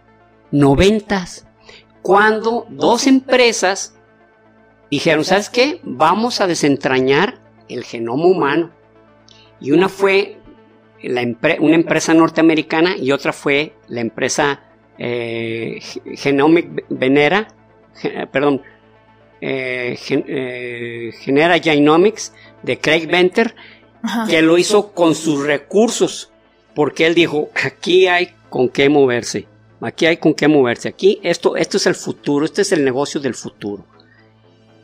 noventas, 0.51 1.47
cuando 2.03 2.67
dos 2.71 3.07
empresas 3.07 3.95
dijeron, 4.91 5.25
¿sabes 5.25 5.51
qué? 5.51 5.81
Vamos 5.83 6.41
a 6.41 6.47
desentrañar 6.47 7.39
el 7.69 7.85
genoma 7.85 8.25
humano. 8.27 8.71
Y 9.61 9.73
una 9.73 9.89
fue 9.89 10.39
la 11.03 11.23
empre- 11.23 11.59
una 11.61 11.75
empresa 11.75 12.15
norteamericana 12.15 12.97
y 12.97 13.13
otra 13.13 13.33
fue 13.33 13.75
la 13.89 14.01
empresa 14.01 14.61
eh, 14.99 15.79
Genomic 16.15 16.85
Venera, 16.89 17.49
perdón, 18.33 18.63
eh, 19.41 19.97
gen- 20.01 20.25
eh, 20.27 21.13
Genera 21.21 21.59
Genomics 21.61 22.33
de 22.63 22.79
Craig 22.81 23.07
Venter, 23.07 23.55
Ajá. 24.03 24.27
que 24.29 24.43
lo 24.43 24.59
hizo 24.59 24.93
con 24.93 25.15
sus 25.15 25.45
recursos, 25.47 26.33
porque 26.75 27.07
él 27.07 27.15
dijo, 27.15 27.49
aquí 27.65 28.07
hay 28.09 28.31
con 28.49 28.69
qué 28.69 28.89
moverse, 28.89 29.47
aquí 29.81 30.07
hay 30.07 30.17
con 30.17 30.35
qué 30.35 30.49
moverse, 30.49 30.89
aquí 30.89 31.21
esto, 31.23 31.57
esto 31.57 31.77
es 31.77 31.87
el 31.87 31.95
futuro, 31.95 32.45
este 32.45 32.63
es 32.63 32.73
el 32.73 32.85
negocio 32.85 33.21
del 33.21 33.35
futuro. 33.35 33.85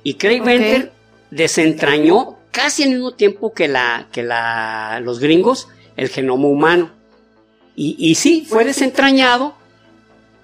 Y 0.02 0.14
Craig 0.14 0.40
Ok. 0.40 0.46
Venter 0.46 0.92
desentrañó 1.30 2.36
casi 2.50 2.84
al 2.84 2.90
mismo 2.90 3.12
tiempo 3.12 3.52
que, 3.52 3.68
la, 3.68 4.06
que 4.12 4.22
la, 4.22 5.00
los 5.02 5.18
gringos 5.18 5.68
el 5.96 6.08
genoma 6.08 6.46
humano. 6.48 6.90
Y, 7.76 7.96
y 7.98 8.14
sí, 8.14 8.46
fue 8.48 8.64
desentrañado 8.64 9.54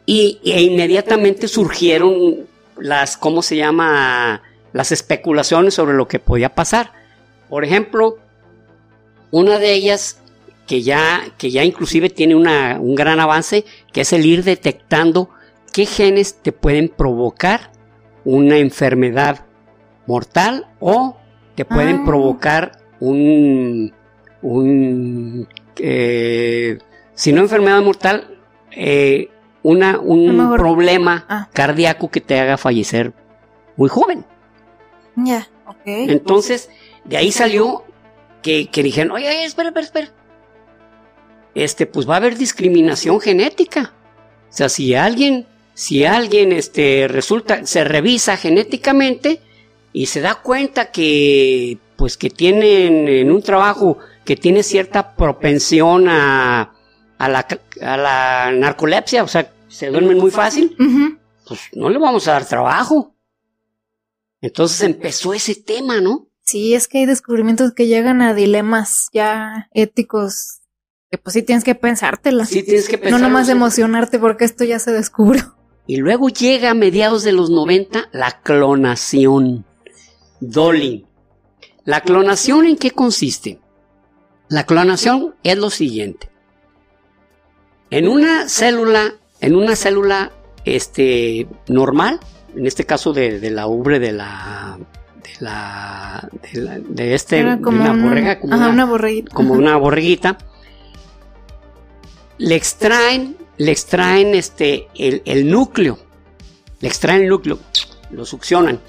y, 0.06 0.40
e 0.44 0.62
inmediatamente 0.62 1.46
surgieron 1.46 2.48
las, 2.76 3.16
¿cómo 3.16 3.42
se 3.42 3.56
llama? 3.56 4.42
Las 4.72 4.92
especulaciones 4.92 5.74
sobre 5.74 5.94
lo 5.94 6.08
que 6.08 6.18
podía 6.18 6.54
pasar. 6.54 6.92
Por 7.48 7.64
ejemplo, 7.64 8.18
una 9.30 9.58
de 9.58 9.72
ellas 9.72 10.20
que 10.70 10.82
ya, 10.82 11.22
que 11.36 11.50
ya 11.50 11.64
inclusive 11.64 12.10
tiene 12.10 12.36
una- 12.36 12.78
un 12.80 12.94
gran 12.94 13.18
avance, 13.18 13.64
que 13.92 14.02
es 14.02 14.12
el 14.12 14.24
ir 14.24 14.44
detectando 14.44 15.28
qué 15.72 15.84
genes 15.84 16.34
te 16.40 16.52
pueden 16.52 16.88
provocar 16.88 17.72
una 18.24 18.56
enfermedad 18.58 19.46
mortal 20.06 20.68
o 20.78 21.16
te 21.56 21.64
pueden 21.64 21.96
Ah. 21.96 22.04
provocar 22.06 22.78
un, 23.00 23.92
un 24.42 25.48
eh, 25.76 26.78
si 27.14 27.32
no 27.32 27.40
enfermedad 27.40 27.82
mortal, 27.82 28.38
eh, 28.70 29.28
una, 29.64 29.98
un 29.98 30.54
problema 30.56 31.24
Ah. 31.28 31.48
cardíaco 31.52 32.12
que 32.12 32.20
te 32.20 32.38
haga 32.38 32.58
fallecer 32.58 33.12
muy 33.76 33.88
joven. 33.88 34.24
Ya, 35.16 35.48
ok. 35.66 35.80
Entonces, 35.86 36.70
de 37.04 37.16
ahí 37.16 37.32
salió 37.32 37.82
que, 38.40 38.68
que 38.70 38.84
dijeron, 38.84 39.10
oye, 39.10 39.26
oye, 39.28 39.44
espera, 39.44 39.70
espera, 39.70 39.86
espera. 39.86 40.08
Este, 41.54 41.86
pues 41.86 42.08
va 42.08 42.14
a 42.14 42.16
haber 42.18 42.36
discriminación 42.36 43.20
genética. 43.20 43.94
O 44.50 44.52
sea, 44.52 44.68
si 44.68 44.94
alguien, 44.94 45.46
si 45.74 46.04
alguien, 46.04 46.52
este, 46.52 47.06
resulta, 47.08 47.66
se 47.66 47.84
revisa 47.84 48.36
genéticamente 48.36 49.40
y 49.92 50.06
se 50.06 50.20
da 50.20 50.36
cuenta 50.36 50.90
que, 50.90 51.78
pues 51.96 52.16
que 52.16 52.30
tienen 52.30 53.08
en 53.08 53.30
un 53.30 53.42
trabajo 53.42 53.98
que 54.24 54.36
tiene 54.36 54.62
cierta 54.62 55.16
propensión 55.16 56.08
a, 56.08 56.72
a 57.18 57.28
la, 57.28 57.46
a 57.82 57.96
la 57.96 58.52
narcolepsia, 58.52 59.24
o 59.24 59.28
sea, 59.28 59.52
se 59.68 59.88
duermen 59.88 60.18
muy 60.18 60.30
fácil, 60.30 60.76
pues 61.46 61.60
no 61.74 61.88
le 61.90 61.98
vamos 61.98 62.26
a 62.28 62.32
dar 62.32 62.46
trabajo. 62.46 63.14
Entonces 64.40 64.80
empezó 64.82 65.34
ese 65.34 65.54
tema, 65.54 66.00
¿no? 66.00 66.28
Sí, 66.42 66.74
es 66.74 66.88
que 66.88 66.98
hay 66.98 67.06
descubrimientos 67.06 67.72
que 67.72 67.86
llegan 67.86 68.22
a 68.22 68.34
dilemas 68.34 69.08
ya 69.12 69.68
éticos 69.72 70.59
pues 71.18 71.34
sí 71.34 71.42
tienes 71.42 71.64
que 71.64 71.74
pensártela. 71.74 72.44
Sí 72.46 72.62
tienes 72.62 72.88
que 72.88 72.96
no 72.96 73.02
pensar. 73.02 73.20
nomás 73.20 73.48
emocionarte 73.48 74.18
porque 74.18 74.44
esto 74.44 74.64
ya 74.64 74.78
se 74.78 74.92
descubrió. 74.92 75.56
Y 75.86 75.96
luego 75.96 76.28
llega 76.28 76.70
a 76.70 76.74
mediados 76.74 77.24
de 77.24 77.32
los 77.32 77.50
90 77.50 78.10
la 78.12 78.40
clonación. 78.42 79.64
Dolly. 80.40 81.06
¿La 81.84 82.02
clonación 82.02 82.66
en 82.66 82.76
qué 82.76 82.92
consiste? 82.92 83.58
La 84.48 84.64
clonación 84.66 85.34
es 85.42 85.58
lo 85.58 85.70
siguiente. 85.70 86.30
En 87.90 88.06
una 88.06 88.48
célula, 88.48 89.14
en 89.40 89.56
una 89.56 89.74
célula 89.74 90.30
este, 90.64 91.48
normal, 91.66 92.20
en 92.54 92.66
este 92.66 92.84
caso 92.86 93.12
de, 93.12 93.40
de 93.40 93.50
la 93.50 93.66
ubre 93.66 93.98
de 93.98 94.12
la 94.12 94.78
de 95.24 95.30
la 95.44 96.28
de, 96.52 96.60
la- 96.60 96.78
de 96.78 97.14
este 97.14 97.42
como 97.60 97.80
una 97.82 97.92
borrega, 97.94 98.38
como 98.38 98.54
ajá, 98.54 98.64
una- 98.66 98.72
una 98.74 98.84
borreguita. 98.84 99.34
como 99.34 99.54
una 99.54 99.76
borreguita, 99.76 100.38
le 102.40 102.54
extraen, 102.54 103.36
le 103.58 103.70
extraen 103.70 104.34
este, 104.34 104.88
el, 104.94 105.20
el 105.26 105.50
núcleo, 105.50 105.98
le 106.80 106.88
extraen 106.88 107.22
el 107.22 107.28
núcleo, 107.28 107.58
lo 108.10 108.24
succionan. 108.24 108.80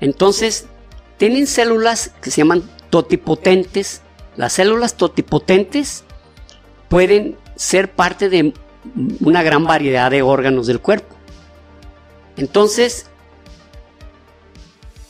Entonces, 0.00 0.66
tienen 1.16 1.48
células 1.48 2.12
que 2.22 2.30
se 2.30 2.38
llaman 2.38 2.62
totipotentes. 2.88 4.02
Las 4.36 4.52
células 4.52 4.96
totipotentes 4.96 6.04
pueden 6.88 7.36
ser 7.56 7.90
parte 7.90 8.28
de 8.28 8.54
una 9.20 9.42
gran 9.42 9.64
variedad 9.64 10.08
de 10.08 10.22
órganos 10.22 10.68
del 10.68 10.80
cuerpo. 10.80 11.16
Entonces, 12.36 13.06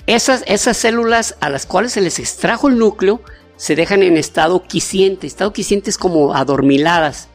esas, 0.06 0.42
esas 0.46 0.78
células 0.78 1.36
a 1.40 1.50
las 1.50 1.66
cuales 1.66 1.92
se 1.92 2.00
les 2.00 2.18
extrajo 2.18 2.68
el 2.68 2.78
núcleo 2.78 3.20
se 3.58 3.76
dejan 3.76 4.02
en 4.02 4.16
estado 4.16 4.62
quiciente. 4.66 5.26
Estado 5.26 5.52
quiciente 5.52 5.90
es 5.90 5.98
como 5.98 6.34
adormiladas. 6.34 7.28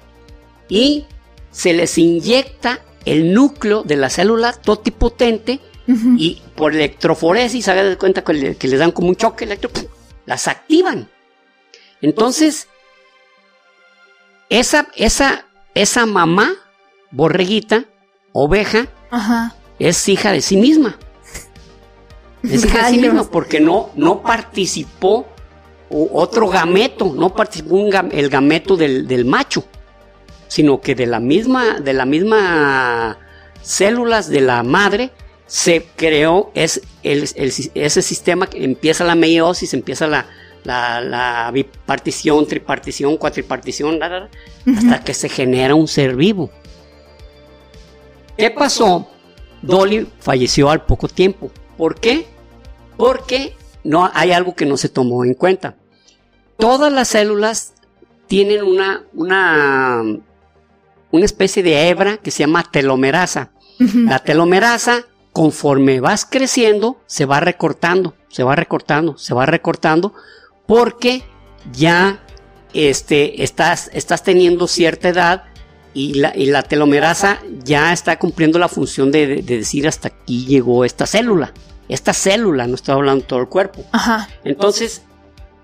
Y 0.70 1.06
se 1.52 1.74
les 1.74 1.98
inyecta 1.98 2.80
el 3.06 3.34
núcleo 3.34 3.84
de 3.84 3.96
la 3.98 4.10
célula 4.10 4.54
totipotente 4.54 5.60
y 6.18 6.42
por 6.56 6.74
electroforesis, 6.74 7.68
hagan 7.68 7.90
de 7.90 7.98
cuenta 7.98 8.24
que, 8.24 8.34
le- 8.34 8.56
que 8.58 8.68
les 8.68 8.80
dan 8.80 8.92
como 8.92 9.10
un 9.10 9.16
choque 9.16 9.46
las 10.26 10.48
activan. 10.48 11.08
Entonces, 12.02 12.68
esa, 14.50 14.88
esa, 14.96 15.46
esa 15.74 16.06
mamá, 16.06 16.54
borreguita, 17.12 17.86
oveja, 18.32 18.88
Ajá. 19.12 19.56
es 19.80 20.08
hija 20.10 20.32
de 20.32 20.42
sí 20.42 20.58
misma. 20.58 20.98
Es 22.44 22.66
hija 22.66 22.86
de 22.88 22.92
sí 22.96 23.00
misma 23.00 23.24
porque 23.30 23.60
no, 23.60 23.92
no 23.96 24.22
participó 24.22 25.28
otro 25.90 26.48
gameto, 26.50 27.14
no 27.16 27.34
participó 27.34 27.76
un 27.76 27.92
gam- 27.92 28.10
el 28.12 28.30
gameto 28.30 28.76
del, 28.76 29.08
del 29.08 29.26
macho, 29.26 29.64
sino 30.56 30.80
que 30.80 30.96
de 30.96 31.06
la 31.06 31.20
misma, 31.20 31.82
de 31.82 31.92
la 31.92 32.06
misma 32.06 33.18
células 33.62 34.30
de 34.30 34.40
la 34.40 34.64
madre 34.64 35.12
se 35.48 35.86
creó 35.98 36.50
es 36.54 36.82
el- 37.04 37.28
el- 37.36 37.52
ese 37.74 38.02
sistema 38.02 38.48
que 38.48 38.64
empieza 38.64 39.04
la 39.04 39.16
meiosis, 39.16 39.74
empieza 39.74 40.08
la, 40.08 40.28
la, 40.64 41.02
la 41.02 41.52
bipartición, 41.52 42.48
tripartición, 42.48 43.18
cuatripartición, 43.18 44.00
la, 44.00 44.08
la, 44.08 44.20
la, 44.22 44.30
hasta 44.78 45.04
que 45.04 45.14
se 45.14 45.28
genera 45.28 45.76
un 45.76 45.90
ser 45.90 46.16
vivo. 46.16 46.50
¿Qué 48.38 48.50
pasó? 48.50 49.10
Dolly 49.62 50.08
falleció 50.20 50.70
al 50.70 50.86
poco 50.86 51.10
tiempo. 51.10 51.52
¿Por 51.78 52.00
qué? 52.00 52.26
Porque 52.96 53.58
no 53.84 54.10
hay 54.14 54.32
algo 54.32 54.56
que 54.56 54.66
no 54.66 54.78
se 54.78 54.88
tomó 54.88 55.26
en 55.26 55.34
cuenta. 55.34 55.76
Todas 56.58 56.94
las 56.94 57.10
células 57.10 57.74
tienen 58.28 58.64
una, 58.64 59.04
una, 59.14 60.02
una 61.16 61.26
especie 61.26 61.64
de 61.64 61.88
hebra 61.90 62.18
que 62.18 62.32
se 62.32 62.40
llama 62.40 62.64
telomerasa. 62.72 63.52
La 63.80 64.20
telomerasa, 64.20 65.04
conforme 65.34 66.00
vas 66.00 66.26
creciendo, 66.26 67.02
se 67.08 67.26
va 67.26 67.40
recortando, 67.42 68.14
se 68.30 68.44
va 68.44 68.56
recortando, 68.56 69.18
se 69.18 69.34
va 69.34 69.46
recortando, 69.46 70.14
porque 70.66 71.24
ya 71.74 72.24
este, 72.74 73.44
estás, 73.44 73.90
estás 73.94 74.24
teniendo 74.24 74.68
cierta 74.68 75.10
edad 75.10 75.44
y 75.94 76.14
la, 76.16 76.34
y 76.36 76.46
la 76.48 76.64
telomerasa 76.64 77.40
ya 77.64 77.92
está 77.94 78.18
cumpliendo 78.20 78.60
la 78.60 78.68
función 78.70 79.12
de, 79.12 79.28
de- 79.28 79.42
de 79.42 79.58
decir 79.60 79.88
hasta 79.88 80.08
aquí 80.10 80.46
llegó 80.46 80.86
esta 80.86 81.06
célula. 81.06 81.54
Esta 81.90 82.14
célula, 82.14 82.66
no 82.68 82.76
estoy 82.76 82.96
hablando 82.96 83.26
todo 83.26 83.40
el 83.40 83.48
cuerpo. 83.48 83.86
Ajá. 83.92 84.28
Entonces, 84.44 85.04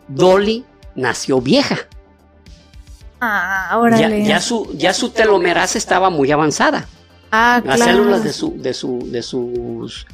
Dolly 0.08 0.66
nació 0.95 1.41
vieja. 1.41 1.80
Ah, 3.22 3.67
Ya, 3.72 3.78
órale. 3.78 4.26
ya 4.26 4.39
su, 4.41 4.69
ya 4.76 4.93
su 4.93 5.11
telomerasa 5.11 5.78
estaba 5.78 6.09
muy 6.09 6.32
avanzada. 6.32 6.88
ah, 7.32 7.61
Las 7.63 7.76
claro. 7.78 7.91
células 7.91 8.24
de, 8.24 8.34
su, 8.34 8.53
de, 8.57 8.74
su, 8.74 8.99
de 9.11 9.22
sus, 9.22 10.07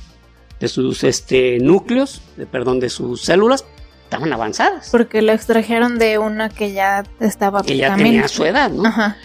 de 0.60 0.68
sus 0.68 1.04
este, 1.04 1.58
núcleos, 1.60 2.22
de- 2.36 2.46
perdón, 2.46 2.80
de 2.82 2.90
sus 2.90 3.22
células, 3.22 3.64
estaban 4.04 4.32
avanzadas. 4.34 4.90
Porque 4.92 5.22
lo 5.22 5.32
extrajeron 5.32 5.98
de 6.00 6.18
una 6.18 6.50
que 6.50 6.74
ya 6.74 7.04
estaba 7.20 7.64
Que 7.64 7.78
ya 7.78 7.88
también. 7.90 8.10
tenía 8.12 8.28
su 8.28 8.44
edad, 8.46 8.70
¿no? 8.70 8.86
Ajá. 8.86 9.18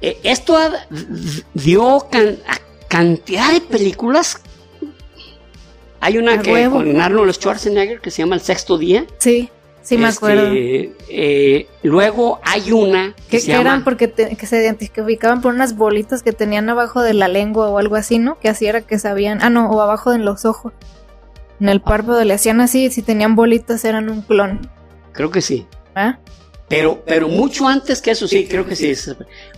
Eh, 0.00 0.18
esto 0.24 0.56
dio 1.54 2.06
can- 2.10 2.38
a 2.48 2.56
cantidad 2.88 3.52
de 3.52 3.60
películas. 3.60 4.40
Hay 6.00 6.18
una 6.18 6.34
A 6.34 6.38
que 6.42 6.52
huevo. 6.52 6.76
con 6.76 7.00
Arnold 7.00 7.32
Schwarzenegger 7.34 8.00
que 8.00 8.10
se 8.12 8.22
llama 8.22 8.36
El 8.36 8.40
Sexto 8.40 8.78
Día. 8.78 9.04
Sí, 9.18 9.50
sí 9.88 9.96
me 9.96 10.08
Este, 10.08 10.16
acuerdo. 10.18 10.50
eh, 10.52 11.66
luego 11.82 12.40
hay 12.44 12.72
una 12.72 13.14
que, 13.16 13.22
Que, 13.30 13.40
se 13.40 13.48
llama 13.48 13.60
eran 13.62 13.84
porque 13.84 14.06
te- 14.08 14.36
que 14.36 14.46
se 14.46 14.58
identificaban 14.60 15.40
por 15.40 15.54
unas 15.54 15.76
bolitas 15.76 16.22
que 16.22 16.32
tenían 16.32 16.68
abajo 16.68 17.02
de 17.02 17.14
la 17.14 17.28
lengua 17.28 17.68
o 17.70 17.78
algo 17.78 17.96
así, 17.96 18.18
¿no? 18.18 18.38
Que 18.38 18.48
así 18.50 18.66
era 18.66 18.82
que 18.82 18.98
sabían. 18.98 19.38
Ah, 19.40 19.48
no, 19.50 19.70
o 19.70 19.80
abajo 19.80 20.10
de 20.10 20.18
los 20.18 20.44
ojos. 20.44 20.72
En 21.60 21.68
el 21.70 21.80
párpado 21.80 22.22
le 22.24 22.34
hacían 22.34 22.60
así, 22.60 22.90
si 22.90 23.02
tenían 23.02 23.34
bolitas 23.34 23.84
eran 23.84 24.08
un 24.10 24.22
clon. 24.22 24.70
creo 25.12 25.30
que 25.30 25.40
sí. 25.42 25.66
¿Ah? 25.96 26.18
Pero, 26.68 27.02
pero 27.06 27.28
mucho 27.28 27.66
antes 27.66 28.02
que 28.02 28.10
eso, 28.10 28.28
sí, 28.28 28.46
creo 28.46 28.66
que 28.66 28.76
sí. 28.76 28.92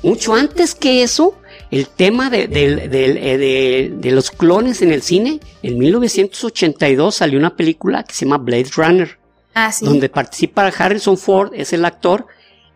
Mucho 0.03 0.33
antes 0.35 0.75
que 0.77 1.03
eso, 1.03 1.35
el 1.73 1.89
tema 1.89 2.31
de, 2.31 2.45
eh, 2.45 2.49
de- 2.49 3.93
de 3.93 4.11
los 4.13 4.31
clones 4.31 4.81
en 4.81 4.93
el 4.93 5.03
cine, 5.03 5.41
en 5.65 5.77
1982 5.77 7.17
salió 7.17 7.39
una 7.39 7.57
película 7.57 8.05
que 8.05 8.15
se 8.15 8.25
llama 8.25 8.39
Blade 8.39 8.71
Runner, 8.77 9.19
Ah, 9.55 9.73
sí. 9.73 9.85
donde 9.85 10.09
participa 10.09 10.67
Harrison 10.69 11.17
Ford, 11.19 11.53
es 11.55 11.73
el 11.73 11.85
actor, 11.85 12.27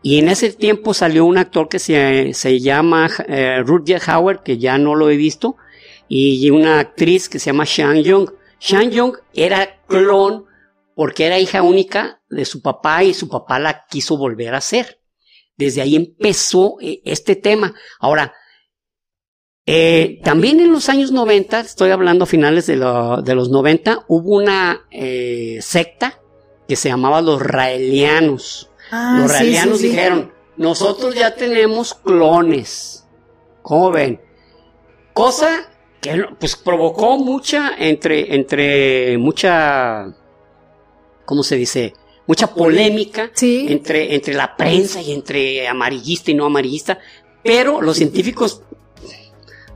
y 0.02 0.18
en 0.18 0.28
ese 0.28 0.52
tiempo 0.52 0.92
salió 0.92 1.24
un 1.24 1.38
actor 1.38 1.68
que 1.68 1.78
se, 1.78 2.34
se 2.34 2.60
llama 2.60 3.08
eh, 3.28 3.62
Rutger 3.64 4.02
Hauer, 4.06 4.40
que 4.42 4.58
ya 4.58 4.76
no 4.78 4.94
lo 4.94 5.08
he 5.10 5.16
visto, 5.16 5.56
y 6.08 6.50
una 6.50 6.80
actriz 6.80 7.28
que 7.28 7.38
se 7.38 7.46
llama 7.46 7.64
Shang 7.66 8.02
Young. 8.02 8.30
Shang 8.60 8.90
Young 8.90 9.14
era 9.32 9.82
clon 9.86 10.44
porque 10.94 11.26
era 11.26 11.38
hija 11.38 11.62
única 11.62 12.20
de 12.28 12.44
su 12.44 12.60
papá 12.60 13.02
y 13.02 13.14
su 13.14 13.28
papá 13.28 13.58
la 13.58 13.84
quiso 13.88 14.16
volver 14.18 14.54
a 14.54 14.58
hacer. 14.58 15.00
Desde 15.56 15.80
ahí 15.80 15.96
empezó 15.96 16.76
eh, 16.80 17.00
este 17.04 17.36
tema. 17.36 17.74
Ahora, 17.98 18.34
eh, 19.66 20.20
también 20.22 20.60
en 20.60 20.72
los 20.72 20.88
años 20.88 21.10
90, 21.10 21.60
estoy 21.60 21.90
hablando 21.90 22.24
a 22.24 22.26
finales 22.26 22.66
de, 22.66 22.76
lo- 22.76 23.22
de 23.22 23.34
los 23.34 23.48
90, 23.48 24.04
hubo 24.08 24.36
una 24.36 24.82
eh, 24.90 25.58
secta 25.62 26.20
que 26.68 26.76
se 26.76 26.88
llamaba 26.88 27.20
los 27.22 27.40
raelianos. 27.42 28.70
Ah, 28.90 29.16
los 29.20 29.32
raelianos 29.32 29.78
sí, 29.78 29.84
sí. 29.84 29.90
dijeron, 29.90 30.32
nosotros 30.56 31.14
ya 31.14 31.34
tenemos 31.34 31.94
clones. 31.94 33.04
¿Cómo 33.62 33.90
ven? 33.90 34.20
Cosa 35.12 35.68
que 36.00 36.24
pues 36.38 36.56
provocó 36.56 37.16
mucha, 37.18 37.72
entre, 37.78 38.34
entre 38.34 39.16
mucha, 39.18 40.06
¿cómo 41.24 41.42
se 41.42 41.56
dice? 41.56 41.94
Mucha 42.26 42.46
polémica 42.54 43.30
Sí. 43.34 43.66
entre, 43.68 44.14
entre 44.14 44.34
la 44.34 44.56
prensa 44.56 45.00
y 45.00 45.12
entre 45.12 45.66
amarillista 45.68 46.30
y 46.30 46.34
no 46.34 46.46
amarillista, 46.46 46.98
pero 47.42 47.80
los 47.82 47.96
científicos 47.96 48.62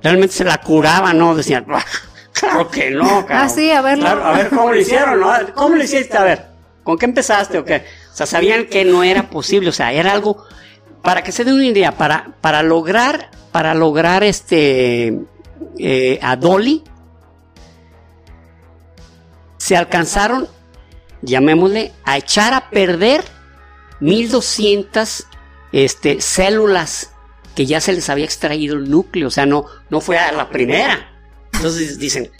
realmente 0.02 0.34
se 0.34 0.44
la 0.44 0.58
curaban, 0.60 1.18
¿no? 1.18 1.34
Decían, 1.34 1.64
"Bah, 1.66 1.84
Claro 2.32 2.70
que 2.70 2.90
no, 2.90 3.02
cabrón. 3.26 3.26
Ah, 3.30 3.48
sí, 3.48 3.70
a 3.70 3.80
verlo. 3.82 4.04
Claro, 4.04 4.24
a 4.24 4.32
ver 4.32 4.48
cómo 4.50 4.72
lo 4.72 4.78
hicieron, 4.80 5.18
¿no? 5.20 5.32
¿Cómo 5.54 5.74
lo 5.76 5.82
hiciste? 5.82 6.16
A 6.16 6.22
ver, 6.24 6.46
¿con 6.88 6.96
qué 6.96 7.04
empezaste 7.04 7.58
o 7.58 7.66
sea, 7.66 8.24
sabían 8.24 8.64
que 8.64 8.82
no 8.82 9.02
era 9.02 9.28
posible, 9.28 9.68
o 9.68 9.72
sea, 9.72 9.92
era 9.92 10.10
algo, 10.10 10.42
para 11.02 11.22
que 11.22 11.32
se 11.32 11.44
den 11.44 11.56
una 11.56 11.66
idea, 11.66 11.92
para, 11.92 12.38
para 12.40 12.62
lograr, 12.62 13.30
para 13.52 13.74
lograr 13.74 14.24
este, 14.24 15.14
eh, 15.78 16.18
a 16.22 16.36
Dolly, 16.36 16.82
se 19.58 19.76
alcanzaron, 19.76 20.48
llamémosle, 21.20 21.92
a 22.04 22.16
echar 22.16 22.54
a 22.54 22.70
perder 22.70 23.22
1200 24.00 25.26
este, 25.72 26.22
células 26.22 27.12
que 27.54 27.66
ya 27.66 27.82
se 27.82 27.92
les 27.92 28.08
había 28.08 28.24
extraído 28.24 28.76
el 28.76 28.90
núcleo, 28.90 29.28
o 29.28 29.30
sea, 29.30 29.44
no, 29.44 29.66
no 29.90 30.00
fue 30.00 30.16
a 30.16 30.32
la 30.32 30.48
primera. 30.48 31.12
Entonces 31.52 31.98
dicen, 31.98 32.30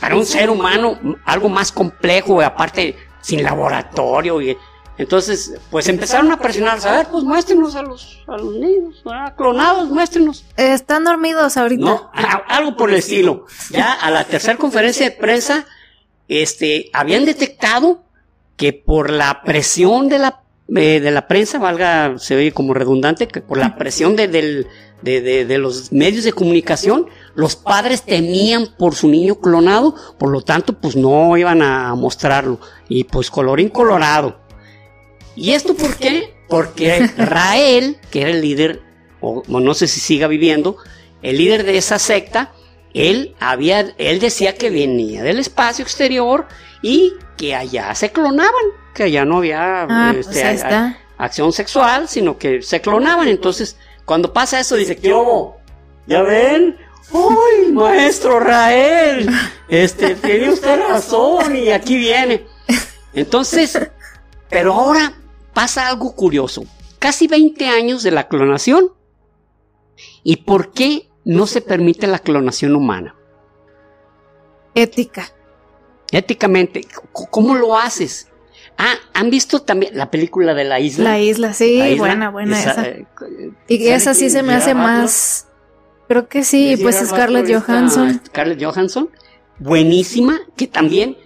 para 0.00 0.16
un 0.16 0.26
ser 0.26 0.50
humano, 0.50 0.98
algo 1.24 1.48
más 1.48 1.70
complejo, 1.70 2.42
aparte 2.42 2.96
sin 3.20 3.42
laboratorio, 3.42 4.40
y 4.40 4.56
entonces, 5.00 5.54
pues 5.70 5.88
empezaron 5.88 6.30
a 6.30 6.36
presionar, 6.36 6.78
a 6.86 6.96
ver, 6.98 7.06
pues 7.10 7.24
muéstrenos 7.24 7.74
a 7.74 7.80
los, 7.80 8.22
a 8.26 8.36
los 8.36 8.54
niños, 8.56 9.02
clonados, 9.34 9.88
muéstrenos. 9.88 10.44
Están 10.58 11.04
dormidos 11.04 11.56
ahorita. 11.56 11.82
No, 11.82 12.10
algo 12.48 12.76
por 12.76 12.90
el 12.90 12.96
estilo. 12.96 13.46
Ya 13.70 13.94
a 13.94 14.10
la 14.10 14.24
tercera 14.24 14.58
conferencia 14.58 15.08
de 15.08 15.16
prensa, 15.16 15.64
este, 16.28 16.90
habían 16.92 17.24
detectado 17.24 18.02
que 18.58 18.74
por 18.74 19.08
la 19.08 19.40
presión 19.42 20.10
de 20.10 20.18
la, 20.18 20.42
eh, 20.76 21.00
de 21.00 21.10
la 21.10 21.26
prensa, 21.26 21.58
valga, 21.58 22.18
se 22.18 22.36
ve 22.36 22.52
como 22.52 22.74
redundante, 22.74 23.28
que 23.28 23.40
por 23.40 23.58
la 23.58 23.76
presión 23.76 24.16
de, 24.16 24.28
del, 24.28 24.66
de, 25.02 25.20
de, 25.20 25.44
de, 25.44 25.58
los 25.58 25.92
medios 25.92 26.24
de 26.24 26.32
comunicación, 26.32 27.06
los 27.34 27.56
padres 27.56 28.02
temían 28.02 28.68
por 28.78 28.94
su 28.94 29.08
niño 29.08 29.40
clonado, 29.40 29.94
por 30.18 30.30
lo 30.30 30.42
tanto, 30.42 30.74
pues 30.74 30.96
no 30.96 31.36
iban 31.36 31.62
a 31.62 31.94
mostrarlo. 31.94 32.60
Y 32.88 33.04
pues 33.04 33.30
colorín 33.30 33.68
colorado. 33.68 34.40
¿Y 35.36 35.52
esto 35.52 35.74
por 35.74 35.96
qué? 35.96 36.34
Porque 36.48 37.06
Rael, 37.16 37.98
que 38.10 38.22
era 38.22 38.30
el 38.30 38.40
líder, 38.40 38.82
o 39.20 39.42
no 39.48 39.74
sé 39.74 39.86
si 39.86 40.00
siga 40.00 40.26
viviendo, 40.26 40.76
el 41.22 41.38
líder 41.38 41.64
de 41.64 41.78
esa 41.78 41.98
secta, 41.98 42.52
él 42.94 43.34
había, 43.38 43.94
él 43.98 44.18
decía 44.20 44.54
que 44.54 44.70
venía 44.70 45.22
del 45.22 45.38
espacio 45.38 45.82
exterior 45.84 46.46
y 46.82 47.12
que 47.36 47.54
allá 47.54 47.94
se 47.94 48.10
clonaban, 48.10 48.64
que 48.94 49.04
allá 49.04 49.24
no 49.24 49.38
había 49.38 49.82
ah, 49.82 50.10
pues 50.12 50.28
este, 50.28 50.96
acción 51.18 51.52
sexual, 51.52 52.08
sino 52.08 52.38
que 52.38 52.62
se 52.62 52.80
clonaban. 52.80 53.28
Entonces, 53.28 53.76
cuando 54.04 54.32
pasa 54.32 54.60
eso, 54.60 54.76
dice, 54.76 54.96
¿qué 54.96 55.12
hubo? 55.12 55.58
¿Ya 56.06 56.22
ven? 56.22 56.76
¡Uy, 57.12 57.72
maestro 57.72 58.40
Rael! 58.40 59.28
Este, 59.68 60.14
tiene 60.16 60.50
usted 60.50 60.80
razón 60.88 61.56
y 61.56 61.70
aquí 61.70 61.96
viene. 61.96 62.46
Entonces, 63.12 63.78
pero 64.48 64.74
ahora 64.74 65.12
pasa 65.52 65.88
algo 65.88 66.14
curioso. 66.14 66.64
Casi 66.98 67.26
20 67.26 67.66
años 67.68 68.02
de 68.02 68.10
la 68.10 68.28
clonación. 68.28 68.92
¿Y 70.22 70.36
por 70.36 70.72
qué 70.72 71.08
no 71.24 71.46
se 71.46 71.60
permite 71.60 72.06
la 72.06 72.18
clonación 72.18 72.76
humana? 72.76 73.14
Ética. 74.74 75.32
Éticamente, 76.10 76.86
¿cómo 77.30 77.54
lo 77.54 77.76
haces? 77.76 78.29
Ah, 78.82 78.94
¿han 79.12 79.28
visto 79.28 79.60
también 79.60 79.94
la 79.94 80.10
película 80.10 80.54
de 80.54 80.64
la 80.64 80.80
isla? 80.80 81.10
La 81.10 81.20
isla, 81.20 81.52
sí, 81.52 81.96
buena, 81.98 82.30
buena 82.30 82.58
esa. 82.58 82.86
Eh, 82.86 83.04
y 83.68 83.88
esa 83.88 84.14
sí 84.14 84.30
se 84.30 84.42
me 84.42 84.54
hace 84.54 84.72
más... 84.72 85.48
Creo 86.08 86.28
que 86.28 86.42
sí, 86.44 86.78
pues 86.80 86.96
Scarlett 87.06 87.46
Johansson. 87.46 88.22
Scarlett 88.24 88.64
Johansson, 88.64 89.10
buenísima, 89.58 90.40
que 90.56 90.66
también... 90.66 91.18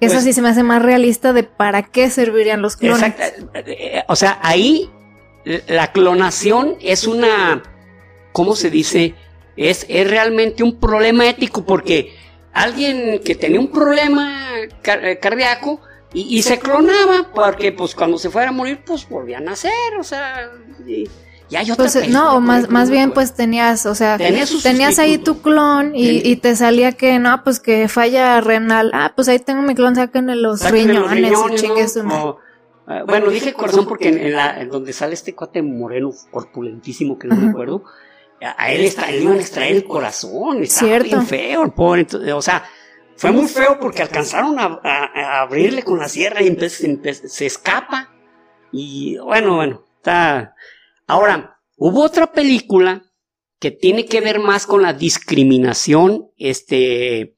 Esa 0.00 0.16
pues 0.16 0.24
sí 0.24 0.34
se 0.34 0.42
me 0.42 0.50
hace 0.50 0.62
más 0.62 0.82
realista 0.82 1.32
de 1.32 1.42
para 1.42 1.84
qué 1.84 2.10
servirían 2.10 2.60
los 2.60 2.76
clones. 2.76 3.02
Exacto. 3.02 3.50
O 4.08 4.14
sea, 4.14 4.38
ahí 4.42 4.90
la 5.68 5.92
clonación 5.92 6.76
es 6.82 7.06
una... 7.06 7.62
¿Cómo 8.32 8.56
se 8.56 8.68
dice? 8.68 9.14
Es, 9.56 9.86
es 9.88 10.08
realmente 10.08 10.62
un 10.62 10.78
problema 10.78 11.26
ético 11.26 11.64
porque 11.64 12.14
alguien 12.52 13.22
que 13.24 13.34
tenía 13.36 13.58
un 13.58 13.70
problema 13.70 14.50
cardíaco 14.82 15.80
y, 16.12 16.42
se 16.42 16.58
clonaba 16.58 17.30
porque 17.32 17.72
pues 17.72 17.94
cuando 17.94 18.18
se 18.18 18.30
fuera 18.30 18.48
a 18.48 18.52
morir 18.52 18.80
pues 18.84 19.08
volvía 19.08 19.38
a 19.38 19.40
nacer, 19.40 19.96
o 19.98 20.02
sea, 20.02 20.50
y, 20.86 21.08
hay 21.54 21.70
otra 21.70 21.84
pues, 21.84 22.08
no, 22.08 22.40
más, 22.40 22.68
más 22.68 22.90
bien 22.90 23.12
pues 23.12 23.34
tenías, 23.34 23.86
o 23.86 23.94
sea, 23.94 24.18
tenías 24.18 24.98
ahí 24.98 25.18
tu 25.18 25.40
clon 25.40 25.92
y, 25.94 26.36
te 26.36 26.56
salía 26.56 26.92
que 26.92 27.18
no, 27.18 27.44
pues 27.44 27.60
que 27.60 27.88
falla 27.88 28.40
renal, 28.40 28.90
ah, 28.92 29.12
pues 29.14 29.28
ahí 29.28 29.38
tengo 29.38 29.62
mi 29.62 29.74
clon, 29.74 29.94
en 29.98 30.42
los 30.42 30.68
riñones, 30.68 31.98
ah, 32.06 33.04
bueno, 33.06 33.30
dije 33.30 33.52
corazón 33.52 33.86
porque 33.86 34.08
en, 34.08 34.32
la, 34.32 34.60
en 34.60 34.68
donde 34.68 34.92
sale 34.92 35.14
este 35.14 35.34
cuate 35.34 35.62
moreno 35.62 36.12
corpulentísimo 36.32 37.18
que 37.18 37.28
no 37.28 37.36
me 37.36 37.50
acuerdo, 37.50 37.84
a 38.42 38.72
él, 38.72 38.90
él 39.08 39.22
iban 39.22 39.36
a 39.36 39.40
extraer 39.40 39.76
el 39.76 39.84
corazón, 39.84 40.62
estaba 40.62 40.98
bien 40.98 41.24
feo 41.24 41.62
el 41.62 41.72
pobre, 41.72 42.06
o 42.32 42.42
sea, 42.42 42.64
fue 43.20 43.32
muy 43.32 43.48
feo 43.48 43.78
porque 43.78 44.00
alcanzaron 44.00 44.58
a, 44.58 45.42
abrirle 45.42 45.82
con 45.82 45.98
la 45.98 46.08
sierra 46.08 46.40
y 46.40 46.56
se 46.58 47.44
escapa. 47.44 48.08
Y 48.72 49.18
bueno, 49.18 49.56
bueno, 49.56 49.84
está. 49.96 50.54
Ahora, 51.06 51.60
hubo 51.76 52.02
otra 52.02 52.32
película 52.32 53.02
que 53.58 53.72
tiene 53.72 54.06
que 54.06 54.22
ver 54.22 54.38
más 54.38 54.66
con 54.66 54.80
la 54.80 54.94
discriminación, 54.94 56.30
este, 56.38 57.36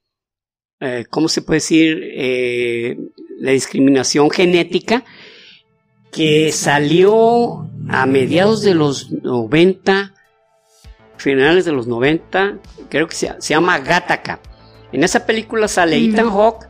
eh, 0.79 1.05
¿cómo 1.11 1.29
se 1.29 1.43
puede 1.43 1.57
decir? 1.57 2.01
Eh, 2.15 2.97
la 3.41 3.51
discriminación 3.51 4.31
genética, 4.31 5.05
que 6.13 6.53
salió 6.53 7.69
a 7.89 8.07
mediados 8.07 8.63
de 8.63 8.77
los 8.77 9.11
90, 9.11 10.15
finales 11.17 11.65
de 11.65 11.73
los 11.73 11.89
90, 11.89 12.61
creo 12.89 13.09
que 13.09 13.17
se, 13.17 13.35
se 13.41 13.55
llama 13.55 13.81
Gattaca. 13.81 14.39
En 14.93 15.05
esa 15.05 15.25
película 15.25 15.69
sale 15.69 15.97
Ethan 15.97 16.31
Hawke, 16.31 16.67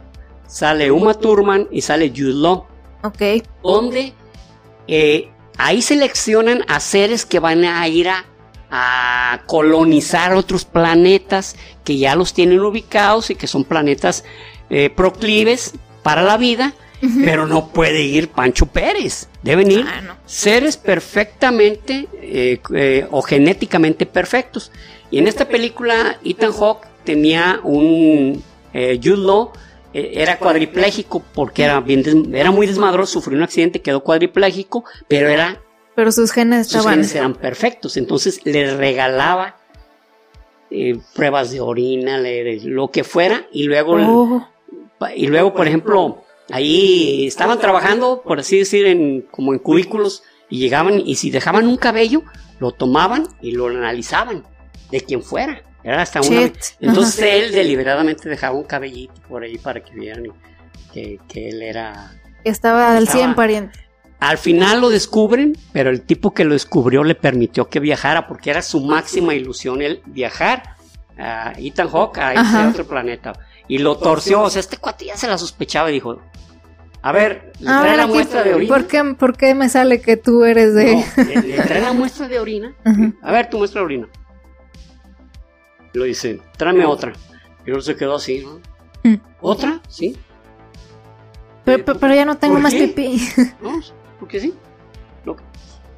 sale 0.46 0.90
Uma 0.90 1.14
Thurman 1.14 1.68
y 1.70 1.80
sale 1.80 2.12
Jude 2.14 2.34
Law. 2.34 2.66
Ok. 3.02 3.22
Donde 3.62 4.12
eh, 4.86 5.28
ahí 5.58 5.82
seleccionan 5.82 6.64
a 6.68 6.78
seres 6.78 7.26
que 7.26 7.40
van 7.40 7.64
a 7.64 7.86
ir 7.88 8.08
a, 8.08 8.24
colonizar 9.46 10.32
otros 10.32 10.64
planetas 10.64 11.56
que 11.84 11.98
ya 11.98 12.16
los 12.16 12.32
tienen 12.32 12.60
ubicados 12.60 13.28
y 13.28 13.34
que 13.34 13.46
son 13.46 13.64
planetas 13.64 14.24
eh, 14.70 14.88
proclives 14.88 15.74
para 16.02 16.22
la 16.22 16.38
vida, 16.38 16.72
pero 17.22 17.46
no 17.46 17.68
puede 17.68 18.00
ir 18.00 18.28
Pancho 18.28 18.64
Pérez. 18.64 19.28
Deben 19.42 19.70
ir 19.70 19.84
ah, 19.86 20.16
seres 20.24 20.78
perfectamente 20.78 22.08
eh, 22.14 23.06
o 23.10 23.20
genéticamente 23.20 24.06
perfectos. 24.06 24.72
Y 25.10 25.18
en 25.18 25.28
esta 25.28 25.46
película, 25.46 26.18
Ethan 26.24 26.52
Hawke 26.52 26.86
tenía 27.04 27.60
un 27.62 28.42
eh, 28.72 29.00
Jude 29.02 29.50
eh, 29.94 30.12
era 30.14 30.38
cuadripléjico 30.38 31.22
porque 31.34 31.64
era 31.64 31.80
bien 31.80 32.34
era 32.34 32.50
muy 32.50 32.66
desmadroso, 32.66 33.12
sufrió 33.12 33.36
un 33.36 33.44
accidente, 33.44 33.82
quedó 33.82 34.02
cuadripléjico, 34.02 34.84
pero 35.08 35.28
era 35.28 35.60
pero 35.94 36.10
sus 36.10 36.32
genes 36.32 36.68
sus 36.68 36.86
genes 36.86 37.14
eran 37.14 37.34
perfectos, 37.34 37.96
entonces 37.96 38.40
le 38.44 38.74
regalaba 38.76 39.56
eh, 40.70 40.98
pruebas 41.14 41.50
de 41.50 41.60
orina, 41.60 42.18
lo 42.64 42.90
que 42.90 43.04
fuera 43.04 43.46
y 43.52 43.64
luego 43.64 43.96
oh. 43.98 44.48
y 45.14 45.26
luego 45.26 45.52
por 45.52 45.68
ejemplo 45.68 46.24
ahí 46.50 47.26
estaban 47.26 47.58
trabajando 47.58 48.22
por 48.22 48.40
así 48.40 48.58
decir 48.58 48.86
en 48.86 49.22
como 49.30 49.52
en 49.52 49.58
cubículos 49.58 50.22
y 50.48 50.58
llegaban 50.58 51.02
y 51.04 51.16
si 51.16 51.30
dejaban 51.30 51.66
un 51.66 51.76
cabello 51.76 52.22
lo 52.58 52.72
tomaban 52.72 53.26
y 53.42 53.52
lo 53.52 53.66
analizaban 53.66 54.44
de 54.90 55.00
quien 55.02 55.22
fuera 55.22 55.62
era 55.84 56.02
hasta 56.02 56.20
una. 56.20 56.52
Entonces 56.80 57.20
él 57.20 57.52
deliberadamente 57.52 58.28
dejaba 58.28 58.56
un 58.56 58.64
cabellito 58.64 59.14
por 59.28 59.42
ahí 59.42 59.58
para 59.58 59.82
que 59.82 59.94
vieran 59.94 60.24
que, 60.92 61.18
él 61.34 61.62
era. 61.62 62.12
Estaba 62.44 62.96
al 62.96 63.08
100 63.08 63.34
pariente. 63.34 63.78
Al 64.20 64.38
final 64.38 64.80
lo 64.80 64.88
descubren, 64.88 65.56
pero 65.72 65.90
el 65.90 66.02
tipo 66.02 66.32
que 66.32 66.44
lo 66.44 66.52
descubrió 66.52 67.02
le 67.02 67.16
permitió 67.16 67.68
que 67.68 67.80
viajara 67.80 68.28
porque 68.28 68.50
era 68.50 68.62
su 68.62 68.80
máxima 68.80 69.34
ilusión 69.34 69.82
el 69.82 70.00
viajar 70.06 70.76
a 71.18 71.52
Ethan 71.58 71.88
Hawke 71.88 72.18
a 72.18 72.34
ese 72.34 72.68
otro 72.68 72.86
planeta. 72.86 73.32
Y 73.66 73.78
lo 73.78 73.96
torció, 73.98 74.42
o 74.42 74.50
sea, 74.50 74.60
este 74.60 74.76
cuate 74.76 75.06
ya 75.06 75.16
se 75.16 75.26
la 75.26 75.38
sospechaba 75.38 75.90
y 75.90 75.94
dijo, 75.94 76.20
a 77.02 77.10
ver, 77.10 77.52
le 77.58 77.66
trae 77.66 77.96
la 77.96 78.06
muestra 78.06 78.44
de 78.44 78.54
orina. 78.54 78.72
¿por 78.72 78.86
qué, 78.86 79.04
¿Por 79.18 79.36
qué 79.36 79.54
me 79.56 79.68
sale 79.68 80.00
que 80.00 80.16
tú 80.16 80.44
eres 80.44 80.72
de...? 80.72 81.04
le, 81.16 81.62
trae 81.62 81.80
la 81.80 81.92
muestra 81.92 82.28
de 82.28 82.38
orina. 82.38 82.76
A 83.22 83.32
ver, 83.32 83.50
tu 83.50 83.58
muestra 83.58 83.80
de 83.80 83.86
orina. 83.86 84.08
Lo 85.92 86.04
dice, 86.04 86.40
tráeme 86.56 86.86
otra. 86.86 87.12
Y 87.64 87.66
luego 87.66 87.82
se 87.82 87.96
quedó 87.96 88.16
así, 88.16 88.44
¿no? 88.44 88.60
Mm. 89.02 89.20
¿Otra? 89.40 89.80
Sí. 89.88 90.16
Pero, 91.64 91.84
pero, 91.84 92.14
ya 92.14 92.24
no 92.24 92.36
tengo 92.36 92.58
más 92.58 92.74
pipí. 92.74 93.20
No, 93.60 93.80
porque 94.18 94.40
sí. 94.40 94.54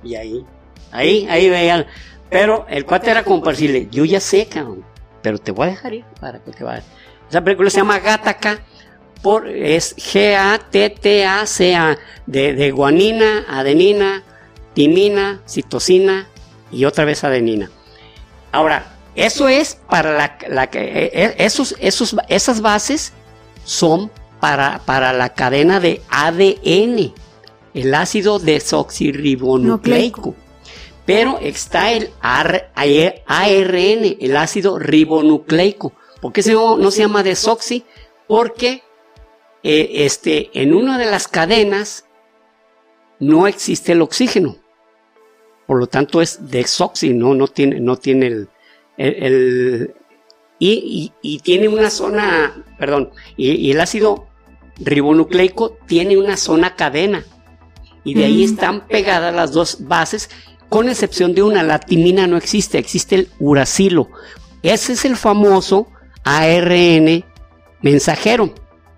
Y 0.03 0.16
ahí, 0.16 0.45
ahí, 0.92 1.26
ahí 1.28 1.49
veían. 1.49 1.86
Pero 2.28 2.66
el 2.68 2.84
cuate 2.84 3.11
era 3.11 3.24
como 3.24 3.40
para 3.40 3.53
decirle, 3.53 3.88
yo 3.90 4.05
ya 4.05 4.20
sé, 4.20 4.47
cabrón, 4.47 4.84
pero 5.22 5.38
te 5.38 5.51
voy 5.51 5.68
a 5.68 5.70
dejar 5.70 5.95
ir 5.95 6.05
para 6.20 6.40
que 6.40 6.53
te 6.53 6.62
vayas. 6.62 6.84
Esa 7.28 7.42
película 7.42 7.70
se 7.70 7.78
llama 7.78 7.99
Gattaca, 7.99 8.61
por, 9.22 9.49
es 9.49 9.97
G-A-T-T-A-C-A, 9.97 11.99
de, 12.26 12.55
de 12.55 12.70
guanina, 12.70 13.47
adenina, 13.49 14.22
timina, 14.74 15.40
citosina 15.49 16.28
y 16.70 16.84
otra 16.84 17.07
vez 17.07 17.24
adenina. 17.24 17.70
Ahora, 18.53 18.93
eso 19.15 19.49
es 19.49 19.77
para 19.89 20.12
la, 20.12 20.39
la 20.49 20.69
que 20.69 21.35
esos, 21.39 21.77
esos, 21.79 22.17
esas 22.29 22.61
bases 22.61 23.12
son 23.65 24.11
para, 24.41 24.81
para 24.85 25.12
la 25.12 25.31
cadena 25.35 25.81
de 25.81 26.03
ADN, 26.11 27.15
el 27.75 27.95
ácido 27.95 28.39
desoxirribonucleico. 28.39 30.35
Pero 31.07 31.39
está 31.41 31.93
el 31.93 32.11
ARN, 32.21 34.17
el 34.21 34.37
ácido 34.37 34.79
ribonucleico. 34.79 35.93
¿Por 36.21 36.33
qué 36.33 36.43
no 36.53 36.91
se 36.91 37.03
llama 37.03 37.23
desoxi? 37.23 37.85
Porque 38.27 38.83
eh, 39.62 39.91
este, 40.05 40.51
en 40.61 40.75
una 40.75 40.99
de 40.99 41.07
las 41.07 41.29
cadenas 41.29 42.07
no 43.19 43.47
existe 43.47 43.93
el 43.93 44.03
oxígeno. 44.03 44.57
Por 45.67 45.79
lo 45.79 45.87
tanto 45.87 46.21
es 46.21 46.51
desoxi, 46.51 47.15
no, 47.15 47.35
no 47.35 47.49
tiene, 47.49 47.81
no 47.81 47.97
tiene 47.97 48.27
el, 48.27 48.49
el, 48.97 49.95
y, 50.59 51.40
tiene 51.42 51.68
una 51.68 51.90
zona, 51.90 52.64
perdón, 52.78 53.11
y, 53.36 53.70
el 53.70 53.80
ácido 53.80 54.26
ribonucleico 54.76 55.76
tiene 55.86 56.16
una 56.16 56.36
zona 56.36 56.76
cadena. 56.76 57.24
Y 58.05 58.14
de 58.14 58.24
ahí 58.26 58.47
mm. 58.47 58.51
están 58.51 58.86
pegadas 58.86 59.34
las 59.34 59.53
dos 59.53 59.86
bases, 59.86 60.30
con 60.68 60.88
excepción 60.88 61.34
de 61.34 61.42
una, 61.42 61.62
la 61.62 61.78
timina 61.78 62.26
no 62.26 62.36
existe, 62.36 62.78
existe 62.78 63.14
el 63.14 63.30
uracilo. 63.38 64.09
Ese 64.62 64.95
es 64.95 65.05
el 65.05 65.16
famoso 65.16 65.88
ARN 66.24 67.24
mensajero. 67.82 68.55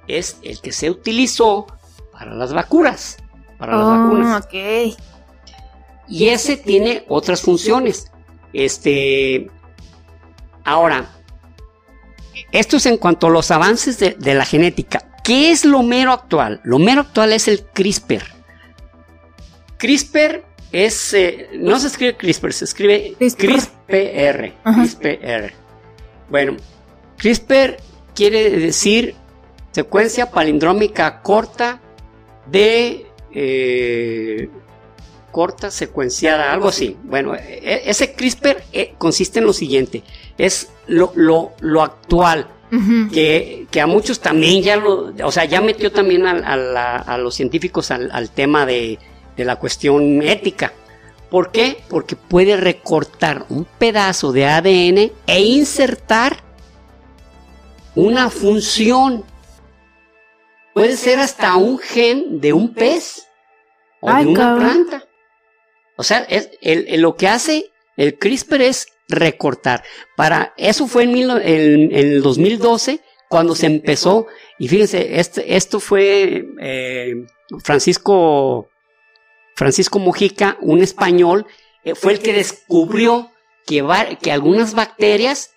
Es 0.07 0.39
el 0.43 0.61
que 0.61 0.73
se 0.73 0.91
utilizó 0.91 1.67
para 2.13 2.35
las 2.35 2.53
vacunas. 2.53 3.19
Para 3.59 3.77
las 3.77 3.85
oh, 3.85 3.91
vacunas. 3.91 4.49
Y 6.09 6.29
ese 6.29 6.57
tiene 6.57 7.05
otras 7.09 7.43
funciones. 7.43 8.13
Este, 8.53 9.51
Ahora, 10.67 11.07
esto 12.51 12.77
es 12.77 12.87
en 12.87 12.97
cuanto 12.97 13.29
a 13.29 13.31
los 13.31 13.53
avances 13.53 14.01
de, 14.01 14.35
la 14.35 14.45
genética. 14.45 15.09
¿Qué 15.23 15.53
es 15.53 15.65
lo 15.65 15.85
mero 15.85 16.11
actual? 16.11 16.61
Lo 16.65 16.81
mero 16.81 17.03
actual 17.03 17.33
es 17.33 17.47
el 17.47 17.63
CRISPR. 17.73 18.25
CRISPR 19.79 20.45
es, 20.73 21.15
eh, 21.15 21.51
no 21.55 21.79
se 21.79 21.87
escribe 21.87 22.17
CRISPR, 22.17 22.53
se 22.53 22.65
escribe 22.65 23.15
CRISPR. 23.19 24.55
CRISPR. 24.65 25.53
Bueno, 26.31 26.57
CRISPR 27.17 27.77
quiere 28.13 28.51
decir 28.51 29.15
secuencia 29.71 30.33
palindrómica 30.33 31.23
corta 31.23 31.81
de 32.51 33.07
eh, 33.33 34.51
corta 35.37 35.71
secuenciada, 35.71 36.51
algo 36.51 36.69
así. 36.69 36.97
Bueno, 37.03 37.35
e, 37.35 37.83
ese 37.85 38.15
CRISPR 38.15 38.63
eh, 38.73 38.95
consiste 38.97 39.41
en 39.41 39.45
lo 39.45 39.53
siguiente, 39.53 40.03
es 40.39 40.71
lo, 40.87 41.13
lo, 41.15 41.83
actual, 41.83 42.49
que, 43.13 43.69
a 43.79 43.87
muchos 43.87 44.21
también 44.21 44.63
ya 44.63 44.79
lo, 44.79 45.13
o 45.23 45.31
sea, 45.31 45.45
ya 45.45 45.61
metió 45.61 45.93
también 45.93 46.27
a, 46.27 47.19
los 47.19 47.35
científicos 47.35 47.91
al, 47.91 48.31
tema 48.31 48.65
de, 48.65 48.99
de, 49.37 49.45
la 49.45 49.57
cuestión 49.57 50.23
ética. 50.23 50.73
¿Por 51.29 51.53
qué? 51.53 51.83
Porque 51.91 52.17
puede 52.17 52.57
recortar 52.57 53.45
un 53.51 53.67
pedazo 53.67 54.33
de 54.33 54.47
ADN 54.47 55.13
e 55.27 55.41
insertar 55.43 56.39
una 57.95 58.31
función. 58.31 59.23
Puede 60.73 60.97
ser 60.97 61.19
hasta 61.19 61.57
un 61.57 61.79
gen 61.79 62.41
de 62.41 62.55
un 62.55 62.73
pez 62.73 63.27
o 64.01 64.15
de 64.15 64.27
una 64.29 64.57
planta. 64.57 65.06
O 65.97 66.03
sea, 66.03 66.21
es, 66.29 66.51
el, 66.61 67.01
lo 67.01 67.17
que 67.17 67.29
hace 67.29 67.71
el 67.97 68.19
CRISPR 68.19 68.63
es 68.63 68.87
recortar. 69.09 69.83
Para 70.17 70.53
eso 70.57 70.87
fue 70.87 71.05
en, 71.05 71.93
el 71.93 72.23
2012 72.23 73.01
cuando 73.29 73.55
se 73.55 73.67
empezó. 73.67 74.27
Y 74.59 74.69
fíjense, 74.69 75.19
este, 75.19 75.57
esto 75.57 75.81
fue 75.81 76.45
eh, 76.61 77.15
Francisco 77.63 78.69
Francisco 79.57 79.99
Mojica, 79.99 80.59
un 80.61 80.83
español, 80.83 81.47
eh, 81.83 81.95
fue 81.95 82.13
el 82.13 82.19
que 82.21 82.35
descubrió 82.35 83.33
que, 83.67 83.83
que 84.21 84.31
algunas 84.31 84.75
bacterias 84.75 85.55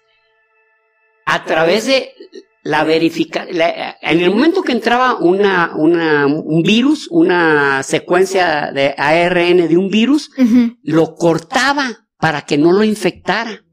a 1.26 1.44
través 1.44 1.86
de 1.86 2.14
la 2.64 2.84
verificación, 2.84 3.56
en 4.02 4.20
el 4.20 4.32
momento 4.32 4.62
que 4.62 4.74
entraba 4.74 5.16
una, 5.16 5.74
un 5.76 6.62
virus, 6.64 7.08
una 7.10 7.84
secuencia 7.84 8.72
de 8.72 8.94
ARN 8.98 9.68
de 9.68 9.78
un 9.78 9.90
virus, 9.90 10.32
lo 10.84 11.16
cortaba 11.16 12.08
para 12.18 12.42
que 12.42 12.58
no 12.58 12.72
lo 12.72 12.84
infectara. 12.84 13.64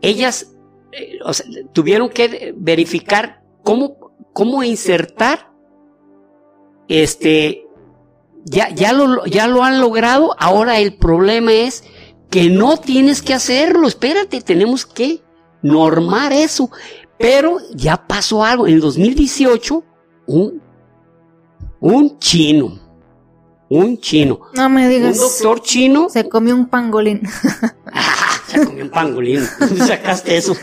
ellas 0.03 0.53
eh, 0.93 1.19
tuvieron 1.73 2.11
que 2.11 2.53
verificar 2.57 3.43
cómo, 3.63 4.13
cómo 4.33 4.63
insertar 4.63 5.51
este 6.89 7.67
ya, 8.45 8.71
ya, 8.71 8.93
lo, 8.93 9.25
ya 9.27 9.47
lo 9.47 9.63
han 9.63 9.81
logrado, 9.81 10.35
ahora 10.39 10.79
el 10.79 10.95
problema 10.95 11.53
es 11.53 11.85
que 12.29 12.51
no 12.51 12.77
tienes 12.77 13.23
que 13.23 13.35
hacerlo, 13.35 13.87
espérate, 13.87 14.41
tenemos 14.41 14.85
que 14.87 15.23
normar 15.63 16.33
eso. 16.33 16.71
Pero 17.19 17.59
ya 17.75 18.09
pasó 18.09 18.43
algo, 18.43 18.67
en 18.67 18.75
el 18.75 18.81
2018, 18.81 19.85
un, 20.27 20.61
un 21.79 22.19
chino, 22.19 22.81
un 23.69 23.99
chino. 23.99 24.41
No 24.55 24.69
me 24.69 24.89
digas. 24.89 25.19
Un 25.19 25.23
doctor 25.23 25.63
chino. 25.63 26.09
Se 26.09 26.29
comió 26.29 26.57
un 26.57 26.67
pangolín. 26.67 27.23
Se 28.53 28.65
comió 28.65 28.85
un 28.85 28.91
pangolín. 28.91 29.47
¿Dónde 29.59 29.87
sacaste 29.87 30.37
eso? 30.37 30.55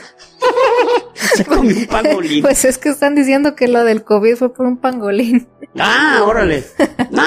Se 1.13 1.45
comió 1.45 1.75
un 1.75 1.85
pangolín. 1.87 2.41
Pues 2.41 2.65
es 2.65 2.77
que 2.77 2.89
están 2.89 3.15
diciendo 3.15 3.55
que 3.55 3.67
lo 3.67 3.83
del 3.83 4.03
COVID 4.03 4.35
fue 4.35 4.53
por 4.53 4.65
un 4.65 4.77
pangolín. 4.77 5.47
Ah, 5.77 6.21
órale. 6.25 6.63
No, 7.11 7.23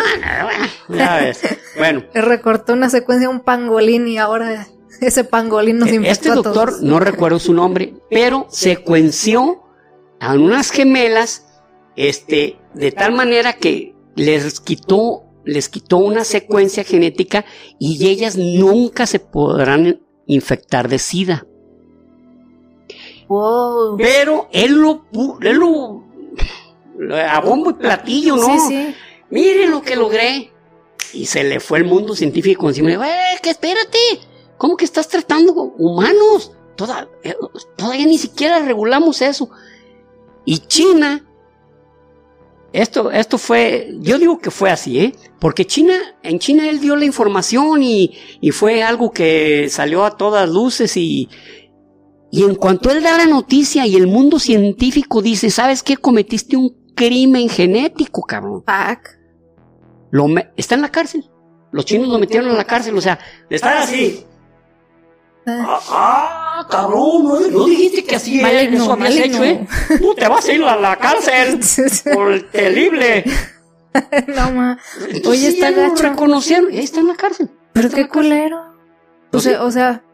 no, 0.89 0.97
ya 0.97 1.17
ves. 1.17 1.41
Bueno. 1.77 2.05
Le 2.13 2.23
recortó 2.23 2.73
una 2.73 2.91
secuencia 2.91 3.29
a 3.29 3.31
un 3.31 3.41
pangolín 3.41 4.09
y 4.09 4.19
ahora 4.19 4.67
ese 5.01 5.25
pangolín 5.25 5.79
nos 5.79 5.89
infectó 5.89 6.13
Este 6.13 6.31
doctor, 6.31 6.83
no 6.83 7.01
recuerdo 7.01 7.39
su 7.39 7.53
nombre, 7.53 7.95
pero 8.11 8.47
secuenció 8.51 9.65
a 10.21 10.35
unas 10.35 10.71
gemelas, 10.71 11.47
este, 11.97 12.59
de 12.75 12.93
tal 12.93 13.13
manera 13.13 13.55
que 13.55 13.95
les 14.15 14.61
quitó, 14.61 15.25
les 15.45 15.69
quitó 15.69 15.99
una 15.99 16.25
secuencia 16.25 16.85
genética 16.85 17.45
y 17.79 18.07
ellas 18.09 18.37
nunca 18.37 19.07
se 19.07 19.19
podrán 19.19 20.01
infectar 20.27 20.89
de 20.89 20.99
SIDA. 20.99 21.47
Wow. 23.29 23.97
Pero 23.97 24.49
él 24.53 24.73
lo, 24.73 25.05
él 25.41 25.57
lo, 25.57 26.05
a 27.17 27.41
bombo 27.41 27.71
y 27.71 27.75
platillo, 27.75 28.37
¿no? 28.37 28.47
Sí, 28.59 28.59
sí. 28.69 28.95
Miren 29.31 29.71
lo 29.71 29.83
que 29.83 29.97
logré. 29.97 30.53
Y 31.15 31.27
se 31.27 31.43
le 31.45 31.61
fue 31.61 31.79
el 31.79 31.85
mundo 31.85 32.15
científico 32.15 32.69
encima. 32.69 32.91
"Eh, 32.93 33.39
que 33.43 33.51
espérate! 33.51 33.99
¿Cómo 34.59 34.77
que 34.77 34.85
estás 34.85 35.09
tratando 35.09 35.53
humanos? 35.53 36.53
Toda- 36.77 37.09
eh, 37.23 37.35
todavía 37.77 38.07
ni 38.07 38.19
siquiera 38.19 38.59
regulamos 38.61 39.21
eso. 39.23 39.51
Y 40.45 40.59
China, 40.61 41.25
esto, 42.73 43.11
esto 43.11 43.39
fue, 43.39 43.97
yo 44.01 44.19
digo 44.19 44.39
que 44.39 44.51
fue 44.51 44.71
así, 44.71 44.99
¿eh? 44.99 45.15
Porque 45.39 45.67
China, 45.67 45.95
en 46.23 46.39
China 46.39 46.69
él 46.69 46.81
dio 46.81 46.97
la 46.97 47.05
información 47.05 47.83
y, 47.83 48.13
y 48.41 48.51
fue 48.51 48.83
algo 48.83 49.11
que 49.11 49.69
salió 49.69 50.05
a 50.05 50.17
todas 50.17 50.49
luces 50.49 50.97
y, 50.97 51.29
y 52.31 52.45
en 52.45 52.55
cuanto 52.55 52.91
él 52.91 53.03
da 53.03 53.19
la 53.19 53.27
noticia 53.27 53.87
y 53.87 53.97
el 53.97 54.07
mundo 54.07 54.39
científico 54.39 55.21
dice, 55.21 55.51
¿sabes 55.51 55.83
qué? 55.83 55.97
Cometiste 55.97 56.57
un 56.57 56.75
crimen 56.95 57.49
genético, 57.49 58.23
cabrón. 58.23 58.63
Fuck. 58.67 59.09
Lo 60.11 60.29
me- 60.29 60.51
está 60.57 60.75
en 60.75 60.83
la 60.83 60.91
cárcel. 60.91 61.29
Los 61.73 61.85
chinos 61.87 62.09
lo 62.09 62.19
metieron 62.19 62.51
en 62.51 62.57
la 62.57 62.65
cárcel, 62.65 62.97
o 62.97 63.01
sea, 63.01 63.19
de 63.49 63.57
estar 63.57 63.77
así. 63.79 64.25
Ah, 65.47 65.81
Ah, 65.91 66.67
cabrón, 66.71 67.25
no, 67.25 67.41
no 67.41 67.65
dijiste 67.67 68.05
que 68.05 68.15
así 68.17 68.41
Maligno, 68.41 68.85
eso 68.85 68.93
habías 68.93 69.17
hecho, 69.17 69.43
¿eh? 69.45 69.67
Tú 69.99 70.15
te 70.15 70.29
vas 70.29 70.47
a 70.49 70.53
ir 70.53 70.63
a 70.63 70.77
la 70.77 70.97
cárcel 70.97 71.59
por 72.15 72.33
el 72.33 72.49
terrible. 72.51 73.25
no 74.29 74.53
ma. 74.53 74.79
Entonces, 75.11 75.27
Oye, 75.27 75.39
sí, 75.39 75.47
está 75.55 75.71
ya 75.71 75.77
lo 75.77 75.91
gacho. 75.91 76.03
reconocieron, 76.05 76.71
ahí 76.71 76.79
está 76.79 77.01
en 77.01 77.09
la 77.09 77.17
cárcel. 77.17 77.51
Pero 77.73 77.91
qué 77.91 78.09
culero. 78.09 78.61
O 78.61 79.31
Pues 79.33 79.43
sea, 79.45 79.59
sí. 79.59 79.65
o 79.65 79.71
sea, 79.71 80.05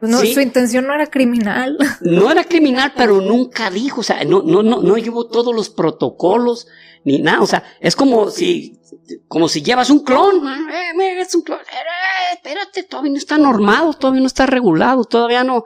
pues 0.00 0.12
no, 0.12 0.18
Sí. 0.18 0.34
su 0.34 0.40
intención 0.40 0.86
no 0.86 0.94
era 0.94 1.06
criminal. 1.06 1.78
No 2.02 2.30
era 2.30 2.44
criminal, 2.44 2.92
pero 2.96 3.20
nunca 3.22 3.70
dijo, 3.70 4.00
o 4.00 4.04
sea, 4.04 4.22
no, 4.24 4.42
no, 4.42 4.62
no, 4.62 4.82
no 4.82 4.96
llevó 4.98 5.26
todos 5.26 5.54
los 5.54 5.70
protocolos 5.70 6.66
ni 7.04 7.18
nada, 7.20 7.40
o 7.42 7.46
sea, 7.46 7.62
es 7.80 7.94
como 7.96 8.30
si, 8.30 8.78
como 9.28 9.46
si 9.48 9.62
llevas 9.62 9.90
un 9.90 10.00
clon, 10.04 10.36
eh, 10.46 10.92
mira, 10.96 11.20
es 11.20 11.34
un 11.34 11.42
clon, 11.42 11.58
eh, 11.60 11.62
espérate, 12.34 12.82
todavía 12.82 13.12
no 13.12 13.18
está 13.18 13.38
normado, 13.38 13.92
todavía 13.94 14.20
no 14.20 14.26
está 14.26 14.46
regulado, 14.46 15.04
todavía 15.04 15.44
no, 15.44 15.64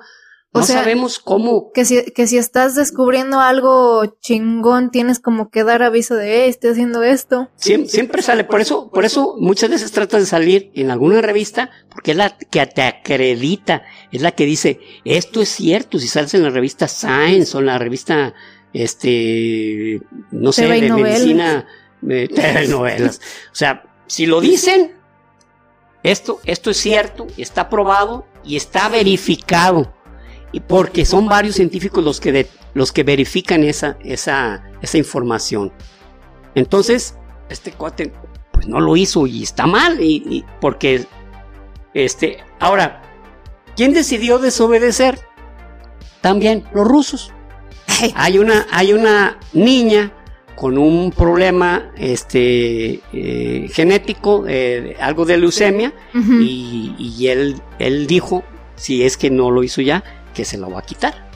O 0.53 0.61
no 0.61 0.63
sea, 0.63 0.79
sabemos 0.79 1.19
cómo. 1.19 1.73
Que 1.73 1.85
si, 1.85 2.05
que 2.13 2.27
si 2.27 2.39
estás 2.39 2.75
descubriendo 2.75 3.41
algo 3.41 4.17
chingón, 4.21 4.91
tienes 4.91 5.21
como 5.21 5.51
que 5.51 5.65
dar 5.65 5.83
aviso 5.83 6.15
de, 6.15 6.45
eh, 6.45 6.49
estoy 6.49 6.71
haciendo 6.71 7.03
esto. 7.03 7.49
Siempre, 7.57 7.91
siempre 7.91 8.23
sale, 8.23 8.45
por 8.45 8.61
eso, 8.61 8.91
por 8.91 9.05
eso 9.05 9.37
muchas 9.39 9.71
veces 9.71 9.93
tratas 9.93 10.21
de 10.21 10.27
salir 10.27 10.71
en 10.75 10.91
alguna 10.91 11.21
revista, 11.21 11.71
porque 11.91 12.13
es 12.13 12.17
la 12.17 12.37
que 12.37 12.65
te 12.67 12.83
acredita, 12.83 13.83
es 14.11 14.23
la 14.23 14.33
que 14.33 14.47
dice, 14.47 14.81
esto 15.05 15.43
es 15.43 15.49
cierto, 15.49 15.99
si 15.99 16.09
sales 16.09 16.35
en 16.35 16.43
la 16.43 16.51
revista 16.51 16.89
Science 16.89 17.57
o 17.57 17.61
en 17.61 17.67
la 17.67 17.79
revista, 17.79 18.35
este, 18.73 20.01
no 20.31 20.53
sé, 20.53 20.67
de 20.67 20.89
novelas. 20.89 21.21
medicina, 21.21 21.67
de 22.01 22.65
y 22.65 22.69
novelas. 22.69 23.21
O 23.53 23.55
sea, 23.55 23.85
si 24.07 24.27
lo 24.27 24.41
dicen, 24.41 24.98
esto, 26.03 26.41
esto 26.45 26.71
es 26.71 26.77
cierto, 26.77 27.27
está 27.37 27.69
probado 27.69 28.27
y 28.45 28.57
está 28.57 28.89
verificado. 28.89 29.93
Y 30.53 30.61
porque 30.61 31.05
son 31.05 31.29
varios 31.29 31.57
científicos 31.57 32.03
los 32.03 32.21
que, 32.21 32.33
de- 32.33 32.49
los 32.75 32.93
que 32.93 33.03
verifican 33.05 33.65
esa, 33.65 33.99
esa, 34.03 34.65
esa 34.81 34.97
información. 34.99 35.73
Entonces, 36.55 37.17
este 37.51 37.73
cuate, 37.73 38.13
pues 38.53 38.67
no 38.67 38.81
lo 38.81 38.97
hizo 38.97 39.27
y 39.27 39.43
está 39.43 39.67
mal, 39.67 40.01
y, 40.03 40.23
y- 40.29 40.45
porque, 40.61 41.07
este, 41.95 42.39
ahora, 42.61 43.03
¿quién 43.77 43.93
decidió 43.93 44.39
desobedecer? 44.39 45.19
También 46.21 46.65
los 46.73 46.87
rusos. 46.89 47.33
Hay 48.15 48.39
una, 48.39 48.67
hay 48.71 48.93
una 48.93 49.39
niña 49.53 50.13
con 50.59 50.77
un 50.77 51.13
problema, 51.13 51.93
este, 51.97 52.99
eh, 53.13 53.69
genético, 53.73 54.45
eh, 54.49 54.97
algo 54.99 55.25
de 55.25 55.37
leucemia, 55.37 55.93
y, 56.13 56.97
y 56.99 57.29
él, 57.29 57.63
él 57.79 58.09
dijo, 58.09 58.43
si 58.75 59.05
es 59.05 59.17
que 59.17 59.31
no 59.31 59.53
lo 59.53 59.63
hizo 59.63 59.83
ya, 59.83 60.03
que 60.35 60.45
se 60.45 60.59
lo 60.59 60.69
va 60.69 60.81
a 60.81 60.83
quitar. 60.83 61.31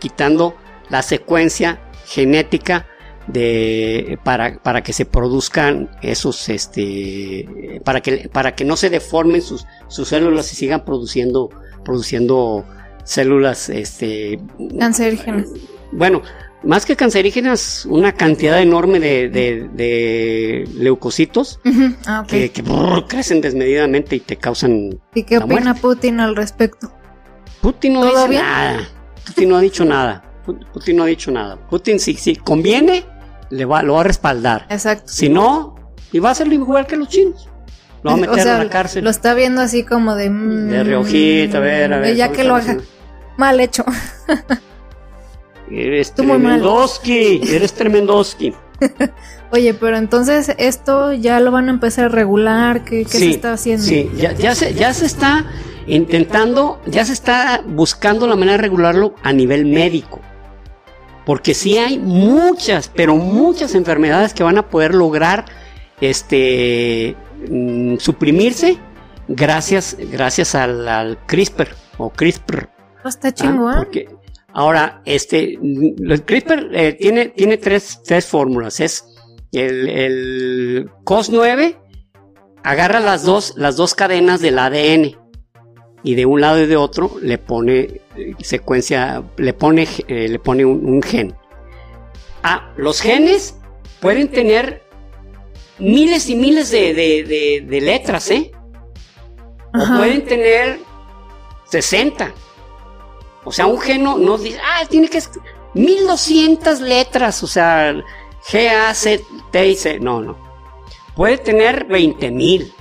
Quitando 0.00 0.56
la 0.90 1.02
secuencia 1.02 1.80
genética 2.04 2.88
de 3.28 4.18
para, 4.24 4.58
para 4.60 4.82
que 4.82 4.92
se 4.92 5.04
produzcan 5.04 5.88
esos 6.02 6.48
este 6.48 7.80
para 7.84 8.00
que 8.00 8.28
para 8.28 8.56
que 8.56 8.64
no 8.64 8.74
se 8.76 8.90
deformen 8.90 9.40
sus, 9.40 9.66
sus 9.86 10.08
células 10.08 10.52
y 10.52 10.56
sigan 10.56 10.84
produciendo 10.84 11.50
produciendo 11.84 12.64
células 13.04 13.68
este 13.68 14.40
Cancerígenas. 14.78 15.48
bueno 15.92 16.22
más 16.64 16.84
que 16.84 16.96
cancerígenas 16.96 17.86
una 17.88 18.12
cantidad 18.12 18.60
enorme 18.60 18.98
de, 19.00 19.28
de- 19.28 19.68
de 19.72 20.68
leucocitos. 20.74 21.60
Ah, 22.06 22.24
que, 22.26 22.50
que, 22.50 22.62
brrr, 22.62 23.06
crecen 23.06 23.40
desmedidamente 23.40 24.16
y 24.16 24.20
te 24.20 24.36
causan 24.36 24.98
¿Y 25.14 25.22
qué 25.22 25.38
la 25.38 25.44
opina 25.44 25.60
muerte. 25.60 25.80
Putin 25.80 26.20
al 26.20 26.34
respecto? 26.36 26.92
Putin 27.60 27.94
no 27.94 28.00
¿Todo 28.02 28.14
dice 28.16 28.28
bien? 28.28 28.42
nada. 28.42 28.88
Putin 29.26 29.48
no 29.48 29.56
ha 29.56 29.60
dicho 29.60 29.84
nada. 29.84 30.24
Pu- 30.46 30.66
Putin 30.72 30.96
no 30.96 31.02
ha 31.04 31.06
dicho 31.06 31.30
nada. 31.30 31.56
Putin, 31.68 31.98
si, 32.00 32.14
si 32.14 32.36
conviene, 32.36 33.04
le 33.50 33.64
va, 33.64 33.82
lo 33.82 33.94
va 33.94 34.00
a 34.00 34.04
respaldar. 34.04 34.66
Exacto. 34.70 35.04
Si 35.12 35.28
no, 35.28 35.74
y 36.12 36.18
va 36.18 36.30
a 36.30 36.32
hacerlo 36.32 36.54
igual 36.54 36.86
que 36.86 36.96
los 36.96 37.08
chinos. 37.08 37.48
Lo 38.02 38.10
va 38.10 38.12
a 38.12 38.16
O 38.16 38.20
meter 38.20 38.40
sea, 38.42 38.56
a 38.60 38.64
la 38.64 38.70
cárcel. 38.70 39.04
Lo 39.04 39.10
está 39.10 39.34
viendo 39.34 39.60
así 39.60 39.82
como 39.84 40.14
de. 40.14 40.30
mm, 40.30 40.68
De 40.68 40.84
reojito, 40.84 41.56
a 41.56 41.60
ver, 41.60 41.92
a 41.92 41.98
ver. 41.98 42.16
Ya 42.16 42.26
¿cómo 42.26 42.36
que 42.36 42.44
lo 42.44 42.54
haga. 42.56 42.76
Mal 43.36 43.60
hecho. 43.60 43.84
Eres 45.70 46.14
Tú 46.14 46.22
tremendoski. 46.24 47.40
Eres 47.48 47.72
tremendoski. 47.72 48.54
Oye, 49.52 49.74
pero 49.74 49.96
entonces 49.96 50.54
esto 50.58 51.12
ya 51.12 51.40
lo 51.40 51.50
van 51.50 51.68
a 51.68 51.70
empezar 51.70 52.06
a 52.06 52.08
regular. 52.08 52.84
¿Qué, 52.84 53.04
qué 53.04 53.18
se 53.18 53.30
está 53.30 53.54
haciendo? 53.54 53.84
Sí, 53.84 54.10
ya, 54.16 54.32
ya, 54.32 54.54
se, 54.54 54.74
ya 54.74 54.92
se 54.92 55.06
está 55.06 55.46
intentando, 55.86 56.80
ya 56.86 57.04
se 57.04 57.12
está 57.12 57.62
buscando 57.66 58.26
la 58.26 58.36
manera 58.36 58.52
de 58.52 58.62
regularlo 58.62 59.14
a 59.22 59.32
nivel 59.32 59.66
médico. 59.66 60.20
Porque 61.24 61.54
sí 61.54 61.76
hay 61.78 61.98
muchas, 61.98 62.88
pero 62.88 63.16
muchas 63.16 63.74
enfermedades 63.74 64.32
que 64.32 64.42
van 64.42 64.58
a 64.58 64.68
poder 64.68 64.94
lograr 64.94 65.44
este 66.00 67.16
mm, 67.50 67.96
suprimirse 67.98 68.78
gracias, 69.28 69.96
gracias 70.10 70.54
al, 70.54 70.88
al 70.88 71.18
CRISPR 71.26 71.68
o 71.98 72.10
CRISPR. 72.10 72.68
Está 73.04 73.28
¿ah? 73.28 73.32
¿eh? 73.32 73.74
Porque 73.76 74.08
ahora, 74.52 75.02
este, 75.04 75.54
el 75.54 76.22
CRISPR 76.24 76.68
eh, 76.74 76.92
tiene, 76.94 77.26
tiene 77.28 77.56
tres, 77.58 78.00
tres 78.04 78.26
fórmulas. 78.26 78.80
Es 78.80 79.04
el, 79.52 79.88
el 79.88 80.90
COS9, 81.04 81.76
agarra 82.62 83.00
las 83.00 83.24
dos, 83.24 83.54
las 83.56 83.76
dos 83.76 83.94
cadenas 83.94 84.40
del 84.40 84.58
ADN 84.58 85.16
y 86.02 86.14
de 86.14 86.26
un 86.26 86.40
lado 86.40 86.60
y 86.62 86.66
de 86.66 86.76
otro 86.76 87.12
le 87.22 87.38
pone 87.38 88.00
eh, 88.16 88.34
secuencia, 88.40 89.22
le 89.36 89.52
pone, 89.52 89.86
eh, 90.08 90.28
le 90.28 90.38
pone 90.38 90.64
un, 90.64 90.84
un 90.86 91.02
gen. 91.02 91.34
Ah, 92.42 92.72
los 92.76 93.00
genes 93.00 93.56
pueden 94.00 94.28
tener 94.28 94.82
miles 95.78 96.28
y 96.28 96.36
miles 96.36 96.70
de, 96.70 96.94
de- 96.94 97.24
de- 97.24 97.64
de 97.68 97.80
letras, 97.80 98.30
¿eh? 98.30 98.52
O 99.74 99.96
pueden 99.98 100.24
tener 100.24 100.78
60. 101.70 102.32
O 103.48 103.52
sea, 103.52 103.66
un 103.66 103.80
gen 103.80 104.04
no, 104.04 104.38
dice, 104.38 104.58
ah, 104.62 104.84
tiene 104.88 105.08
que... 105.08 105.18
es- 105.18 105.30
1200 105.74 106.80
letras, 106.80 107.42
o 107.42 107.46
sea, 107.46 107.92
G, 108.50 108.68
A, 108.68 108.94
C, 108.94 109.22
T 109.52 109.68
y 109.68 109.76
C. 109.76 110.00
No, 110.00 110.20
no. 110.20 110.36
Puede 111.14 111.38
tener 111.38 111.84
20 111.86 112.30
mil. 112.30 112.72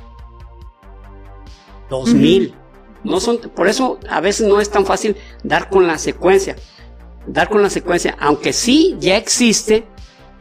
2000. 1.89 2.53
No 3.03 3.19
son, 3.19 3.37
por 3.37 3.67
eso 3.67 3.99
a 4.09 4.21
veces 4.21 4.47
no 4.47 4.59
es 4.59 4.69
tan 4.69 4.85
fácil 4.85 5.15
dar 5.43 5.69
con 5.69 5.87
la 5.87 5.97
secuencia. 5.97 6.55
Dar 7.27 7.49
con 7.49 7.61
la 7.61 7.69
secuencia, 7.69 8.15
aunque 8.19 8.53
sí 8.53 8.95
ya 8.99 9.17
existe 9.17 9.85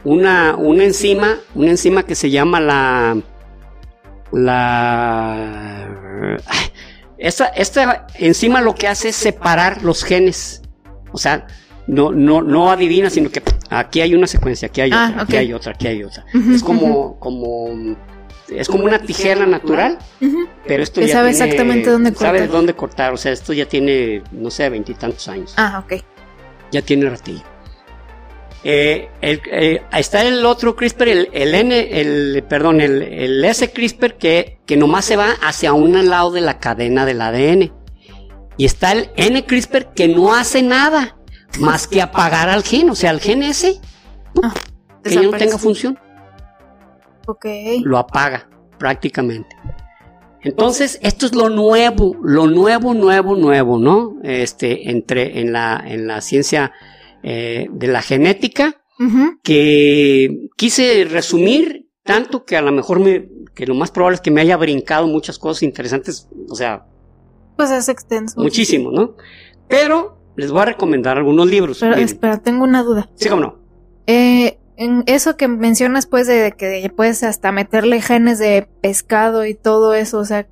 una, 0.03 0.55
una 0.55 0.85
enzima, 0.85 1.37
una 1.53 1.71
enzima 1.71 2.03
que 2.03 2.15
se 2.15 2.29
llama 2.29 2.61
la, 2.61 3.17
la, 4.31 6.37
esta, 7.17 7.45
esta 7.47 8.07
enzima 8.15 8.61
lo 8.61 8.75
que 8.75 8.87
hace 8.87 9.09
es 9.09 9.15
separar 9.15 9.83
los 9.83 10.03
genes. 10.03 10.61
O 11.11 11.17
sea, 11.17 11.47
no, 11.87 12.11
no, 12.11 12.41
no 12.41 12.69
adivina, 12.71 13.09
sino 13.09 13.29
que 13.29 13.41
aquí 13.69 14.01
hay 14.01 14.13
una 14.13 14.27
secuencia, 14.27 14.67
aquí 14.67 14.81
hay 14.81 14.91
Ah, 14.93 15.09
otra, 15.11 15.21
aquí 15.23 15.33
ok. 15.33 15.39
hay 15.39 15.53
otra, 15.53 15.71
aquí 15.73 15.87
hay 15.87 16.03
otra. 16.03 16.25
Ujú, 16.33 16.51
es 16.53 16.63
como, 16.63 17.19
como, 17.19 17.95
es 18.49 18.67
como 18.67 18.83
una 18.85 18.99
tijera 18.99 19.45
natural, 19.45 19.97
Ujú. 20.21 20.47
pero 20.67 20.83
esto 20.83 20.99
Que 21.01 21.07
ya 21.07 21.13
sabe 21.13 21.31
tiene- 21.31 21.45
exactamente 21.45 21.89
dónde 21.89 22.13
Sabe 22.13 22.39
cortar. 22.39 22.55
dónde 22.55 22.73
cortar, 22.73 23.13
o 23.13 23.17
sea, 23.17 23.31
esto 23.31 23.53
ya 23.53 23.65
tiene, 23.65 24.21
no 24.31 24.51
sé, 24.51 24.69
veintitantos 24.69 25.27
años. 25.29 25.53
Ah, 25.57 25.83
ok. 25.85 26.01
Ya 26.71 26.81
tiene 26.81 27.09
ratillo. 27.09 27.43
Eh, 28.69 29.07
el- 29.21 29.41
eh, 29.49 29.81
está 29.93 30.23
el 30.23 30.45
otro 30.45 30.75
CRISPR, 30.75 31.07
el, 31.07 31.29
el 31.31 31.55
N, 31.55 32.01
el, 32.01 32.43
perdón, 32.49 32.81
el, 32.81 33.01
el 33.01 33.45
S 33.45 33.71
CRISPR 33.71 34.17
que, 34.17 34.59
que 34.65 34.75
nomás 34.75 35.05
se 35.05 35.15
va 35.15 35.29
hacia 35.41 35.71
un 35.71 36.09
lado 36.09 36.31
de 36.31 36.41
la 36.41 36.59
cadena 36.59 37.05
del 37.05 37.21
ADN. 37.21 37.71
Y 38.57 38.65
está 38.65 38.91
el 38.91 39.09
N-CRISPR 39.15 39.93
que 39.93 40.09
no 40.09 40.33
hace 40.33 40.63
nada 40.63 41.15
más 41.59 41.87
que 41.87 42.01
apagar 42.01 42.49
al 42.49 42.63
gen, 42.63 42.89
o 42.89 42.95
sea, 42.95 43.11
el 43.11 43.21
gen 43.21 43.41
ese, 43.41 43.79
Ah, 44.43 44.53
que 45.01 45.11
ya 45.11 45.21
no 45.21 45.31
tenga 45.31 45.57
función, 45.57 45.97
Ok. 47.25 47.45
lo 47.83 47.97
apaga 47.97 48.49
prácticamente. 48.77 49.55
Entonces, 50.41 50.99
esto 51.01 51.25
es 51.25 51.33
lo 51.35 51.47
nuevo, 51.49 52.17
lo 52.21 52.47
nuevo, 52.47 52.93
nuevo, 52.93 53.35
nuevo, 53.37 53.79
¿no? 53.79 54.17
Este, 54.23 54.89
entre, 54.91 55.39
en 55.39 55.53
la, 55.53 55.81
en 55.85 56.05
la 56.07 56.19
ciencia 56.19 56.73
eh, 57.29 57.67
de 57.69 57.87
la 57.87 58.01
genética, 58.01 58.81
que 59.43 60.47
quise 60.55 61.05
resumir 61.09 61.89
tanto 62.03 62.45
que 62.45 62.55
a 62.55 62.61
lo 62.61 62.71
mejor 62.71 63.01
me, 63.01 63.27
que 63.53 63.67
lo 63.67 63.75
más 63.75 63.91
probable 63.91 64.15
es 64.15 64.21
que 64.21 64.31
me 64.31 64.39
haya 64.39 64.55
brincado 64.55 65.07
muchas 65.07 65.37
cosas 65.37 65.63
interesantes, 65.63 66.29
o 66.49 66.55
sea, 66.55 66.85
Pues 67.57 67.69
es 67.71 67.89
extenso. 67.89 68.39
muchísimo, 68.41 68.91
¿no? 68.91 69.15
Pero 69.67 70.17
les 70.37 70.51
voy 70.51 70.61
a 70.61 70.65
recomendar 70.65 71.17
algunos 71.17 71.47
libros. 71.47 71.79
Pero 71.79 71.91
Miren, 71.91 72.05
espera, 72.05 72.37
tengo 72.37 72.63
una 72.63 72.81
duda. 72.81 73.09
sí, 73.15 73.27
cómo 73.27 73.41
no. 73.41 73.59
Eh, 74.07 74.57
en 74.77 75.03
eso 75.05 75.35
que 75.35 75.49
mencionas, 75.49 76.05
pues, 76.05 76.27
de 76.27 76.53
que 76.57 76.89
puedes 76.95 77.23
hasta 77.23 77.51
meterle 77.51 77.99
genes 77.99 78.39
de 78.39 78.69
pescado 78.81 79.45
y 79.45 79.53
todo 79.53 79.93
eso, 79.95 80.19
o 80.19 80.25
sea, 80.25 80.47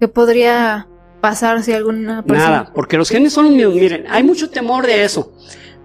¿qué 0.00 0.08
podría 0.08 0.88
pasar 1.20 1.62
si 1.62 1.72
alguna 1.74 2.22
persona... 2.22 2.48
Nada, 2.50 2.72
porque 2.74 2.96
los 2.96 3.10
genes 3.10 3.34
son 3.34 3.46
los 3.46 3.54
mismos. 3.54 3.74
Miren, 3.74 4.06
hay 4.08 4.22
mucho 4.22 4.48
temor 4.48 4.86
de 4.86 5.04
eso. 5.04 5.32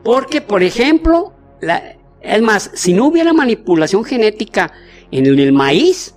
Porque, 0.04 0.42
por 0.42 0.64
ejemplo, 0.64 1.34
la- 1.62 1.96
es 2.22 2.42
más, 2.42 2.72
si 2.74 2.94
no 2.94 3.08
hubiera 3.08 3.34
manipulación 3.34 4.04
genética 4.04 4.72
en 5.12 5.26
el, 5.26 5.40
el 5.40 5.52
maíz, 5.54 6.16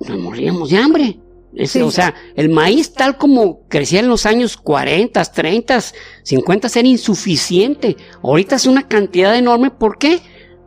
nos 0.00 0.18
moriríamos 0.18 0.70
de 0.70 0.76
hambre. 0.78 1.18
Es- 1.54 1.70
Sí. 1.70 1.80
O 1.82 1.90
sea, 1.90 2.14
el 2.34 2.48
maíz 2.48 2.92
tal 2.94 3.16
como 3.16 3.60
crecía 3.68 4.00
en 4.00 4.08
los 4.08 4.26
años 4.26 4.56
40, 4.56 5.24
30, 5.24 5.78
50 6.24 6.68
era 6.74 6.88
insuficiente. 6.88 7.96
Ahorita 8.22 8.56
es 8.56 8.66
una 8.66 8.88
cantidad 8.88 9.36
enorme. 9.36 9.70
¿Por 9.70 9.98
qué? 9.98 10.20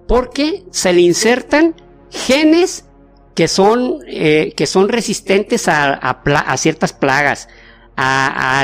Porque 0.07 0.63
se 0.71 0.93
le 0.93 1.01
insertan 1.01 1.75
genes 2.09 2.85
que 3.35 3.47
son, 3.49 3.99
eh, 4.07 4.53
que 4.55 4.65
son 4.65 4.87
resistentes 4.89 5.67
a, 5.67 5.93
a 5.93 6.23
pla- 6.23 6.39
a 6.39 6.55
ciertas 6.57 6.93
plagas, 6.93 7.49
a- 7.97 8.61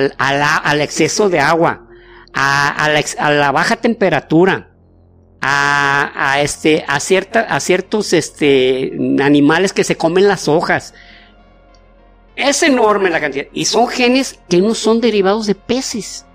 al 0.64 0.82
exceso 0.82 1.30
de 1.30 1.40
agua, 1.40 1.83
a, 2.34 2.70
a 2.70 2.90
la, 2.90 3.04
a 3.20 3.32
la 3.32 3.52
baja 3.52 3.76
temperatura, 3.76 4.72
a, 5.42 6.12
a 6.16 6.42
este, 6.42 6.86
a, 6.88 7.00
cierta, 7.00 7.42
a 7.42 7.60
ciertos 7.60 8.14
este, 8.14 8.92
animales 9.22 9.74
que 9.74 9.84
se 9.84 9.98
comen 9.98 10.28
las 10.28 10.48
hojas. 10.48 10.94
Es 12.36 12.64
enorme 12.64 13.10
la 13.10 13.20
cantidad. 13.20 13.46
Y 13.54 13.66
son 13.66 13.88
genes 13.88 14.40
que 14.50 14.60
no 14.60 14.74
son 14.74 15.02
derivados 15.02 15.46
de 15.46 15.56
peces. 15.56 16.26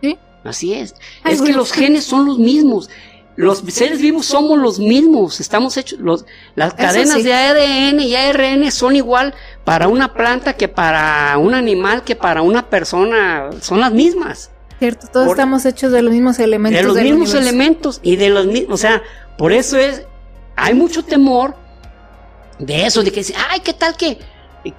¿Sí? 0.00 0.18
Así 0.44 0.72
es. 0.72 0.94
Ay, 1.22 1.34
es 1.34 1.42
que 1.42 1.52
los 1.52 1.72
genes 1.72 2.04
son 2.04 2.24
los 2.24 2.38
mismos. 2.38 2.88
Los 3.36 3.58
seres 3.68 4.00
vivos 4.00 4.24
somos 4.26 4.58
los 4.58 4.78
mismos. 4.78 5.40
Estamos 5.40 5.76
hechos. 5.76 5.98
Los, 6.00 6.24
las 6.54 6.68
Eso 6.68 6.76
cadenas 6.78 7.14
sí. 7.16 7.22
de 7.22 7.34
ADN 7.34 8.00
y 8.00 8.14
ARN 8.16 8.70
son 8.72 8.96
igual 8.96 9.34
para 9.64 9.88
una 9.88 10.14
planta 10.14 10.54
que 10.54 10.68
para 10.68 11.36
un 11.38 11.54
animal 11.54 12.02
que 12.02 12.16
para 12.16 12.40
una 12.42 12.70
persona. 12.70 13.50
Son 13.60 13.80
las 13.80 13.92
mismas. 13.92 14.50
Cierto, 14.78 15.06
todos 15.12 15.26
Por- 15.26 15.36
estamos 15.36 15.64
hechos 15.66 15.92
de 15.92 16.02
los 16.02 16.12
mismos 16.12 16.38
elementos. 16.38 16.80
de 16.80 16.86
los 16.86 16.96
mismos 16.96 17.28
universo. 17.30 17.38
elementos 17.38 18.00
y 18.02 18.16
de 18.16 18.30
los 18.30 18.46
mismos. 18.46 18.72
O 18.74 18.76
sea, 18.78 19.02
por 19.36 19.52
eso 19.52 19.76
es. 19.78 20.04
Hay 20.56 20.72
mucho 20.74 21.04
temor 21.04 21.54
de 22.58 22.86
eso, 22.86 23.02
de 23.02 23.12
que, 23.12 23.22
ay, 23.50 23.60
¿qué 23.60 23.74
tal 23.74 23.94
que, 23.98 24.18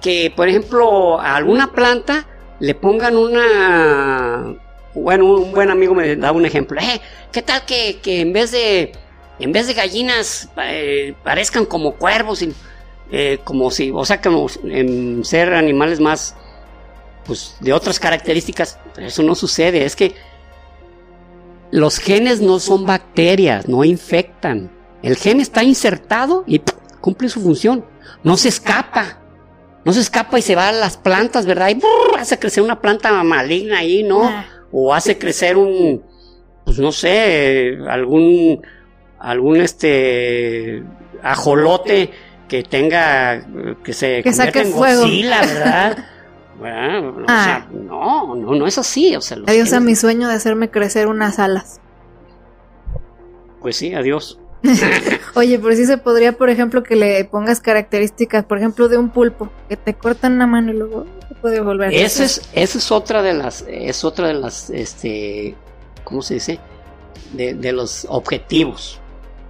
que, 0.00 0.32
por 0.34 0.48
ejemplo, 0.48 1.20
a 1.20 1.36
alguna 1.36 1.72
planta 1.72 2.26
le 2.58 2.74
pongan 2.74 3.16
una. 3.16 4.56
Bueno, 4.94 5.26
un 5.26 5.52
buen 5.52 5.70
amigo 5.70 5.94
me 5.94 6.16
da 6.16 6.32
un 6.32 6.46
ejemplo. 6.46 6.80
Eh, 6.80 7.00
¿Qué 7.32 7.42
tal 7.42 7.64
que, 7.64 8.00
en 8.04 8.32
vez 8.32 8.50
de. 8.50 8.92
En 9.38 9.52
vez 9.52 9.68
de 9.68 9.74
gallinas 9.74 10.48
eh, 10.56 11.14
parezcan 11.22 11.64
como 11.64 11.94
cuervos, 11.94 12.44
eh, 13.12 13.38
como 13.44 13.70
si, 13.70 13.92
o 13.94 14.04
sea, 14.04 14.20
como 14.20 14.48
ser 14.48 15.54
animales 15.54 16.00
más, 16.00 16.34
pues, 17.24 17.54
de 17.60 17.72
otras 17.72 18.00
características, 18.00 18.80
pero 18.96 19.06
eso 19.06 19.22
no 19.22 19.36
sucede, 19.36 19.84
es 19.84 19.94
que 19.94 20.16
los 21.70 21.98
genes 21.98 22.40
no 22.40 22.58
son 22.58 22.84
bacterias, 22.84 23.68
no 23.68 23.84
infectan. 23.84 24.72
El 25.02 25.16
gen 25.16 25.40
está 25.40 25.62
insertado 25.62 26.42
y 26.46 26.60
cumple 27.00 27.28
su 27.28 27.40
función. 27.40 27.84
No 28.24 28.36
se 28.36 28.48
escapa. 28.48 29.18
No 29.84 29.92
se 29.92 30.00
escapa 30.00 30.38
y 30.38 30.42
se 30.42 30.56
va 30.56 30.68
a 30.68 30.72
las 30.72 30.96
plantas, 30.96 31.46
¿verdad? 31.46 31.70
Y 31.70 31.80
hace 32.18 32.38
crecer 32.38 32.62
una 32.62 32.80
planta 32.80 33.22
maligna 33.22 33.78
ahí, 33.78 34.02
¿no? 34.02 34.24
Ah, 34.24 34.44
O 34.72 34.92
hace 34.94 35.16
crecer 35.18 35.56
un, 35.56 36.02
pues 36.64 36.78
no 36.78 36.92
sé, 36.92 37.78
algún, 37.88 38.60
algún 39.18 39.56
este, 39.60 40.82
ajolote 41.22 42.10
que 42.48 42.62
tenga, 42.62 43.46
que 43.84 43.92
se 43.92 44.22
Que 44.22 44.32
saque 44.32 44.60
en 44.60 44.72
fuego. 44.72 45.02
Godzilla, 45.02 45.40
¿verdad? 45.40 45.98
Bueno, 46.58 47.10
o 47.10 47.24
Ah. 47.28 47.44
sea, 47.44 47.68
no, 47.72 48.34
no, 48.34 48.52
no 48.56 48.66
es 48.66 48.76
así. 48.78 49.14
O 49.14 49.20
sea, 49.20 49.36
los 49.36 49.48
adiós 49.48 49.72
a 49.72 49.78
mi 49.78 49.94
sueño 49.94 50.26
de 50.26 50.34
hacerme 50.34 50.68
crecer 50.70 51.06
unas 51.06 51.38
alas. 51.38 51.80
Pues 53.60 53.76
sí, 53.76 53.94
adiós. 53.94 54.40
Oye, 55.34 55.58
pero 55.58 55.74
sí 55.76 55.86
se 55.86 55.98
podría, 55.98 56.32
por 56.32 56.50
ejemplo, 56.50 56.82
que 56.82 56.96
le 56.96 57.24
pongas 57.24 57.60
características, 57.60 58.44
por 58.44 58.58
ejemplo, 58.58 58.88
de 58.88 58.96
un 58.98 59.10
pulpo, 59.10 59.50
que 59.68 59.76
te 59.76 59.94
cortan 59.94 60.32
una 60.34 60.46
mano 60.46 60.72
y 60.72 60.76
luego 60.76 61.06
se 61.28 61.34
puede 61.36 61.60
volver. 61.60 61.92
Esa 61.94 62.24
es, 62.24 62.42
esa 62.52 62.78
es 62.78 62.90
otra 62.92 63.22
de 63.22 63.34
las, 63.34 63.64
es 63.68 64.04
otra 64.04 64.28
de 64.28 64.34
las, 64.34 64.70
este, 64.70 65.54
¿cómo 66.04 66.22
se 66.22 66.34
dice? 66.34 66.58
De, 67.32 67.54
de 67.54 67.72
los 67.72 68.06
objetivos. 68.08 69.00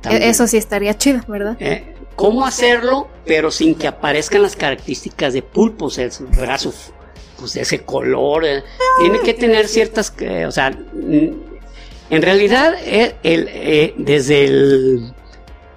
también. 0.02 0.22
E- 0.24 0.28
Eso 0.30 0.46
sí 0.46 0.56
estaría 0.56 0.96
chido, 0.98 1.20
¿verdad? 1.28 1.56
Eh, 1.60 1.94
¿Cómo 2.16 2.44
hacerlo, 2.44 3.08
pero 3.24 3.50
sin 3.50 3.74
que 3.76 3.86
aparezcan 3.86 4.42
las 4.42 4.56
características 4.56 5.32
de 5.32 5.42
pulpo? 5.42 5.86
O 5.86 5.90
sea, 5.90 6.04
el 6.04 6.10
brazo, 6.36 6.74
pues 7.38 7.54
ese 7.56 7.80
color. 7.84 8.44
eh, 8.44 8.62
Tiene 9.00 9.20
que 9.20 9.34
tener 9.34 9.68
ciertas, 9.68 10.12
eh, 10.18 10.44
o 10.44 10.50
sea, 10.50 10.72
en 12.10 12.22
realidad, 12.22 12.74
eh, 12.82 13.14
eh, 13.22 13.94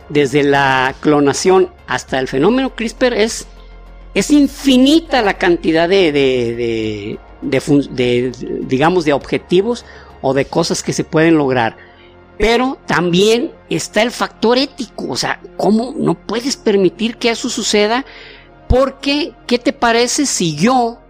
desde 0.09 0.43
la 0.43 0.95
clonación 0.99 1.69
hasta 1.87 2.19
el 2.19 2.27
fenómeno 2.27 2.75
CRISPR 2.75 3.13
es, 3.13 3.47
es 4.13 4.31
infinita 4.31 5.21
la 5.21 5.37
cantidad 5.37 5.89
de, 5.89 6.11
de, 6.11 7.19
de, 7.41 7.59
de, 7.91 8.31
digamos, 8.61 9.03
de 9.05 9.13
objetivos 9.13 9.85
o 10.21 10.33
de 10.33 10.45
cosas 10.45 10.83
que 10.83 10.93
se 10.93 11.03
pueden 11.03 11.37
lograr. 11.37 11.75
Pero 12.37 12.77
también 12.87 13.51
está 13.69 14.01
el 14.01 14.11
factor 14.11 14.57
ético, 14.57 15.09
o 15.09 15.15
sea, 15.17 15.41
¿cómo 15.57 15.93
no 15.97 16.15
puedes 16.15 16.55
permitir 16.57 17.17
que 17.17 17.29
eso 17.29 17.49
suceda? 17.49 18.05
Porque, 18.67 19.33
¿qué 19.47 19.59
te 19.59 19.73
parece 19.73 20.25
si 20.25 20.55
yo, 20.55 21.00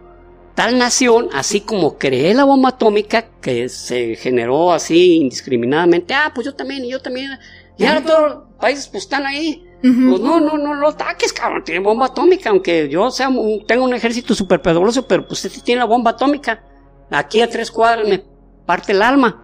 tal 0.55 0.77
nación, 0.77 1.29
así 1.33 1.61
como 1.61 1.97
creé 1.97 2.33
la 2.33 2.43
bomba 2.43 2.69
atómica, 2.69 3.25
que 3.41 3.69
se 3.69 4.15
generó 4.15 4.71
así 4.73 5.17
indiscriminadamente, 5.17 6.13
ah, 6.13 6.31
pues 6.33 6.45
yo 6.45 6.53
también, 6.55 6.83
y 6.85 6.91
yo 6.91 7.01
también, 7.01 7.31
y 7.77 7.85
ahora 7.85 8.01
todos 8.03 8.21
los 8.21 8.37
países 8.59 8.87
pues 8.87 9.03
están 9.03 9.25
ahí, 9.25 9.63
pues 9.81 10.19
no, 10.21 10.39
no, 10.39 10.57
no 10.57 10.73
lo 10.75 10.89
ataques, 10.89 11.33
cabrón, 11.33 11.63
tiene 11.63 11.79
bomba 11.79 12.07
atómica, 12.07 12.49
aunque 12.49 12.87
yo 12.89 13.09
sea 13.11 13.29
un- 13.29 13.65
tenga 13.65 13.83
un 13.83 13.93
ejército 13.93 14.35
súper 14.35 14.61
poderoso, 14.61 15.07
pero 15.07 15.27
pues 15.27 15.43
este 15.45 15.61
tiene 15.61 15.79
la 15.79 15.85
bomba 15.85 16.11
atómica, 16.11 16.63
aquí 17.09 17.41
a 17.41 17.49
tres 17.49 17.71
cuadras 17.71 18.07
me 18.07 18.23
parte 18.65 18.91
el 18.91 19.01
alma. 19.01 19.43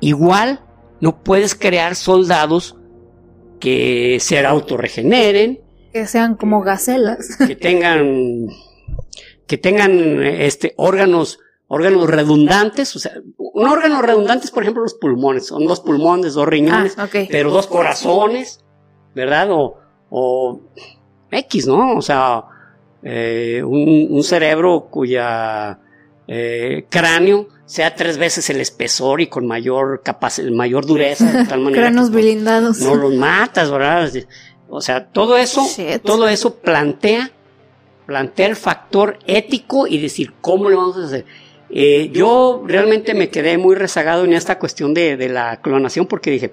Igual 0.00 0.60
no 1.00 1.22
puedes 1.24 1.54
crear 1.54 1.94
soldados 1.96 2.76
que 3.60 4.18
se 4.20 4.38
autorregeneren, 4.44 5.60
Que 5.92 6.06
sean 6.06 6.34
como 6.36 6.60
gacelas. 6.62 7.36
que 7.38 7.56
tengan 7.56 8.46
que 9.48 9.58
tengan 9.58 10.22
este 10.22 10.74
órganos 10.76 11.40
órganos 11.66 12.08
redundantes, 12.08 12.94
o 12.96 12.98
sea, 13.00 13.12
un 13.36 13.66
órgano 13.68 14.00
redundante 14.00 14.44
es 14.46 14.50
por 14.52 14.62
ejemplo 14.62 14.82
los 14.84 14.94
pulmones, 14.94 15.46
son 15.48 15.66
dos 15.66 15.80
pulmones, 15.80 16.34
dos 16.34 16.46
riñones, 16.46 16.94
Ah, 16.96 17.08
pero 17.28 17.50
dos 17.50 17.66
corazones, 17.66 18.64
¿verdad? 19.14 19.48
O, 19.50 19.76
o 20.10 20.60
X, 21.30 21.66
¿no? 21.66 21.96
O 21.96 22.00
sea, 22.02 22.44
eh, 23.02 23.62
un, 23.64 24.06
un 24.10 24.22
cerebro 24.24 24.88
cuya 24.90 25.78
eh, 26.26 26.86
cráneo 26.88 27.48
sea 27.66 27.94
tres 27.94 28.16
veces 28.16 28.48
el 28.48 28.60
espesor 28.62 29.20
y 29.20 29.26
con 29.26 29.46
mayor 29.46 30.00
capacidad, 30.02 30.50
mayor 30.50 30.86
dureza, 30.86 31.30
de 31.30 31.44
tal 31.46 31.60
manera 31.60 31.82
Cráneos 31.82 32.08
no- 32.10 32.16
blindados. 32.16 32.80
no 32.80 32.94
los 32.94 33.12
matas, 33.14 33.70
¿verdad? 33.70 34.10
O 34.70 34.80
sea, 34.80 35.06
todo 35.06 35.36
eso, 35.36 35.66
Shit. 35.66 36.02
todo 36.02 36.28
eso 36.28 36.54
plantea, 36.56 37.30
plantea 38.08 38.46
el 38.46 38.56
factor 38.56 39.18
ético 39.26 39.86
y 39.86 39.98
decir 39.98 40.32
cómo 40.40 40.70
lo 40.70 40.78
vamos 40.78 40.96
a 40.96 41.04
hacer. 41.04 41.26
Eh, 41.68 42.10
yo 42.10 42.64
realmente 42.66 43.12
me 43.12 43.28
quedé 43.28 43.58
muy 43.58 43.76
rezagado 43.76 44.24
en 44.24 44.32
esta 44.32 44.58
cuestión 44.58 44.94
de, 44.94 45.18
de 45.18 45.28
la 45.28 45.60
clonación 45.60 46.06
porque 46.06 46.30
dije, 46.30 46.52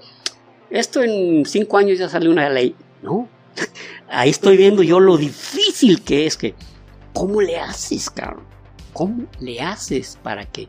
esto 0.69 1.01
en 1.01 1.45
cinco 1.45 1.77
años 1.77 1.97
ya 1.97 2.09
sale 2.09 2.27
una 2.27 2.49
ley, 2.49 2.75
¿no? 3.01 3.29
Ahí 4.09 4.31
estoy 4.31 4.57
viendo 4.57 4.83
yo 4.83 4.99
lo 4.99 5.15
difícil 5.15 6.01
que 6.03 6.25
es 6.27 6.35
que, 6.35 6.55
¿cómo 7.13 7.41
le 7.41 7.57
haces, 7.57 8.09
cabrón? 8.09 8.43
¿cómo 8.91 9.25
le 9.39 9.61
haces 9.61 10.17
para 10.23 10.45
que 10.45 10.67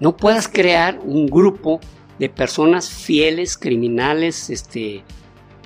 no 0.00 0.16
puedas 0.16 0.48
crear 0.48 1.00
un 1.04 1.26
grupo 1.26 1.80
de 2.18 2.28
personas 2.28 2.90
fieles, 2.90 3.56
criminales, 3.56 4.50
este, 4.50 5.02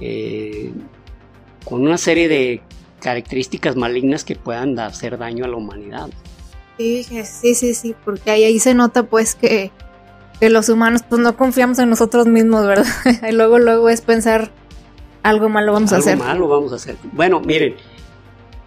eh, 0.00 0.72
con 1.64 1.82
una 1.82 1.98
serie 1.98 2.28
de 2.28 2.62
características 3.06 3.76
malignas 3.76 4.24
que 4.24 4.34
puedan 4.34 4.76
hacer 4.80 5.16
daño 5.16 5.44
a 5.44 5.48
la 5.48 5.54
humanidad. 5.54 6.08
Sí, 6.76 7.04
sí, 7.04 7.54
sí, 7.54 7.72
sí, 7.72 7.94
porque 8.04 8.32
ahí, 8.32 8.42
ahí 8.42 8.58
se 8.58 8.74
nota 8.74 9.04
pues 9.04 9.36
que, 9.36 9.70
que 10.40 10.50
los 10.50 10.68
humanos 10.68 11.02
pues 11.08 11.20
no 11.20 11.36
confiamos 11.36 11.78
en 11.78 11.88
nosotros 11.88 12.26
mismos, 12.26 12.66
¿verdad? 12.66 12.84
y 13.30 13.30
luego, 13.30 13.60
luego 13.60 13.88
es 13.90 14.00
pensar 14.00 14.50
algo 15.22 15.48
malo 15.48 15.72
vamos 15.72 15.92
a 15.92 15.98
hacer. 15.98 16.14
Algo 16.14 16.24
malo 16.24 16.48
vamos 16.48 16.72
a 16.72 16.74
hacer. 16.74 16.96
Bueno, 17.12 17.38
miren, 17.38 17.76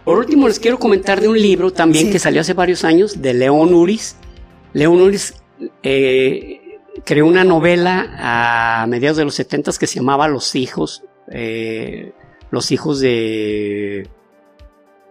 por 0.04 0.16
último 0.16 0.48
les 0.48 0.58
quiero 0.58 0.78
comentar 0.78 1.20
de 1.20 1.28
un 1.28 1.38
libro 1.38 1.70
también 1.70 2.10
que 2.10 2.18
salió 2.18 2.40
hace 2.40 2.54
varios 2.54 2.82
años 2.82 3.20
de 3.20 3.34
León 3.34 3.74
Uris. 3.74 4.16
León 4.72 5.02
Uris 5.02 5.34
eh, 5.82 6.78
creó 7.04 7.26
una 7.26 7.44
novela 7.44 8.08
a 8.82 8.86
mediados 8.86 9.18
de 9.18 9.26
los 9.26 9.34
70 9.34 9.72
que 9.78 9.86
se 9.86 9.96
llamaba 9.96 10.28
Los 10.28 10.54
hijos, 10.54 11.04
eh, 11.30 12.14
los 12.50 12.72
hijos 12.72 13.00
de... 13.00 14.08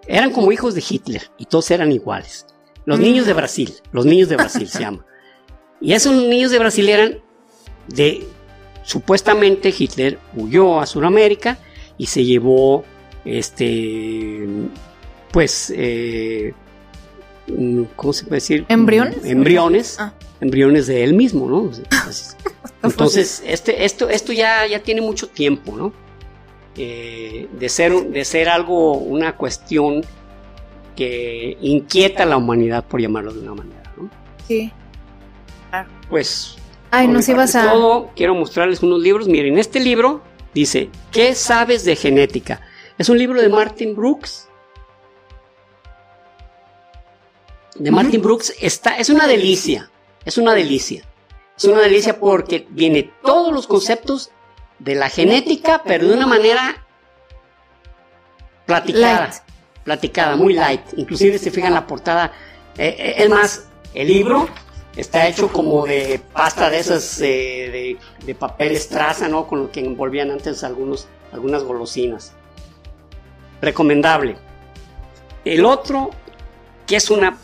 Eran 0.08 0.32
como 0.32 0.52
hijos 0.52 0.74
de 0.76 0.84
Hitler 0.88 1.30
y 1.38 1.46
todos 1.46 1.70
eran 1.72 1.92
iguales. 1.92 2.46
Los 2.86 3.00
niños 3.00 3.26
de 3.26 3.34
Brasil, 3.34 3.74
los 3.92 4.06
niños 4.06 4.30
de 4.30 4.36
Brasil 4.36 4.68
se 4.68 4.80
llama. 4.82 5.06
Y 5.82 5.94
esos 5.94 6.14
niños 6.14 6.52
de 6.52 6.60
Brasil 6.60 6.90
eran 6.90 7.22
de, 7.88 8.26
supuestamente 8.84 9.74
Hitler 9.78 10.20
huyó 10.36 10.80
a 10.80 10.86
Sudamérica 10.86 11.58
y 11.98 12.08
se 12.08 12.24
llevó, 12.24 12.84
este, 13.26 14.48
pues, 15.32 15.72
eh, 15.76 16.54
¿cómo 17.96 18.14
se 18.14 18.24
puede 18.24 18.38
decir? 18.38 18.66
¿Embriones? 18.70 19.24
Embriones. 19.24 19.98
Ah. 20.00 20.14
Embriones 20.42 20.88
de 20.88 21.04
él 21.04 21.14
mismo, 21.14 21.50
¿no? 21.50 21.70
Entonces, 22.84 23.44
este, 23.46 23.84
esto, 23.84 24.10
esto 24.10 24.32
ya, 24.32 24.66
ya 24.66 24.82
tiene 24.82 25.02
mucho 25.02 25.28
tiempo, 25.28 25.76
¿no? 25.76 25.94
Eh, 26.76 27.48
de, 27.52 27.70
ser, 27.70 27.94
de 27.94 28.24
ser 28.26 28.48
algo, 28.48 28.94
una 28.94 29.36
cuestión 29.36 30.06
que 30.96 31.58
inquieta 31.62 32.24
a 32.24 32.26
la 32.26 32.38
humanidad, 32.38 32.86
por 32.86 33.02
llamarlo 33.02 33.34
de 33.34 33.40
una 33.40 33.54
manera, 33.54 33.94
¿no? 33.98 34.10
Sí. 34.48 34.72
Pues. 36.10 36.58
Ay, 36.92 37.08
nos 37.08 37.28
ibas 37.30 37.56
a. 37.56 37.72
Todo, 37.72 38.12
quiero 38.16 38.36
mostrarles 38.36 38.82
unos 38.82 39.02
libros. 39.02 39.28
Miren, 39.28 39.58
este 39.58 39.80
libro 39.80 40.22
dice: 40.54 40.90
¿Qué 41.12 41.36
sabes 41.36 41.86
de 41.86 41.96
genética? 41.96 42.62
Es 42.98 43.10
un 43.10 43.18
libro 43.18 43.42
de 43.42 43.50
Martin 43.50 43.96
Brooks. 43.96 44.48
De 47.76 47.92
Martin 47.92 48.22
Brooks 48.22 48.54
está, 48.60 48.98
es 48.98 49.10
una 49.10 49.26
delicia. 49.26 49.90
Es 50.26 50.38
una 50.38 50.54
delicia. 50.54 51.06
Es 51.58 51.64
una 51.64 51.80
delicia 51.80 52.20
porque 52.20 52.68
viene 52.70 53.12
todos 53.24 53.54
los 53.54 53.68
conceptos 53.68 54.32
de 54.80 54.96
la 54.96 55.10
genética, 55.10 55.84
pero 55.86 56.08
de 56.08 56.14
una 56.14 56.28
manera 56.28 56.84
platicada. 58.66 59.32
Platicada, 59.84 60.36
muy 60.36 60.54
light. 60.54 60.82
Inclusive 60.98 61.38
se 61.38 61.52
fijan 61.52 61.74
la 61.74 61.88
portada. 61.88 62.32
Eh, 62.78 62.96
eh, 62.98 63.14
es 63.18 63.30
más, 63.30 63.68
el 63.94 64.08
libro 64.08 64.48
está 64.96 65.28
hecho 65.28 65.52
como 65.52 65.86
de 65.86 66.22
pasta 66.34 66.70
de 66.70 66.80
esas 66.80 67.20
eh, 67.22 67.98
de, 68.26 68.36
papel 68.36 68.74
estraza, 68.74 69.28
¿no? 69.28 69.48
Con 69.48 69.64
lo 69.64 69.72
que 69.72 69.80
envolvían 69.80 70.32
antes 70.32 70.64
algunos, 70.64 71.08
algunas 71.32 71.64
golosinas. 71.64 72.34
Recomendable. 73.62 74.38
El 75.44 75.66
otro, 75.66 76.12
que 76.86 76.98
es 76.98 77.10
una 77.10 77.38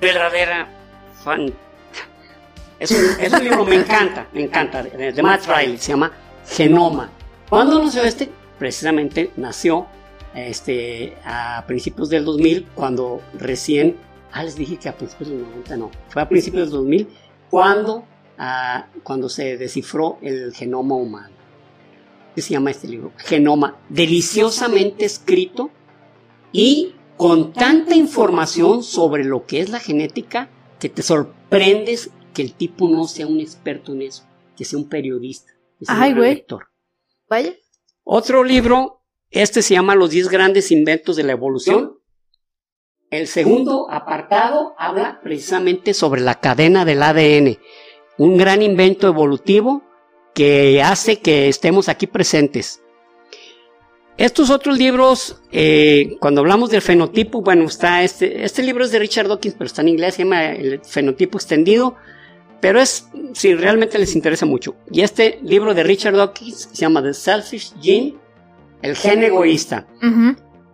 verdadera 0.00 0.68
fan. 1.22 1.52
Es 2.78 2.90
un, 2.90 3.44
libro, 3.44 3.64
me 3.66 3.76
encanta, 3.76 4.26
me 4.32 4.42
encanta, 4.42 4.82
de 4.82 5.22
Matt 5.22 5.46
Riley, 5.46 5.76
se 5.76 5.92
llama 5.92 6.10
Genoma. 6.50 7.10
¿Cuándo 7.48 7.82
nació 7.82 8.02
este? 8.02 8.28
Precisamente 8.58 9.30
nació 9.36 9.86
este, 10.34 11.16
a 11.24 11.64
principios 11.66 12.10
del 12.10 12.24
2000, 12.24 12.66
cuando 12.74 13.22
recién, 13.38 13.96
ah, 14.32 14.42
les 14.42 14.56
dije 14.56 14.76
que 14.76 14.88
a 14.88 14.96
principios 14.96 15.30
del 15.30 15.42
90 15.42 15.76
no, 15.76 15.90
fue 16.08 16.22
a 16.22 16.28
principios 16.28 16.64
del 16.64 16.72
2000, 16.72 17.08
cuando, 17.50 18.04
ah, 18.36 18.86
cuando 19.04 19.28
se 19.28 19.56
descifró 19.56 20.18
el 20.22 20.52
genoma 20.52 20.96
humano. 20.96 21.34
¿Qué 22.34 22.42
se 22.42 22.50
llama 22.50 22.72
este 22.72 22.88
libro? 22.88 23.12
Genoma, 23.16 23.76
deliciosamente 23.88 25.04
escrito 25.04 25.70
y 26.52 26.94
con 27.16 27.52
tanta 27.52 27.94
información 27.94 28.82
sobre 28.82 29.24
lo 29.24 29.46
que 29.46 29.60
es 29.60 29.70
la 29.70 29.78
genética 29.78 30.48
que 30.80 30.88
te 30.88 31.02
sorprendes 31.02 32.10
que 32.34 32.42
el 32.42 32.54
tipo 32.54 32.88
no 32.88 33.06
sea 33.06 33.26
un 33.26 33.40
experto 33.40 33.92
en 33.92 34.02
eso, 34.02 34.24
que 34.56 34.64
sea 34.64 34.78
un 34.78 34.88
periodista. 34.88 35.52
Ay, 35.88 36.14
güey. 36.14 36.46
Vaya. 37.28 37.54
Otro 38.04 38.44
libro, 38.44 39.02
este 39.30 39.62
se 39.62 39.74
llama 39.74 39.94
Los 39.94 40.10
10 40.10 40.28
grandes 40.28 40.70
inventos 40.70 41.16
de 41.16 41.22
la 41.22 41.32
evolución. 41.32 41.98
El 43.10 43.26
segundo 43.26 43.90
apartado 43.90 44.74
habla 44.78 45.20
precisamente 45.22 45.94
sobre 45.94 46.20
la 46.20 46.40
cadena 46.40 46.84
del 46.84 47.02
ADN, 47.02 47.58
un 48.18 48.36
gran 48.36 48.62
invento 48.62 49.08
evolutivo 49.08 49.82
que 50.32 50.80
hace 50.82 51.18
que 51.18 51.48
estemos 51.48 51.88
aquí 51.88 52.06
presentes. 52.06 52.82
Estos 54.16 54.50
otros 54.50 54.78
libros, 54.78 55.40
eh, 55.50 56.16
cuando 56.20 56.42
hablamos 56.42 56.70
del 56.70 56.82
fenotipo, 56.82 57.40
bueno, 57.40 57.64
está 57.64 58.02
este, 58.04 58.44
este 58.44 58.62
libro 58.62 58.84
es 58.84 58.92
de 58.92 58.98
Richard 58.98 59.28
Dawkins, 59.28 59.54
pero 59.54 59.66
está 59.66 59.82
en 59.82 59.88
inglés, 59.88 60.14
se 60.14 60.24
llama 60.24 60.52
El 60.52 60.80
fenotipo 60.84 61.38
extendido. 61.38 61.96
Pero 62.60 62.80
es, 62.80 63.08
si 63.32 63.54
realmente 63.54 63.98
les 63.98 64.14
interesa 64.14 64.46
mucho. 64.46 64.76
Y 64.90 65.00
este 65.00 65.40
libro 65.42 65.74
de 65.74 65.82
Richard 65.82 66.16
Dawkins 66.16 66.68
se 66.72 66.76
llama 66.76 67.02
The 67.02 67.14
Selfish 67.14 67.74
Gene, 67.80 68.16
el 68.82 68.96
gen 68.96 69.22
egoísta. 69.22 69.86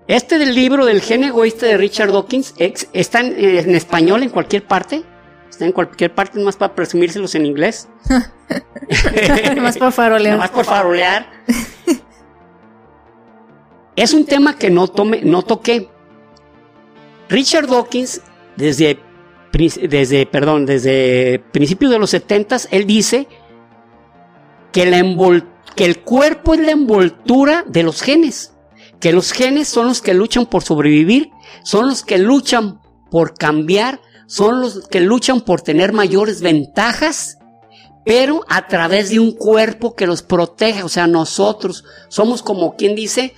Este 0.09 0.39
del 0.39 0.55
libro 0.55 0.85
del 0.85 1.01
gen 1.01 1.25
egoísta 1.25 1.67
de 1.67 1.77
Richard 1.77 2.13
Dawkins 2.13 2.55
está 2.59 3.21
en, 3.21 3.75
español 3.75 4.23
en 4.23 4.31
cualquier 4.31 4.65
parte. 4.65 5.05
Está 5.49 5.65
en 5.65 5.73
cualquier 5.73 6.15
parte, 6.15 6.39
más 6.41 6.57
para 6.57 6.75
presumírselos 6.75 7.35
en 7.35 7.47
inglés. 7.47 7.89
más 9.61 9.79
por 9.79 9.93
farolear. 9.93 10.39
Más 10.39 10.51
por 10.51 10.65
farolear. 10.65 11.31
es 13.97 14.13
un 14.13 14.27
tema 14.27 14.59
que 14.59 14.71
no, 14.71 14.89
tome, 14.89 15.23
no 15.23 15.43
toqué. 15.43 15.89
Richard 17.29 17.67
Dawkins, 17.67 18.21
desde 18.57 18.99
desde, 19.57 20.27
perdón, 20.27 20.67
desde 20.67 21.43
principios 21.53 21.91
de 21.91 21.99
los 21.99 22.11
70, 22.11 22.57
él 22.71 22.87
dice 22.87 23.27
que, 24.73 24.85
que 25.75 25.85
el 25.85 26.01
cuerpo 26.01 26.55
es 26.55 26.61
la 26.61 26.73
envoltura 26.73 27.65
de 27.67 27.83
los 27.83 28.03
genes, 28.03 28.53
que 29.01 29.13
los 29.13 29.33
genes 29.33 29.69
son 29.69 29.89
los 29.89 30.03
que 30.03 30.15
luchan 30.15 30.47
por 30.47 30.63
sobrevivir, 30.63 31.31
son 31.65 31.89
los 31.89 32.05
que 32.05 32.19
luchan 32.19 32.81
por 33.11 33.35
cambiar, 33.35 34.01
son 34.27 34.61
los 34.61 34.87
que 34.89 35.01
luchan 35.01 35.41
por 35.41 35.63
tener 35.63 35.93
mayores 35.93 36.41
ventajas, 36.43 37.39
pero 38.05 38.45
a 38.49 38.69
través 38.69 39.11
de 39.11 39.21
un 39.21 39.33
cuerpo 39.33 39.95
que 39.95 40.07
los 40.07 40.23
protege, 40.23 40.83
o 40.83 40.89
sea, 40.89 41.07
nosotros 41.07 41.85
somos 42.09 42.43
como 42.43 42.77
quien 42.77 42.95
dice, 42.95 43.35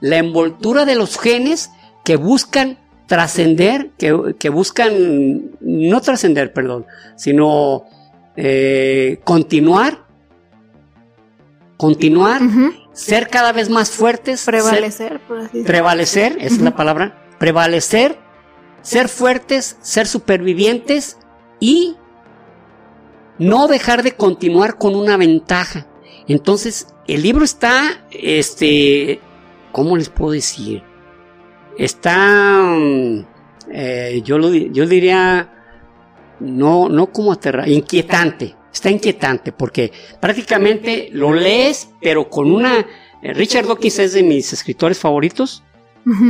la 0.00 0.18
envoltura 0.18 0.84
de 0.84 0.96
los 0.96 1.18
genes 1.18 1.70
que 2.04 2.16
buscan 2.16 2.78
trascender, 3.12 3.90
que, 3.98 4.48
buscan, 4.48 5.50
no 5.60 6.00
trascender, 6.00 6.54
perdón, 6.54 6.86
sino 7.14 7.84
eh, 8.36 9.20
continuar, 9.22 10.06
continuar, 11.76 12.40
ser 12.94 13.28
cada 13.28 13.52
vez 13.52 13.68
más 13.68 13.90
fuertes. 13.90 14.46
Prevalecer, 14.46 15.20
por 15.28 15.40
así 15.40 15.62
Prevalecer, 15.62 16.38
esa 16.40 16.54
es 16.54 16.62
la 16.62 16.74
palabra, 16.74 17.22
prevalecer, 17.38 18.16
ser 18.80 19.10
fuertes, 19.10 19.76
ser 19.82 20.06
supervivientes 20.06 21.18
y 21.60 21.98
no 23.38 23.68
dejar 23.68 24.04
de 24.04 24.12
continuar 24.12 24.78
con 24.78 24.94
una 24.94 25.18
ventaja. 25.18 25.86
Entonces, 26.28 26.86
el 27.06 27.20
libro 27.20 27.44
está, 27.44 28.06
este, 28.10 29.20
¿cómo 29.70 29.98
les 29.98 30.08
puedo 30.08 30.30
decir? 30.32 30.82
Está, 31.78 32.62
mm, 32.62 33.26
eh, 33.70 34.22
yo, 34.24 34.38
lo, 34.38 34.52
yo 34.52 34.86
diría, 34.86 35.52
no, 36.40 36.88
no 36.88 37.12
como 37.12 37.32
aterra, 37.32 37.68
inquietante, 37.68 38.54
está 38.72 38.90
inquietante 38.90 39.52
porque 39.52 39.92
prácticamente 40.20 41.08
lo 41.12 41.32
lees, 41.32 41.90
pero 42.00 42.28
con 42.28 42.50
una... 42.50 42.86
Eh, 43.22 43.32
Richard 43.34 43.66
Dawkins 43.66 43.98
es 44.00 44.12
de 44.14 44.22
mis 44.22 44.52
escritores 44.52 44.98
favoritos, 44.98 45.62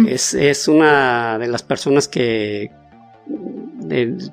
es, 0.06 0.69
una 0.69 1.39
de 1.39 1.47
las 1.47 1.62
personas 1.62 2.06
que, 2.06 2.70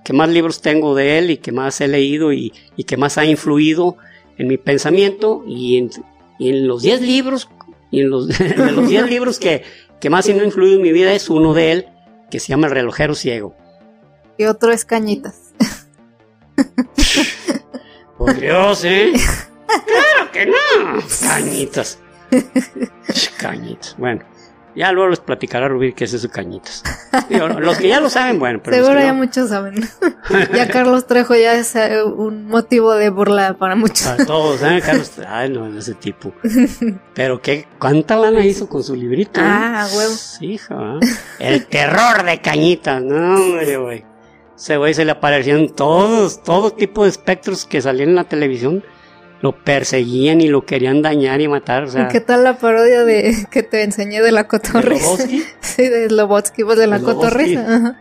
que 0.03 0.13
más 0.13 0.29
libros 0.29 0.61
tengo 0.61 0.95
de 0.95 1.17
él 1.17 1.31
y 1.31 1.37
que 1.37 1.53
más 1.53 1.79
he 1.79 1.87
leído 1.87 2.33
y, 2.33 2.51
que 2.85 2.97
más 2.97 3.17
ha 3.17 3.25
influido 3.25 3.97
en 4.37 4.47
mi 4.47 4.57
pensamiento 4.57 5.43
y 5.47 5.77
en, 5.77 6.67
los 6.67 6.81
10 6.81 7.01
libros 7.01 7.49
y 7.91 8.01
en 8.01 8.09
los 8.09 8.27
10 8.87 9.09
libros 9.09 9.39
que, 9.39 9.63
que 9.99 10.09
más 10.09 10.27
ha 10.27 10.31
influido 10.31 10.75
en 10.77 10.81
mi 10.81 10.91
vida 10.91 11.13
es 11.13 11.29
uno 11.29 11.53
de 11.53 11.71
él, 11.71 11.87
que 12.31 12.39
se 12.39 12.47
llama 12.47 12.67
El 12.67 12.73
relojero 12.73 13.15
ciego. 13.15 13.55
y 14.37 14.45
otro 14.45 14.71
es 14.71 14.85
Cañitas. 14.85 15.53
Por 18.17 18.37
Dios, 18.39 18.83
¿eh? 18.83 19.13
claro 19.67 20.31
que 20.31 20.45
no. 20.45 21.01
Cañitas. 21.21 21.99
Cañitas. 23.37 23.95
Bueno. 23.97 24.23
Ya 24.75 24.91
luego 24.91 25.09
les 25.09 25.19
platicará 25.19 25.67
Rubí 25.67 25.93
qué 25.93 26.05
es 26.05 26.13
eso 26.13 26.29
cañitas. 26.29 26.83
los 27.29 27.77
que 27.77 27.87
ya 27.87 27.99
lo 27.99 28.09
saben, 28.09 28.39
bueno, 28.39 28.61
pero. 28.63 28.75
Seguro 28.77 28.99
ya 28.99 29.13
muchos 29.13 29.49
saben. 29.49 29.75
ya 30.53 30.67
Carlos 30.67 31.07
Trejo 31.07 31.35
ya 31.35 31.53
es 31.53 31.75
eh, 31.75 32.03
un 32.03 32.45
motivo 32.47 32.93
de 32.93 33.09
burla 33.09 33.55
para 33.57 33.75
muchos. 33.75 34.07
Para 34.07 34.25
todos, 34.25 34.61
¿eh? 34.61 34.81
Carlos 34.85 35.11
Ay, 35.27 35.49
no, 35.49 35.67
ese 35.77 35.95
tipo. 35.95 36.33
Pero 37.13 37.41
qué, 37.41 37.67
¿cuánta 37.79 38.15
lana 38.15 38.45
hizo 38.45 38.69
con 38.69 38.83
su 38.83 38.95
librito? 38.95 39.39
Eh? 39.39 39.43
Ah, 39.45 39.87
huevo. 39.93 40.13
Sí, 40.13 40.53
hija. 40.53 40.99
El 41.39 41.65
terror 41.65 42.23
de 42.23 42.39
cañitas. 42.39 43.01
No, 43.01 43.37
güey. 43.81 44.05
Ese 44.55 44.77
güey 44.77 44.93
se 44.93 45.05
le 45.05 45.11
aparecían 45.11 45.69
todos, 45.69 46.43
todo 46.43 46.71
tipo 46.71 47.03
de 47.03 47.09
espectros 47.09 47.65
que 47.65 47.81
salían 47.81 48.09
en 48.09 48.15
la 48.15 48.25
televisión 48.25 48.83
lo 49.41 49.55
perseguían 49.63 50.41
y 50.41 50.47
lo 50.47 50.65
querían 50.65 51.01
dañar 51.01 51.41
y 51.41 51.47
matar. 51.47 51.83
O 51.83 51.89
sea, 51.89 52.07
¿Qué 52.07 52.19
tal 52.19 52.43
la 52.43 52.57
parodia 52.57 53.05
de 53.05 53.47
que 53.51 53.63
te 53.63 53.83
enseñé 53.83 54.21
de 54.21 54.31
la 54.31 54.47
cotorriza? 54.47 55.27
sí, 55.61 55.87
de 55.87 56.07
Slobotsky, 56.07 56.63
pues 56.63 56.77
de 56.77 56.87
la 56.87 56.99
cotorriza. 56.99 57.97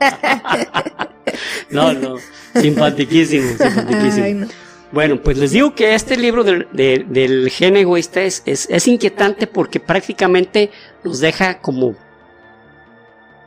no, 1.70 1.92
no, 1.92 2.16
simpaticísimo, 2.54 3.56
simpaticísimo. 3.56 4.46
Bueno, 4.90 5.22
pues 5.22 5.38
les 5.38 5.52
digo 5.52 5.74
que 5.74 5.94
este 5.94 6.18
libro 6.18 6.44
del, 6.44 6.68
del 6.72 7.48
gen 7.50 7.76
egoísta 7.76 8.20
es, 8.22 8.42
es, 8.44 8.68
es, 8.68 8.86
inquietante 8.86 9.46
porque 9.46 9.80
prácticamente 9.80 10.70
nos 11.02 11.18
deja 11.20 11.60
como, 11.60 11.94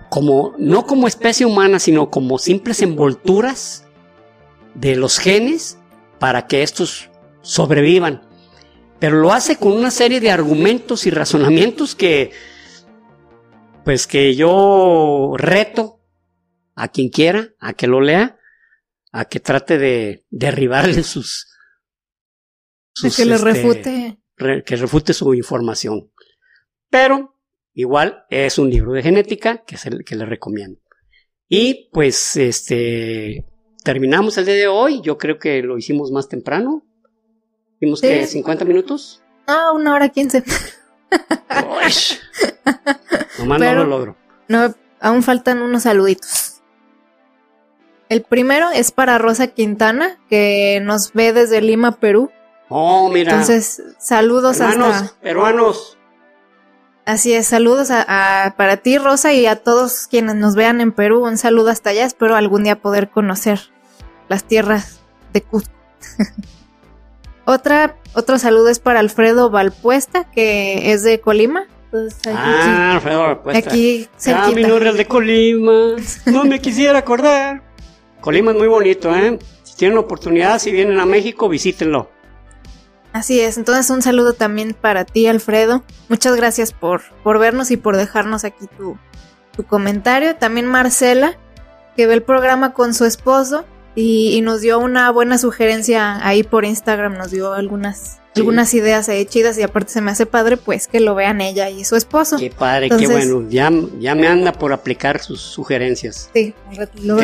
como, 0.09 0.55
no 0.57 0.87
como 0.87 1.07
especie 1.07 1.45
humana, 1.45 1.77
sino 1.77 2.09
como 2.09 2.39
simples 2.39 2.81
envolturas 2.81 3.85
de 4.73 4.95
los 4.95 5.19
genes 5.19 5.77
para 6.19 6.47
que 6.47 6.63
estos 6.63 7.09
sobrevivan. 7.41 8.21
Pero 8.99 9.17
lo 9.17 9.33
hace 9.33 9.57
con 9.57 9.73
una 9.73 9.91
serie 9.91 10.19
de 10.19 10.31
argumentos 10.31 11.05
y 11.05 11.09
razonamientos 11.09 11.95
que, 11.95 12.31
pues 13.83 14.07
que 14.07 14.35
yo 14.35 15.33
reto 15.37 16.01
a 16.75 16.87
quien 16.87 17.09
quiera, 17.09 17.49
a 17.59 17.73
que 17.73 17.87
lo 17.87 18.01
lea, 18.01 18.39
a 19.11 19.25
que 19.25 19.39
trate 19.39 19.77
de 19.77 20.25
derribarle 20.29 21.03
sus... 21.03 21.47
sus 22.93 23.15
que 23.15 23.25
le 23.25 23.35
este, 23.35 23.45
refute. 23.45 24.17
que 24.65 24.75
refute 24.75 25.13
su 25.13 25.33
información. 25.33 26.11
Pero 26.89 27.37
igual 27.73 28.25
es 28.29 28.57
un 28.57 28.69
libro 28.69 28.93
de 28.93 29.03
genética 29.03 29.63
que, 29.65 29.75
es 29.75 29.85
el, 29.85 30.03
que 30.03 30.15
le 30.15 30.25
recomiendo. 30.25 30.79
Y 31.47 31.89
pues 31.91 32.37
este 32.37 33.45
terminamos 33.85 34.37
el 34.37 34.45
día 34.45 34.55
de 34.55 34.67
hoy. 34.67 34.99
Yo 35.01 35.17
creo 35.17 35.39
que 35.39 35.61
lo 35.61 35.77
hicimos 35.77 36.11
más 36.11 36.27
temprano. 36.27 36.83
¿Vimos 37.79 38.01
que 38.01 38.27
50 38.27 38.65
minutos? 38.65 39.21
Ah, 39.47 39.71
una 39.73 39.93
hora 39.93 40.09
quince. 40.09 40.43
Nomás 43.39 43.61
no 43.61 43.75
lo 43.75 43.85
logro. 43.85 44.17
No, 44.47 44.75
aún 44.99 45.23
faltan 45.23 45.61
unos 45.61 45.83
saluditos. 45.83 46.61
El 48.09 48.23
primero 48.23 48.69
es 48.71 48.91
para 48.91 49.17
Rosa 49.17 49.47
Quintana, 49.47 50.19
que 50.29 50.81
nos 50.83 51.13
ve 51.13 51.31
desde 51.31 51.61
Lima, 51.61 51.93
Perú. 51.93 52.31
Oh, 52.69 53.09
mira. 53.09 53.31
Entonces, 53.31 53.81
saludos 53.99 54.61
hasta. 54.61 55.13
Peruanos. 55.21 55.97
Así 57.05 57.33
es, 57.33 57.45
saludos 57.45 57.91
a, 57.91 58.55
para 58.57 58.77
ti, 58.77 58.97
Rosa, 58.97 59.31
y 59.31 59.45
a 59.45 59.57
todos 59.57 60.07
quienes 60.07 60.35
nos 60.35 60.55
vean 60.55 60.81
en 60.81 60.91
Perú. 60.91 61.23
Un 61.23 61.37
saludo 61.37 61.69
hasta 61.69 61.91
allá. 61.91 62.05
Espero 62.05 62.35
algún 62.35 62.63
día 62.63 62.81
poder 62.81 63.11
conocer 63.11 63.74
las 64.29 64.43
tierras 64.43 64.99
de 65.33 65.41
Cusco. 65.41 65.71
Otra, 67.47 67.95
otro 68.15 68.39
saludo 68.39 68.69
es 68.69 68.79
para 68.79 68.99
Alfredo 68.99 69.51
Valpuesta, 69.51 70.23
que 70.31 70.91
es 70.93 71.03
de 71.03 71.21
Colima. 71.21 71.67
ah, 72.33 72.93
Alfredo 72.95 73.21
Valpuesta. 73.21 73.69
Aquí 73.69 74.09
Ah, 74.33 74.51
mi 74.53 74.63
nombre 74.63 74.89
es 74.89 74.97
de 74.97 75.05
Colima. 75.05 75.95
No 76.25 76.43
me 76.45 76.59
quisiera 76.59 76.99
acordar. 76.99 77.61
Colima 78.19 78.51
es 78.51 78.57
muy 78.57 78.67
bonito, 78.67 79.15
¿eh? 79.15 79.37
Si 79.61 79.75
tienen 79.75 79.93
la 79.93 80.01
oportunidad, 80.01 80.57
si 80.57 80.71
vienen 80.71 80.99
a 80.99 81.05
México, 81.05 81.47
visítenlo. 81.47 82.09
Así 83.13 83.39
es, 83.39 83.57
entonces 83.57 83.89
un 83.91 84.01
saludo 84.01 84.33
también 84.33 84.73
para 84.73 85.05
ti, 85.05 85.27
Alfredo. 85.27 85.83
Muchas 86.09 86.35
gracias 86.35 86.71
por, 86.73 87.03
por 87.23 87.37
vernos 87.37 87.69
y 87.69 87.77
por 87.77 87.95
dejarnos 87.95 88.43
aquí 88.43 88.65
tu, 88.75 88.97
tu 89.55 89.63
comentario. 89.63 90.35
También 90.35 90.65
Marcela, 90.65 91.37
que 91.95 92.07
ve 92.07 92.15
el 92.15 92.23
programa 92.23 92.73
con 92.73 92.95
su 92.95 93.05
esposo 93.05 93.65
y, 93.95 94.41
nos 94.41 94.61
dio 94.61 94.79
una 94.79 95.09
buena 95.11 95.37
sugerencia 95.37 96.25
ahí 96.25 96.43
por 96.43 96.65
Instagram, 96.65 97.17
nos 97.17 97.31
dio 97.31 97.53
algunas 97.53 98.19
algunas 98.35 98.73
ideas 98.73 99.07
ahí 99.07 99.25
chidas 99.25 99.57
y 99.57 99.63
aparte 99.63 99.93
se 99.93 100.01
me 100.01 100.11
hace 100.11 100.25
padre 100.25 100.57
pues 100.57 100.89
que 100.89 100.99
lo 100.99 101.15
vean 101.15 101.39
ella 101.39 101.69
y 101.69 101.85
su 101.85 101.95
esposo. 101.95 102.35
Qué 102.37 102.49
padre, 102.49 102.89
qué 102.89 103.07
bueno, 103.07 103.45
ya, 103.49 103.71
ya 103.97 104.13
me 104.13 104.27
anda 104.27 104.51
por 104.51 104.73
aplicar 104.73 105.21
sus 105.21 105.39
sugerencias. 105.39 106.29
Sí, 106.33 106.53
luego 107.01 107.21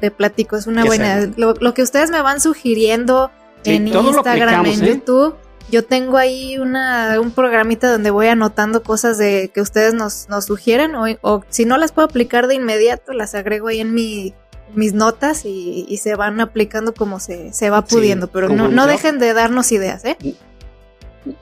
te, 0.00 0.10
platico, 0.10 0.56
es 0.56 0.66
una 0.66 0.84
buena... 0.84 1.30
Lo, 1.36 1.74
que 1.74 1.82
ustedes 1.82 2.10
me 2.10 2.20
van 2.20 2.40
sugiriendo 2.40 3.30
en 3.62 3.86
Instagram, 3.86 4.66
en 4.66 4.82
¿eh? 4.82 4.88
YouTube, 4.88 5.36
yo 5.70 5.84
tengo 5.84 6.16
ahí 6.16 6.58
una, 6.58 7.20
un 7.20 7.30
programita 7.30 7.88
donde 7.90 8.10
voy 8.10 8.26
anotando 8.26 8.82
cosas 8.82 9.18
de 9.18 9.52
que 9.54 9.60
ustedes 9.60 9.94
nos, 9.94 10.28
nos 10.28 10.46
sugieren 10.46 10.96
o, 10.96 11.04
o 11.20 11.44
si 11.48 11.64
no 11.64 11.78
las 11.78 11.92
puedo 11.92 12.08
aplicar 12.08 12.48
de 12.48 12.56
inmediato, 12.56 13.12
las 13.12 13.36
agrego 13.36 13.68
ahí 13.68 13.78
en 13.78 13.94
mi 13.94 14.34
mis 14.74 14.92
notas 14.92 15.44
y, 15.44 15.96
se 16.02 16.14
van 16.14 16.40
aplicando 16.40 16.94
como 16.94 17.20
se, 17.20 17.70
va 17.70 17.84
pudiendo, 17.84 18.30
pero 18.30 18.48
no, 18.48 18.68
no 18.68 18.86
dejen 18.86 19.18
de 19.18 19.32
darnos 19.34 19.72
ideas, 19.72 20.04
¿eh? 20.04 20.16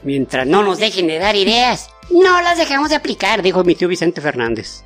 Mientras 0.03 0.47
no 0.47 0.63
nos 0.63 0.79
dejen 0.79 1.07
de 1.07 1.19
dar 1.19 1.37
ideas, 1.37 1.89
no 2.11 2.41
las 2.43 2.59
dejamos 2.59 2.91
de 2.91 2.97
aplicar, 2.97 3.43
dijo 3.43 3.63
mi 3.65 3.75
tío 3.75 3.89
Vicente 3.89 4.21
Fernández. 4.21 4.83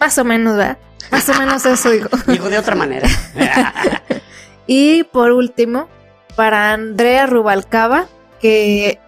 Más 0.00 0.16
o 0.18 0.24
menos, 0.24 0.56
¿verdad? 0.56 0.78
Más 1.10 1.28
o 1.28 1.34
menos 1.34 1.64
eso 1.66 1.90
digo. 1.90 2.08
dijo 2.26 2.48
de 2.48 2.58
otra 2.58 2.74
manera. 2.74 3.08
y 4.66 5.04
por 5.04 5.32
último, 5.32 5.88
para 6.34 6.72
Andrea 6.72 7.26
Rubalcaba, 7.26 8.06
que 8.40 8.98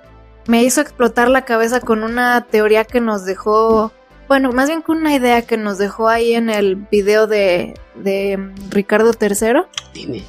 me 0.46 0.62
hizo 0.62 0.80
explotar 0.80 1.30
la 1.30 1.44
cabeza 1.44 1.80
con 1.80 2.04
una 2.04 2.42
teoría 2.42 2.84
que 2.84 3.00
nos 3.00 3.24
dejó 3.24 3.92
bueno, 4.28 4.52
más 4.52 4.68
bien 4.68 4.82
con 4.82 4.98
una 4.98 5.14
idea 5.14 5.42
que 5.42 5.56
nos 5.56 5.78
dejó 5.78 6.08
ahí 6.08 6.34
en 6.34 6.50
el 6.50 6.76
video 6.76 7.26
de, 7.26 7.74
de 7.94 8.52
Ricardo 8.70 9.12
III. 9.18 9.62
Dime. 9.92 10.22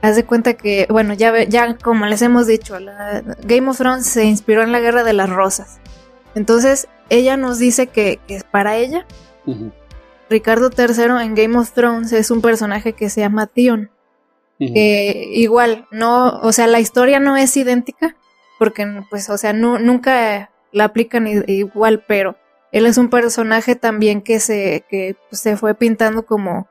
Haz 0.00 0.16
de 0.16 0.24
cuenta 0.24 0.54
que, 0.54 0.86
bueno, 0.90 1.14
ya, 1.14 1.44
ya 1.44 1.76
como 1.76 2.06
les 2.06 2.22
hemos 2.22 2.46
dicho, 2.46 2.78
la 2.78 3.22
Game 3.44 3.68
of 3.68 3.78
Thrones 3.78 4.06
se 4.06 4.24
inspiró 4.24 4.62
en 4.62 4.72
la 4.72 4.80
Guerra 4.80 5.04
de 5.04 5.12
las 5.12 5.30
Rosas. 5.30 5.80
Entonces, 6.34 6.88
ella 7.08 7.36
nos 7.36 7.58
dice 7.58 7.86
que, 7.86 8.18
que 8.26 8.40
para 8.50 8.76
ella, 8.76 9.06
Ricardo 10.28 10.70
III 10.76 11.24
en 11.24 11.34
Game 11.34 11.56
of 11.56 11.72
Thrones 11.72 12.12
es 12.12 12.30
un 12.30 12.40
personaje 12.40 12.94
que 12.94 13.10
se 13.10 13.20
llama 13.20 13.46
Tion. 13.46 13.90
Que 14.58 15.28
igual, 15.34 15.88
no, 15.90 16.38
o 16.38 16.52
sea, 16.52 16.68
la 16.68 16.78
historia 16.78 17.18
no 17.18 17.36
es 17.36 17.56
idéntica, 17.56 18.14
porque, 18.60 18.86
pues, 19.10 19.28
o 19.28 19.36
sea, 19.36 19.52
nunca 19.52 20.50
la 20.70 20.84
aplican 20.84 21.26
igual, 21.48 22.04
pero 22.06 22.36
él 22.72 22.86
es 22.86 22.96
un 22.96 23.10
personaje 23.10 23.76
también 23.76 24.22
que 24.22 24.40
se, 24.40 24.84
que 24.88 25.14
pues, 25.28 25.40
se 25.42 25.56
fue 25.56 25.74
pintando 25.74 26.24
como 26.24 26.68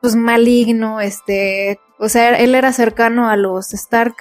pues 0.00 0.16
maligno, 0.16 1.00
este, 1.00 1.78
o 1.98 2.08
sea, 2.08 2.36
él 2.38 2.54
era 2.54 2.72
cercano 2.72 3.28
a 3.30 3.36
los 3.36 3.72
Stark 3.72 4.16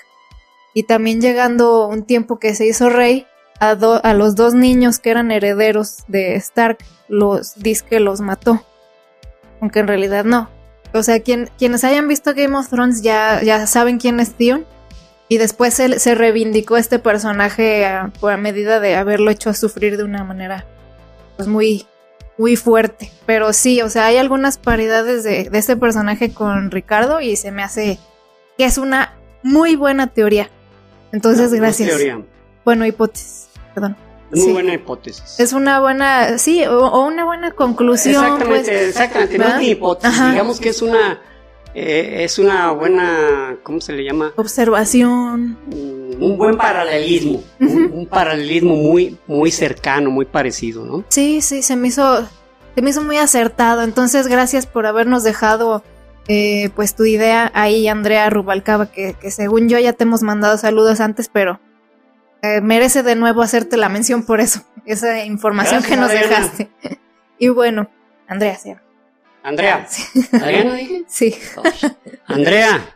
y 0.74 0.84
también 0.84 1.22
llegando 1.22 1.88
un 1.88 2.04
tiempo 2.04 2.40
que 2.40 2.56
se 2.56 2.66
hizo 2.66 2.90
rey, 2.90 3.26
a, 3.60 3.72
a 3.72 4.14
los 4.14 4.36
dos 4.36 4.54
niños 4.54 5.00
que 5.00 5.12
eran 5.12 5.32
herederos 5.32 6.04
de 6.08 6.36
Stark, 6.36 6.78
los 7.08 7.54
que 7.90 8.00
los 8.00 8.22
mató, 8.22 8.64
aunque 9.62 9.80
en 9.80 9.88
realidad 9.88 10.26
no. 10.26 10.50
O 10.94 11.04
sea, 11.04 11.22
quien, 11.22 11.50
quienes 11.58 11.84
hayan 11.84 12.08
visto 12.08 12.34
Game 12.34 12.56
of 12.58 12.70
Thrones 12.70 13.02
ya, 13.02 13.42
ya 13.42 13.66
saben 13.66 13.98
quién 13.98 14.20
es 14.20 14.34
Theon. 14.34 14.66
Y 15.28 15.38
después 15.38 15.74
se, 15.74 16.00
se 16.00 16.16
reivindicó 16.16 16.78
este 16.78 17.00
personaje 17.00 17.86
a, 17.86 18.12
a 18.22 18.38
medida 18.38 18.80
de 18.80 18.96
haberlo 18.96 19.32
hecho 19.32 19.54
sufrir 19.54 19.98
de 19.98 20.04
una 20.04 20.24
manera 20.24 20.66
pues 21.36 21.48
muy, 21.48 21.86
muy 22.38 22.56
fuerte. 22.56 23.12
Pero 23.26 23.54
sí, 23.54 23.82
o 23.82 23.90
sea, 23.90 24.08
hay 24.08 24.18
algunas 24.18 24.58
paridades 24.58 25.24
de, 25.24 25.50
de 25.50 25.58
este 25.58 25.76
personaje 25.76 26.34
con 26.34 26.72
Ricardo 26.72 27.22
y 27.22 27.36
se 27.36 27.52
me 27.52 27.64
hace 27.64 28.00
que 28.58 28.66
es 28.66 28.78
una 28.78 29.16
muy 29.44 29.76
buena 29.76 30.08
teoría. 30.08 30.50
Entonces, 31.12 31.54
gracias. 31.54 31.90
Teoría. 31.90 32.22
Bueno, 32.66 32.86
hipótesis, 32.86 33.48
perdón. 33.74 33.96
Muy 34.32 34.52
buena 34.52 34.74
hipótesis. 34.74 35.40
Es 35.40 35.54
una 35.54 35.80
buena, 35.80 36.40
sí, 36.40 36.66
o, 36.66 37.06
una 37.06 37.24
buena 37.24 37.52
conclusión. 37.52 38.24
Exactamente, 38.24 38.72
pues, 38.72 38.88
exactamente. 38.90 39.38
No 39.38 39.48
es 39.48 39.58
mi 39.58 39.68
hipótesis, 39.68 40.30
digamos 40.32 40.60
que 40.60 40.70
es 40.70 40.82
una 40.82 41.22
eh, 41.74 42.24
es 42.24 42.40
una 42.40 42.72
buena, 42.72 43.58
¿cómo 43.64 43.82
se 43.82 43.94
le 43.94 44.04
llama? 44.04 44.34
Observación. 44.36 45.58
Un, 46.20 46.38
buen 46.38 46.56
paralelismo, 46.58 47.44
un, 47.60 48.08
paralelismo 48.08 48.76
muy, 48.76 49.18
muy 49.28 49.52
cercano, 49.52 50.12
muy 50.12 50.26
parecido, 50.26 50.86
¿no? 50.86 51.04
Sí, 51.10 51.42
sí, 51.42 51.64
se 51.64 51.76
me 51.76 51.88
hizo, 51.88 52.28
se 52.76 52.82
me 52.82 52.92
hizo 52.92 53.04
muy 53.04 53.18
acertado. 53.18 53.82
Entonces, 53.82 54.28
gracias 54.28 54.68
por 54.68 54.86
habernos 54.86 55.24
dejado 55.24 55.84
eh, 56.28 56.70
pues 56.76 56.96
tu 56.96 57.06
idea 57.06 57.52
ahí, 57.54 57.88
Andrea 57.88 58.30
Rubalcaba, 58.30 58.92
que, 58.92 59.16
que, 59.20 59.32
según 59.32 59.68
yo 59.68 59.80
ya 59.80 59.94
te 59.94 60.04
hemos 60.04 60.22
mandado 60.22 60.58
saludos 60.58 61.02
antes, 61.02 61.28
pero 61.28 61.60
eh, 62.44 62.62
merece 62.62 63.04
de 63.04 63.16
nuevo 63.16 63.42
hacerte 63.42 63.78
la 63.78 63.90
mención 63.90 64.26
por 64.26 64.40
eso, 64.40 64.62
esa 64.86 65.24
información 65.26 65.82
Gracias, 65.82 65.90
que 65.90 66.00
nos 66.00 66.12
dejaste. 66.12 66.72
y 67.40 67.50
bueno, 67.50 67.90
Andrea, 68.28 68.58
sí. 68.58 68.74
Andrea. 69.44 69.86
Sí. 69.90 70.04
¿Adriana 70.32 70.74
dije? 70.76 71.04
Sí. 71.08 71.36
Andrea. 72.28 72.96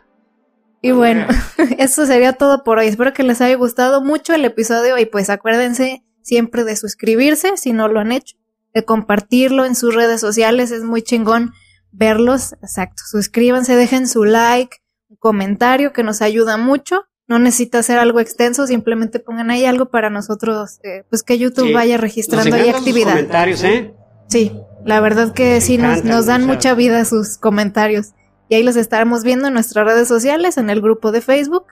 Y 0.80 0.92
bueno, 0.92 1.26
eso 1.78 2.06
sería 2.06 2.32
todo 2.34 2.64
por 2.64 2.78
hoy. 2.78 2.86
Espero 2.86 3.12
que 3.12 3.22
les 3.22 3.40
haya 3.40 3.56
gustado 3.56 4.00
mucho 4.00 4.34
el 4.34 4.44
episodio 4.44 4.96
y 4.98 5.06
pues 5.06 5.28
acuérdense 5.30 6.02
siempre 6.22 6.64
de 6.64 6.76
suscribirse 6.76 7.56
si 7.56 7.72
no 7.72 7.88
lo 7.88 8.00
han 8.00 8.12
hecho, 8.12 8.36
de 8.74 8.84
compartirlo 8.84 9.64
en 9.64 9.74
sus 9.74 9.94
redes 9.94 10.20
sociales, 10.20 10.70
es 10.70 10.84
muy 10.84 11.02
chingón 11.02 11.52
verlos. 11.90 12.52
Exacto, 12.62 13.02
suscríbanse, 13.10 13.74
dejen 13.76 14.06
su 14.08 14.24
like, 14.24 14.76
un 15.08 15.16
comentario 15.16 15.92
que 15.92 16.02
nos 16.02 16.22
ayuda 16.22 16.56
mucho. 16.56 17.04
No 17.26 17.38
necesita 17.38 17.82
ser 17.82 17.98
algo 17.98 18.20
extenso, 18.20 18.66
simplemente 18.66 19.18
pongan 19.20 19.50
ahí 19.50 19.66
algo 19.66 19.90
para 19.90 20.08
nosotros, 20.08 20.78
eh, 20.82 21.04
pues 21.10 21.22
que 21.22 21.38
YouTube 21.38 21.66
Sí. 21.68 21.72
vaya 21.74 21.98
registrando 21.98 22.54
ahí 22.56 22.62
encantan 22.62 22.80
sus 22.82 22.88
actividad. 22.88 23.10
comentarios, 23.12 23.64
¿eh? 23.64 23.94
Sí, 24.28 24.52
la 24.84 25.00
verdad 25.00 25.32
que 25.32 25.60
sí 25.60 25.78
nos, 25.78 26.26
dan 26.26 26.46
mucha 26.46 26.74
vida 26.74 27.04
sus 27.04 27.38
comentarios. 27.38 28.12
Y 28.48 28.54
ahí 28.54 28.62
los 28.62 28.76
estaremos 28.76 29.24
viendo 29.24 29.48
en 29.48 29.54
nuestras 29.54 29.86
redes 29.86 30.08
sociales, 30.08 30.56
en 30.56 30.70
el 30.70 30.80
grupo 30.80 31.12
de 31.12 31.20
Facebook. 31.20 31.66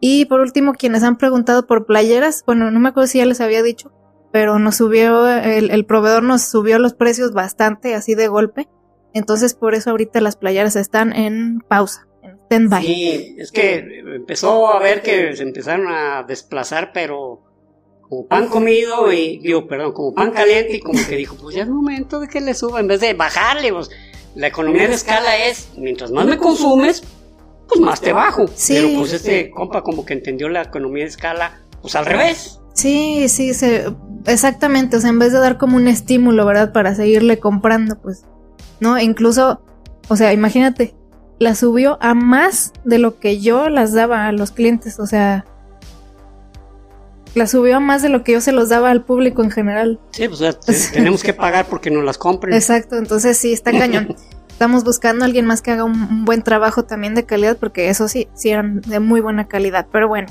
Y 0.00 0.24
por 0.24 0.40
último, 0.40 0.72
quienes 0.72 1.02
han 1.02 1.18
preguntado 1.18 1.66
por 1.66 1.86
playeras, 1.86 2.42
bueno, 2.46 2.70
no 2.70 2.80
me 2.80 2.88
acuerdo 2.88 3.06
si 3.06 3.18
ya 3.18 3.26
les 3.26 3.40
había 3.40 3.62
dicho, 3.62 3.92
pero 4.32 4.58
nos 4.58 4.76
subió, 4.76 5.28
el, 5.28 5.70
el 5.70 5.84
proveedor 5.84 6.24
nos 6.24 6.42
subió 6.42 6.78
los 6.78 6.94
precios 6.94 7.32
bastante, 7.32 7.94
así 7.94 8.14
de 8.14 8.26
golpe. 8.26 8.68
Entonces, 9.14 9.54
por 9.54 9.74
eso 9.74 9.90
ahorita 9.90 10.20
las 10.20 10.36
playeras 10.36 10.74
están 10.74 11.12
en 11.12 11.60
pausa, 11.68 12.08
en 12.22 12.38
stand-by. 12.38 12.82
Sí, 12.82 13.36
es 13.38 13.52
que 13.52 14.00
empezó 14.16 14.72
a 14.72 14.80
ver 14.80 15.02
que 15.02 15.36
se 15.36 15.42
empezaron 15.42 15.86
a 15.88 16.24
desplazar, 16.24 16.92
pero 16.92 17.42
como 18.12 18.26
pan 18.26 18.46
comido 18.48 19.10
y, 19.10 19.38
digo, 19.38 19.66
perdón, 19.66 19.92
como 19.92 20.12
pan 20.12 20.32
caliente 20.32 20.76
y 20.76 20.80
como 20.80 21.00
que 21.08 21.16
dijo, 21.16 21.34
pues 21.40 21.56
ya 21.56 21.62
es 21.62 21.68
momento 21.70 22.20
de 22.20 22.28
que 22.28 22.42
le 22.42 22.52
suba 22.52 22.78
en 22.78 22.86
vez 22.86 23.00
de 23.00 23.14
bajarle. 23.14 23.72
Pues, 23.72 23.88
la 24.34 24.48
economía 24.48 24.86
de 24.86 24.92
escala 24.92 25.46
es, 25.46 25.70
mientras 25.78 26.10
más 26.10 26.26
me 26.26 26.36
consumes, 26.36 27.02
pues 27.66 27.80
más 27.80 28.02
te 28.02 28.12
bajo. 28.12 28.44
Sí. 28.54 28.74
Pero 28.74 28.98
pues 28.98 29.14
este 29.14 29.48
compa 29.48 29.80
como 29.80 30.04
que 30.04 30.12
entendió 30.12 30.50
la 30.50 30.60
economía 30.60 31.04
de 31.04 31.08
escala, 31.08 31.62
pues 31.80 31.94
al 31.94 32.04
revés. 32.04 32.60
Sí, 32.74 33.30
sí, 33.30 33.54
se, 33.54 33.90
exactamente. 34.26 34.98
O 34.98 35.00
sea, 35.00 35.08
en 35.08 35.18
vez 35.18 35.32
de 35.32 35.38
dar 35.38 35.56
como 35.56 35.78
un 35.78 35.88
estímulo, 35.88 36.44
¿verdad? 36.44 36.70
Para 36.74 36.94
seguirle 36.94 37.38
comprando, 37.38 37.98
pues, 37.98 38.26
¿no? 38.78 39.00
Incluso, 39.00 39.62
o 40.08 40.16
sea, 40.16 40.34
imagínate, 40.34 40.94
la 41.38 41.54
subió 41.54 41.96
a 42.02 42.12
más 42.12 42.74
de 42.84 42.98
lo 42.98 43.18
que 43.18 43.40
yo 43.40 43.70
las 43.70 43.94
daba 43.94 44.26
a 44.26 44.32
los 44.32 44.50
clientes. 44.50 45.00
O 45.00 45.06
sea, 45.06 45.46
la 47.34 47.46
subió 47.46 47.76
a 47.76 47.80
más 47.80 48.02
de 48.02 48.08
lo 48.08 48.22
que 48.24 48.32
yo 48.32 48.40
se 48.40 48.52
los 48.52 48.68
daba 48.68 48.90
al 48.90 49.02
público 49.04 49.42
en 49.42 49.50
general. 49.50 49.98
Sí, 50.10 50.28
pues 50.28 50.40
o 50.40 50.44
sea, 50.44 50.52
te- 50.52 50.72
tenemos 50.92 51.22
que 51.22 51.32
pagar 51.34 51.66
porque 51.66 51.90
nos 51.90 52.04
las 52.04 52.18
compren. 52.18 52.54
Exacto, 52.54 52.96
entonces 52.96 53.36
sí, 53.38 53.52
está 53.52 53.70
cañón. 53.72 54.16
Estamos 54.48 54.84
buscando 54.84 55.24
a 55.24 55.26
alguien 55.26 55.44
más 55.46 55.60
que 55.62 55.72
haga 55.72 55.82
un, 55.84 55.92
un 56.00 56.24
buen 56.24 56.42
trabajo 56.42 56.84
también 56.84 57.14
de 57.14 57.24
calidad, 57.24 57.56
porque 57.56 57.88
eso 57.88 58.06
sí, 58.06 58.28
sí 58.34 58.50
eran 58.50 58.80
de 58.82 59.00
muy 59.00 59.20
buena 59.20 59.48
calidad. 59.48 59.86
Pero 59.90 60.06
bueno, 60.08 60.28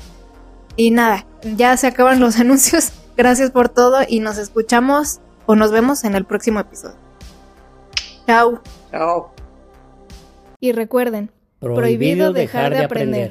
y 0.76 0.90
nada, 0.90 1.26
ya 1.56 1.76
se 1.76 1.86
acaban 1.86 2.18
los 2.20 2.36
anuncios. 2.40 2.92
Gracias 3.16 3.50
por 3.50 3.68
todo 3.68 3.98
y 4.08 4.20
nos 4.20 4.38
escuchamos 4.38 5.20
o 5.44 5.54
nos 5.54 5.70
vemos 5.70 6.04
en 6.04 6.14
el 6.14 6.24
próximo 6.24 6.60
episodio. 6.60 6.96
Chao. 8.26 8.62
Chao. 8.90 9.34
Y 10.60 10.72
recuerden, 10.72 11.30
Prohibido 11.60 12.32
dejar 12.32 12.72
de 12.72 12.84
aprender. 12.84 13.30